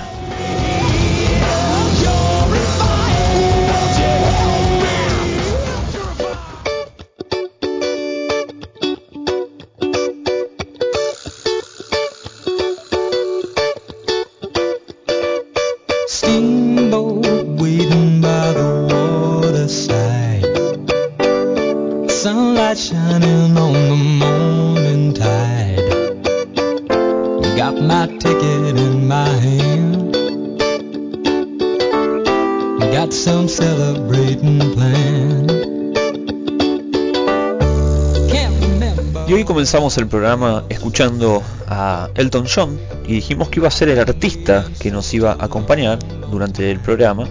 Y 39.27 39.33
hoy 39.33 39.43
comenzamos 39.45 39.95
el 39.99 40.07
programa 40.07 40.63
escuchando 40.69 41.43
a 41.67 42.09
Elton 42.15 42.47
John 42.51 42.79
y 43.05 43.13
dijimos 43.13 43.49
que 43.49 43.59
iba 43.59 43.67
a 43.67 43.71
ser 43.71 43.89
el 43.89 43.99
artista 43.99 44.65
que 44.79 44.89
nos 44.89 45.13
iba 45.13 45.33
a 45.33 45.45
acompañar 45.45 45.99
durante 46.31 46.71
el 46.71 46.79
programa. 46.79 47.27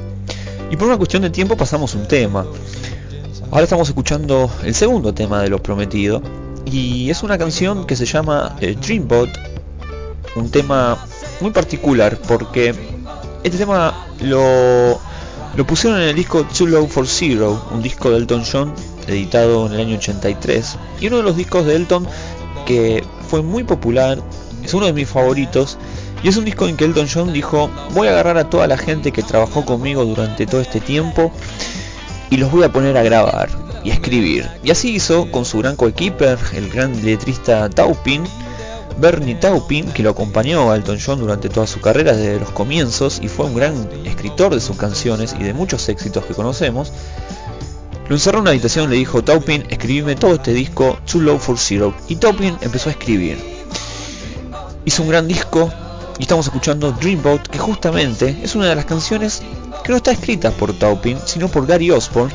Y 0.70 0.76
por 0.76 0.86
una 0.86 0.96
cuestión 0.96 1.22
de 1.22 1.30
tiempo 1.30 1.56
pasamos 1.56 1.96
un 1.96 2.06
tema. 2.06 2.46
Ahora 3.50 3.64
estamos 3.64 3.88
escuchando 3.88 4.48
el 4.62 4.76
segundo 4.76 5.12
tema 5.12 5.42
de 5.42 5.48
Lo 5.48 5.60
Prometido 5.60 6.22
y 6.66 7.10
es 7.10 7.24
una 7.24 7.36
canción 7.36 7.84
que 7.84 7.96
se 7.96 8.06
llama 8.06 8.56
eh, 8.60 8.76
Dreambot, 8.80 9.28
un 10.36 10.52
tema 10.52 11.04
muy 11.40 11.50
particular 11.50 12.16
porque 12.28 12.76
este 13.42 13.58
tema 13.58 14.06
lo, 14.20 15.00
lo 15.56 15.66
pusieron 15.66 16.00
en 16.00 16.08
el 16.08 16.14
disco 16.14 16.44
Too 16.44 16.68
Low 16.68 16.86
for 16.86 17.06
Zero, 17.06 17.68
un 17.72 17.82
disco 17.82 18.10
de 18.10 18.18
Elton 18.18 18.44
John 18.50 18.72
editado 19.06 19.66
en 19.66 19.72
el 19.72 19.80
año 19.80 19.96
83 19.96 20.76
y 21.00 21.08
uno 21.08 21.18
de 21.18 21.22
los 21.22 21.36
discos 21.36 21.66
de 21.66 21.76
Elton 21.76 22.06
que 22.66 23.04
fue 23.28 23.42
muy 23.42 23.64
popular, 23.64 24.22
es 24.62 24.74
uno 24.74 24.86
de 24.86 24.92
mis 24.92 25.08
favoritos 25.08 25.78
y 26.22 26.28
es 26.28 26.36
un 26.36 26.44
disco 26.44 26.68
en 26.68 26.76
que 26.76 26.84
Elton 26.84 27.08
John 27.12 27.32
dijo 27.32 27.70
voy 27.92 28.08
a 28.08 28.10
agarrar 28.12 28.38
a 28.38 28.48
toda 28.48 28.66
la 28.66 28.76
gente 28.76 29.12
que 29.12 29.22
trabajó 29.22 29.64
conmigo 29.64 30.04
durante 30.04 30.46
todo 30.46 30.60
este 30.60 30.80
tiempo 30.80 31.32
y 32.30 32.36
los 32.36 32.50
voy 32.52 32.62
a 32.62 32.72
poner 32.72 32.96
a 32.96 33.02
grabar 33.02 33.48
y 33.82 33.90
a 33.90 33.94
escribir. 33.94 34.48
Y 34.62 34.70
así 34.70 34.94
hizo 34.94 35.30
con 35.30 35.44
su 35.44 35.58
gran 35.58 35.74
coequiper, 35.74 36.38
el 36.54 36.70
gran 36.70 37.04
letrista 37.04 37.68
Taupin, 37.70 38.22
Bernie 39.00 39.34
Taupin, 39.34 39.90
que 39.92 40.02
lo 40.02 40.10
acompañó 40.10 40.70
a 40.70 40.76
Elton 40.76 40.98
John 41.04 41.20
durante 41.20 41.48
toda 41.48 41.66
su 41.66 41.80
carrera 41.80 42.14
desde 42.14 42.38
los 42.38 42.50
comienzos 42.50 43.18
y 43.22 43.28
fue 43.28 43.46
un 43.46 43.54
gran 43.54 43.88
escritor 44.04 44.54
de 44.54 44.60
sus 44.60 44.76
canciones 44.76 45.34
y 45.38 45.42
de 45.42 45.54
muchos 45.54 45.88
éxitos 45.88 46.24
que 46.26 46.34
conocemos. 46.34 46.92
Lo 48.08 48.16
encerró 48.16 48.38
en 48.38 48.42
una 48.42 48.50
habitación 48.50 48.90
le 48.90 48.96
dijo, 48.96 49.24
Taupin, 49.24 49.64
escribime 49.70 50.16
todo 50.16 50.34
este 50.34 50.52
disco, 50.52 50.98
Too 51.10 51.22
Low 51.22 51.38
for 51.38 51.58
Zero. 51.58 51.94
Y 52.08 52.16
Taupin 52.16 52.56
empezó 52.60 52.90
a 52.90 52.92
escribir. 52.92 53.38
Hizo 54.84 55.02
un 55.02 55.08
gran 55.08 55.26
disco 55.26 55.72
y 56.18 56.22
estamos 56.22 56.46
escuchando 56.46 56.92
Dreamboat, 56.92 57.46
que 57.46 57.58
justamente 57.58 58.38
es 58.42 58.54
una 58.54 58.68
de 58.68 58.74
las 58.74 58.84
canciones 58.84 59.42
que 59.82 59.92
no 59.92 59.96
está 59.96 60.10
escrita 60.10 60.50
por 60.50 60.74
Taupin, 60.78 61.18
sino 61.24 61.48
por 61.48 61.66
Gary 61.66 61.90
Osborne, 61.90 62.34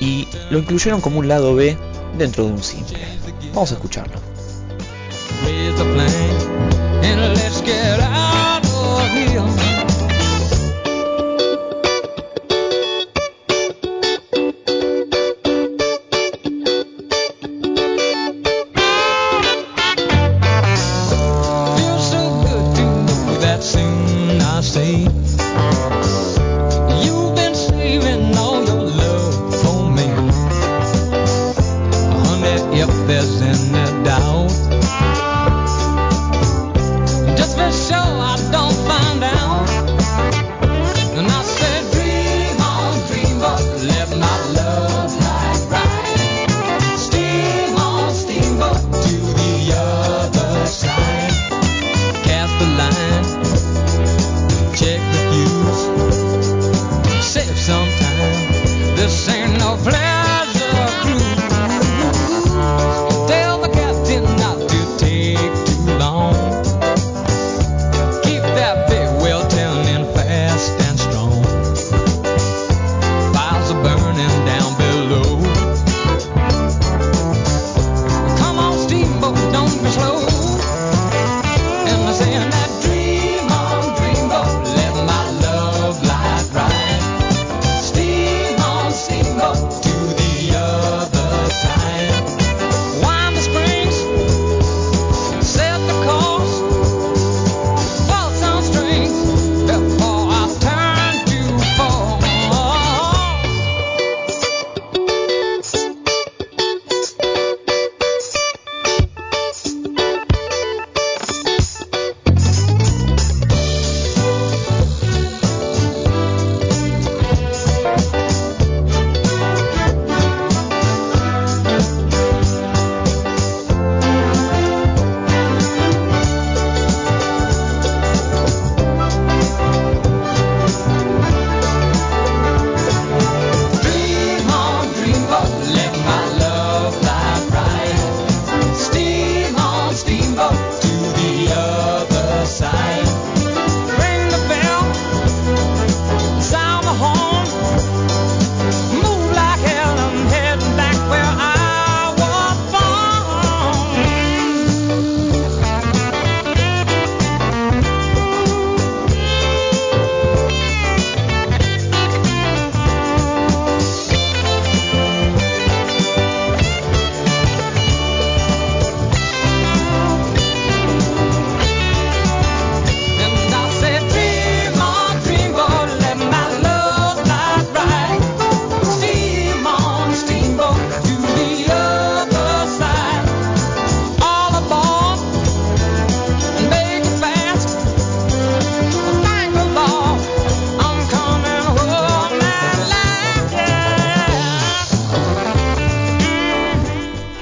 y 0.00 0.26
lo 0.50 0.58
incluyeron 0.58 1.00
como 1.00 1.20
un 1.20 1.28
lado 1.28 1.54
B 1.54 1.76
dentro 2.18 2.44
de 2.44 2.52
un 2.52 2.62
simple. 2.62 2.98
Vamos 3.52 3.70
a 3.70 3.74
escucharlo. 3.74 4.33
Raise 5.42 5.76
the 5.76 5.84
plan 5.84 7.04
and 7.04 7.20
let's 7.34 7.53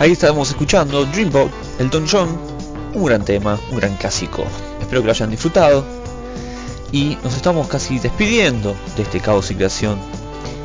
Ahí 0.03 0.11
estábamos 0.11 0.49
escuchando 0.49 1.05
Dreamboat, 1.05 1.49
Elton 1.79 2.07
John, 2.11 2.37
un 2.93 3.05
gran 3.05 3.25
tema, 3.25 3.57
un 3.71 3.77
gran 3.77 3.97
clásico. 3.99 4.45
Espero 4.81 5.01
que 5.01 5.07
lo 5.07 5.13
hayan 5.13 5.31
disfrutado. 5.31 5.85
Y 6.91 7.17
nos 7.23 7.37
estamos 7.37 7.69
casi 7.69 8.01
despidiendo 8.01 8.75
de 8.97 9.05
este 9.05 9.21
caos 9.21 9.53
y 9.53 9.55
creación. 9.55 9.97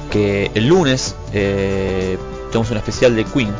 Que 0.09 0.49
el 0.55 0.65
lunes 0.65 1.13
eh, 1.33 2.17
tenemos 2.47 2.71
un 2.71 2.77
especial 2.77 3.15
de 3.15 3.25
Queen. 3.25 3.53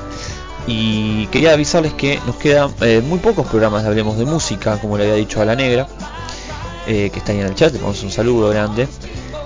Y 0.66 1.28
quería 1.28 1.54
avisarles 1.54 1.94
que 1.94 2.20
nos 2.26 2.38
quedan 2.38 2.74
eh, 2.82 3.04
muy 3.08 3.20
pocos 3.20 3.46
programas 3.46 3.84
de 3.84 3.90
Hablemos 3.90 4.18
de 4.18 4.26
Música, 4.26 4.80
como 4.82 4.98
le 4.98 5.04
había 5.04 5.16
dicho 5.18 5.44
a 5.44 5.46
la 5.46 5.56
negra, 5.56 5.88
eh, 6.88 7.12
que 7.14 7.20
está 7.20 7.34
ahí 7.34 7.40
en 7.40 7.46
el 7.46 7.54
chat, 7.54 7.72
le 7.72 7.78
damos 7.78 8.02
un 8.02 8.10
saludo 8.10 8.50
grande. 8.50 8.88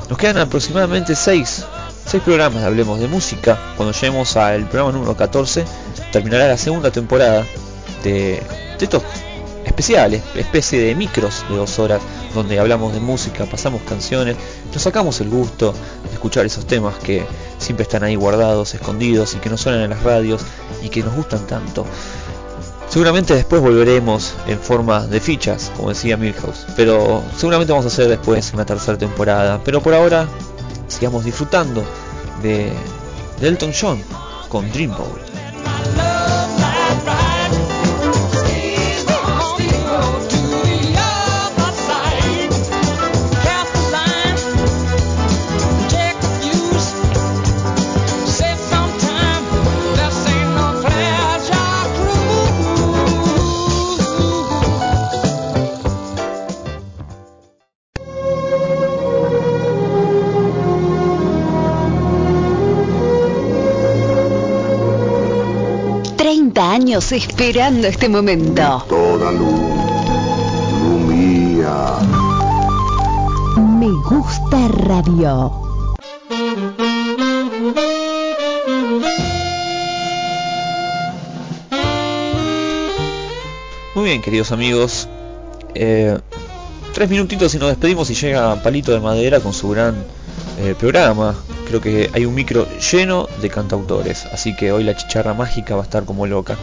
Nos 0.08 0.18
quedan 0.18 0.38
aproximadamente 0.38 1.14
6 1.14 1.66
seis 2.12 2.24
programas 2.24 2.62
de 2.62 2.68
Hablemos 2.68 3.00
de 3.00 3.08
Música. 3.08 3.58
Cuando 3.78 3.94
lleguemos 3.94 4.36
al 4.36 4.68
programa 4.68 4.92
número 4.92 5.16
14, 5.16 5.64
terminará 6.12 6.46
la 6.46 6.58
segunda 6.58 6.92
temporada 6.92 7.46
de, 8.04 8.44
de 8.78 8.84
estos 8.84 9.02
especiales, 9.64 10.22
especie 10.36 10.82
de 10.82 10.94
micros 10.94 11.46
de 11.50 11.56
dos 11.56 11.80
horas, 11.80 12.02
donde 12.34 12.60
hablamos 12.60 12.92
de 12.92 13.00
música, 13.00 13.46
pasamos 13.46 13.84
canciones, 13.84 14.36
nos 14.74 14.82
sacamos 14.82 15.22
el 15.22 15.30
gusto 15.30 15.74
de 16.04 16.14
escuchar 16.14 16.46
esos 16.46 16.68
temas 16.68 16.96
que 16.96 17.24
siempre 17.58 17.84
están 17.84 18.04
ahí 18.04 18.16
guardados, 18.16 18.74
escondidos 18.74 19.34
y 19.36 19.38
que 19.38 19.50
no 19.50 19.56
suenan 19.56 19.80
en 19.80 19.92
las 19.92 20.04
radios 20.04 20.42
y 20.82 20.90
que 20.90 21.04
nos 21.04 21.16
gustan 21.16 21.48
tanto. 21.48 21.86
Seguramente 22.90 23.34
después 23.34 23.62
volveremos 23.62 24.34
en 24.48 24.60
forma 24.60 25.08
de 25.08 25.22
fichas, 25.22 25.72
como 25.78 25.88
decía 25.88 26.18
Milhouse, 26.18 26.66
pero 26.76 27.24
seguramente 27.38 27.72
vamos 27.72 27.86
a 27.86 27.88
hacer 27.88 28.10
después 28.10 28.52
una 28.54 28.66
tercera 28.66 28.98
temporada. 28.98 29.62
Pero 29.64 29.82
por 29.82 29.94
ahora 29.94 30.28
sigamos 30.92 31.24
disfrutando 31.24 31.84
de, 32.42 32.74
Elton 33.42 33.72
John 33.74 34.04
con 34.50 34.70
Dreamboat. 34.72 35.31
Esperando 67.12 67.88
este 67.88 68.08
momento. 68.08 68.86
Toda 68.88 69.32
luz, 69.32 69.60
lumía. 70.84 72.00
Me 73.80 73.88
gusta 74.10 74.68
radio. 74.86 75.52
Muy 83.94 84.06
bien, 84.06 84.22
queridos 84.22 84.52
amigos. 84.52 85.08
Eh, 85.76 86.18
tres 86.94 87.10
minutitos 87.10 87.54
y 87.56 87.58
nos 87.58 87.70
despedimos 87.70 88.10
y 88.10 88.16
llega 88.16 88.62
Palito 88.64 88.92
de 88.92 89.00
Madera 89.00 89.40
con 89.40 89.54
su 89.54 89.70
gran 89.70 89.96
eh, 90.60 90.76
programa. 90.80 91.36
Creo 91.68 91.82
que 91.82 92.10
hay 92.14 92.26
un 92.26 92.36
micro 92.36 92.68
lleno 92.80 93.28
de 93.42 93.50
cantautores, 93.50 94.26
así 94.28 94.56
que 94.56 94.72
hoy 94.72 94.84
la 94.84 94.96
chicharra 94.96 95.34
mágica 95.34 95.76
va 95.76 95.82
a 95.82 95.86
estar 95.86 96.06
como 96.06 96.26
loca. 96.26 96.58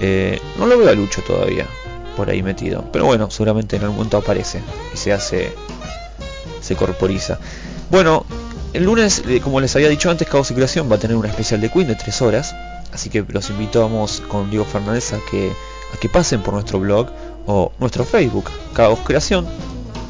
Eh, 0.00 0.40
no 0.58 0.66
lo 0.66 0.78
veo 0.78 0.88
a 0.88 0.92
Lucho 0.92 1.22
todavía 1.22 1.66
por 2.16 2.30
ahí 2.30 2.42
metido, 2.42 2.84
pero 2.92 3.04
bueno, 3.04 3.30
seguramente 3.30 3.76
en 3.76 3.82
algún 3.82 3.96
momento 3.98 4.16
aparece 4.16 4.60
y 4.92 4.96
se 4.96 5.12
hace, 5.12 5.52
se 6.60 6.74
corporiza. 6.74 7.38
Bueno, 7.90 8.26
el 8.72 8.84
lunes, 8.84 9.22
eh, 9.28 9.40
como 9.40 9.60
les 9.60 9.74
había 9.76 9.88
dicho 9.88 10.10
antes, 10.10 10.28
Caos 10.28 10.50
y 10.50 10.54
Creación 10.54 10.90
va 10.90 10.96
a 10.96 10.98
tener 10.98 11.16
una 11.16 11.28
especial 11.28 11.60
de 11.60 11.70
Queen 11.70 11.86
de 11.86 11.94
3 11.94 12.22
horas, 12.22 12.54
así 12.92 13.08
que 13.08 13.24
los 13.28 13.50
invitamos 13.50 14.20
con 14.28 14.50
Diego 14.50 14.64
Fernández 14.64 15.12
a 15.12 15.20
que, 15.30 15.52
a 15.94 15.96
que 15.98 16.08
pasen 16.08 16.42
por 16.42 16.54
nuestro 16.54 16.80
blog 16.80 17.08
o 17.46 17.72
nuestro 17.78 18.04
Facebook, 18.04 18.50
Caos 18.74 18.98
Creación 19.04 19.46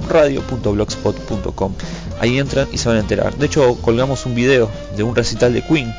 radio.blogspot.com. 0.08 1.74
Ahí 2.20 2.38
entran 2.38 2.68
y 2.72 2.78
se 2.78 2.88
van 2.88 2.98
a 2.98 3.00
enterar. 3.00 3.36
De 3.36 3.46
hecho, 3.46 3.76
colgamos 3.82 4.26
un 4.26 4.34
video 4.34 4.70
de 4.96 5.02
un 5.02 5.14
recital 5.14 5.52
de 5.52 5.62
Queen 5.62 5.92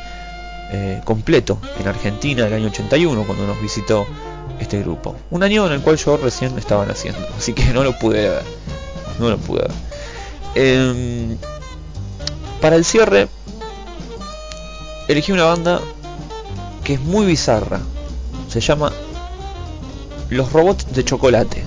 eh, 0.71 1.01
completo 1.03 1.59
en 1.79 1.87
Argentina 1.87 2.43
del 2.43 2.53
año 2.53 2.67
81 2.67 3.23
cuando 3.25 3.47
nos 3.47 3.61
visitó 3.61 4.05
este 4.59 4.79
grupo. 4.81 5.15
Un 5.31 5.43
año 5.43 5.65
en 5.67 5.73
el 5.73 5.81
cual 5.81 5.97
yo 5.97 6.17
recién 6.17 6.57
estaba 6.57 6.85
naciendo, 6.85 7.19
así 7.37 7.53
que 7.53 7.65
no 7.73 7.83
lo 7.83 7.97
pude 7.97 8.29
ver. 8.29 8.43
No 9.19 9.29
lo 9.29 9.37
pude 9.37 9.61
ver. 9.61 9.71
Eh, 10.55 11.37
para 12.61 12.75
el 12.75 12.85
cierre, 12.85 13.27
elegí 15.07 15.31
una 15.31 15.45
banda 15.45 15.79
que 16.83 16.95
es 16.95 17.01
muy 17.01 17.25
bizarra. 17.25 17.79
Se 18.49 18.59
llama 18.59 18.91
Los 20.29 20.51
Robots 20.51 20.91
de 20.93 21.05
Chocolate. 21.05 21.63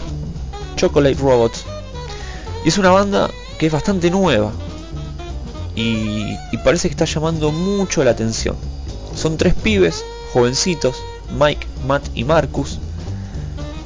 Chocolate 0.76 1.14
Robots. 1.14 1.64
Y 2.64 2.68
es 2.68 2.78
una 2.78 2.90
banda 2.90 3.30
que 3.58 3.66
es 3.66 3.72
bastante 3.72 4.10
nueva. 4.10 4.52
Y, 5.74 6.36
parece 6.64 6.88
que 6.88 6.92
está 6.92 7.04
llamando 7.04 7.50
mucho 7.50 8.04
la 8.04 8.10
atención. 8.10 8.56
Son 9.23 9.36
tres 9.36 9.55
pibes, 9.55 10.05
jovencitos, 10.32 10.97
Mike, 11.39 11.65
Matt 11.86 12.03
y 12.12 12.24
Marcus. 12.24 12.81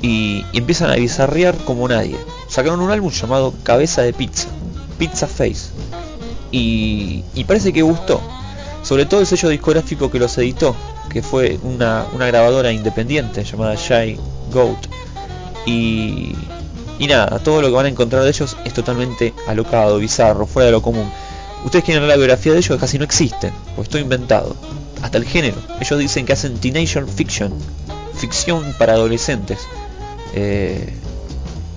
Y, 0.01 0.47
empiezan 0.55 0.91
a 0.91 0.95
bizarrear 0.95 1.55
como 1.59 1.87
nadie. 1.87 2.17
Sacaron 2.49 2.81
un 2.81 2.91
álbum 2.91 3.11
llamado 3.11 3.53
Cabeza 3.63 4.01
de 4.01 4.15
Pizza, 4.15 4.49
Pizza 4.99 5.27
Face. 5.27 5.69
Y, 6.53 7.23
y 7.35 7.45
parece 7.45 7.75
que 7.75 7.83
gustó. 7.83 8.19
Sobre 8.83 9.05
todo 9.05 9.21
el 9.21 9.27
sello 9.27 9.51
discográfico 9.51 10.11
que 10.11 10.19
los 10.19 10.39
editó, 10.39 10.75
que 11.11 11.21
fue 11.23 11.59
una, 11.63 12.07
grabadora 12.15 12.73
independiente 12.73 13.45
llamada 13.45 13.75
Shy 13.75 14.19
Goat. 14.55 14.87
Y, 15.67 16.35
nada, 16.99 17.41
todo 17.41 17.61
lo 17.61 17.69
que 17.69 17.75
van 17.75 17.85
a 17.85 17.91
encontrar 17.91 18.23
de 18.23 18.31
ellos 18.31 18.57
es 18.65 18.73
totalmente 18.73 19.35
alocado, 19.47 19.99
bizarro, 19.99 20.47
fuera 20.47 20.67
de 20.67 20.73
lo 20.73 20.81
común. 20.81 21.11
Ustedes 21.63 21.85
quieren 21.85 22.03
ver 22.05 22.09
la 22.09 22.17
biografía 22.17 22.53
de 22.53 22.59
ellos, 22.59 22.81
casi 22.81 22.97
no 22.97 23.05
existen, 23.05 23.53
porque 23.75 23.83
esto 23.83 23.99
inventado. 23.99 24.57
Hasta 25.03 25.19
el 25.19 25.25
género. 25.25 25.57
Ellos 25.81 25.99
dicen 25.99 26.27
que 26.27 26.33
hacen 26.33 26.59
teenager 26.59 27.07
fiction, 27.07 27.53
ficción 28.15 28.75
para 28.79 28.95
adolescentes. 28.95 29.59
Eh, 30.35 30.93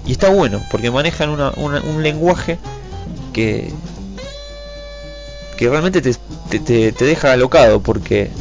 y 0.06 0.12
está 0.12 0.30
bueno, 0.30 0.62
porque 0.72 0.90
manejan 0.90 1.30
un 1.30 2.04
lenguaje 2.04 2.58
que, 3.34 3.72
que 5.58 5.70
realmente 5.70 6.02
te, 6.02 6.16
te, 6.60 6.92
te, 6.92 7.06
deja 7.06 7.34
alocado, 7.34 7.82
porque 7.82 8.32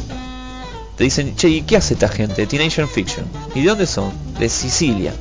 te 0.95 1.03
dicen, 1.03 1.35
che, 1.35 1.49
¿y 1.49 1.61
qué 1.61 1.77
hace 1.77 1.93
esta 1.93 2.07
gente? 2.07 2.47
Teenager 2.47 2.87
fiction. 2.87 3.25
¿Y 3.53 3.61
de 3.61 3.69
dónde 3.69 3.85
son? 3.85 4.11
De 4.39 4.49
Sicilia 4.49 5.13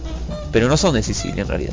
pero 0.52 0.68
no 0.68 0.76
son 0.76 0.94
de 0.94 1.02
Sicilia 1.02 1.43
en 1.43 1.48
realidad. 1.48 1.72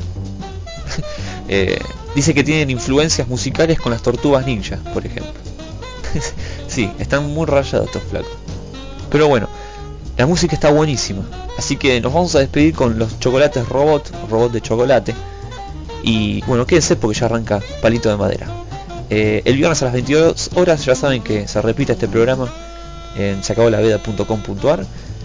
eh, 1.48 1.78
dice 2.14 2.34
que 2.34 2.44
tienen 2.44 2.70
influencias 2.70 3.28
musicales 3.28 3.78
con 3.78 3.92
las 3.92 4.02
tortugas 4.02 4.46
ninja, 4.46 4.78
por 4.92 5.06
ejemplo. 5.06 5.32
sí, 6.76 6.92
están 6.98 7.32
muy 7.32 7.46
rayados 7.46 7.86
estos 7.86 8.02
flacos. 8.02 8.30
Pero 9.10 9.28
bueno, 9.28 9.48
la 10.18 10.26
música 10.26 10.54
está 10.54 10.70
buenísima. 10.70 11.22
Así 11.56 11.78
que 11.78 11.98
nos 12.02 12.12
vamos 12.12 12.34
a 12.34 12.40
despedir 12.40 12.74
con 12.74 12.98
los 12.98 13.18
chocolates 13.18 13.66
robot, 13.66 14.12
robot 14.28 14.52
de 14.52 14.60
chocolate. 14.60 15.14
Y 16.02 16.42
bueno, 16.42 16.66
quédense 16.66 16.96
porque 16.96 17.18
ya 17.18 17.26
arranca 17.26 17.62
palito 17.80 18.10
de 18.10 18.16
madera. 18.18 18.46
Eh, 19.08 19.40
el 19.46 19.56
viernes 19.56 19.80
a 19.80 19.86
las 19.86 19.94
22 19.94 20.50
horas 20.54 20.84
ya 20.84 20.94
saben 20.94 21.22
que 21.22 21.48
se 21.48 21.62
repite 21.62 21.92
este 21.92 22.08
programa 22.08 22.52
en 23.16 23.42
seacabolaveda.com.ar. 23.42 24.84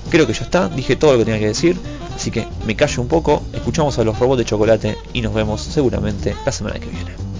Creo 0.09 0.25
que 0.25 0.33
ya 0.33 0.43
está, 0.43 0.69
dije 0.69 0.95
todo 0.95 1.13
lo 1.13 1.17
que 1.19 1.25
tenía 1.25 1.39
que 1.41 1.47
decir. 1.47 1.75
Así 2.15 2.31
que 2.31 2.47
me 2.65 2.77
callo 2.77 3.01
un 3.01 3.09
poco, 3.09 3.43
escuchamos 3.53 3.99
a 3.99 4.05
los 4.05 4.17
robots 4.17 4.37
de 4.37 4.45
chocolate 4.45 4.97
y 5.11 5.21
nos 5.21 5.33
vemos 5.33 5.61
seguramente 5.61 6.33
la 6.45 6.51
semana 6.53 6.79
que 6.79 6.87
viene. 6.87 7.30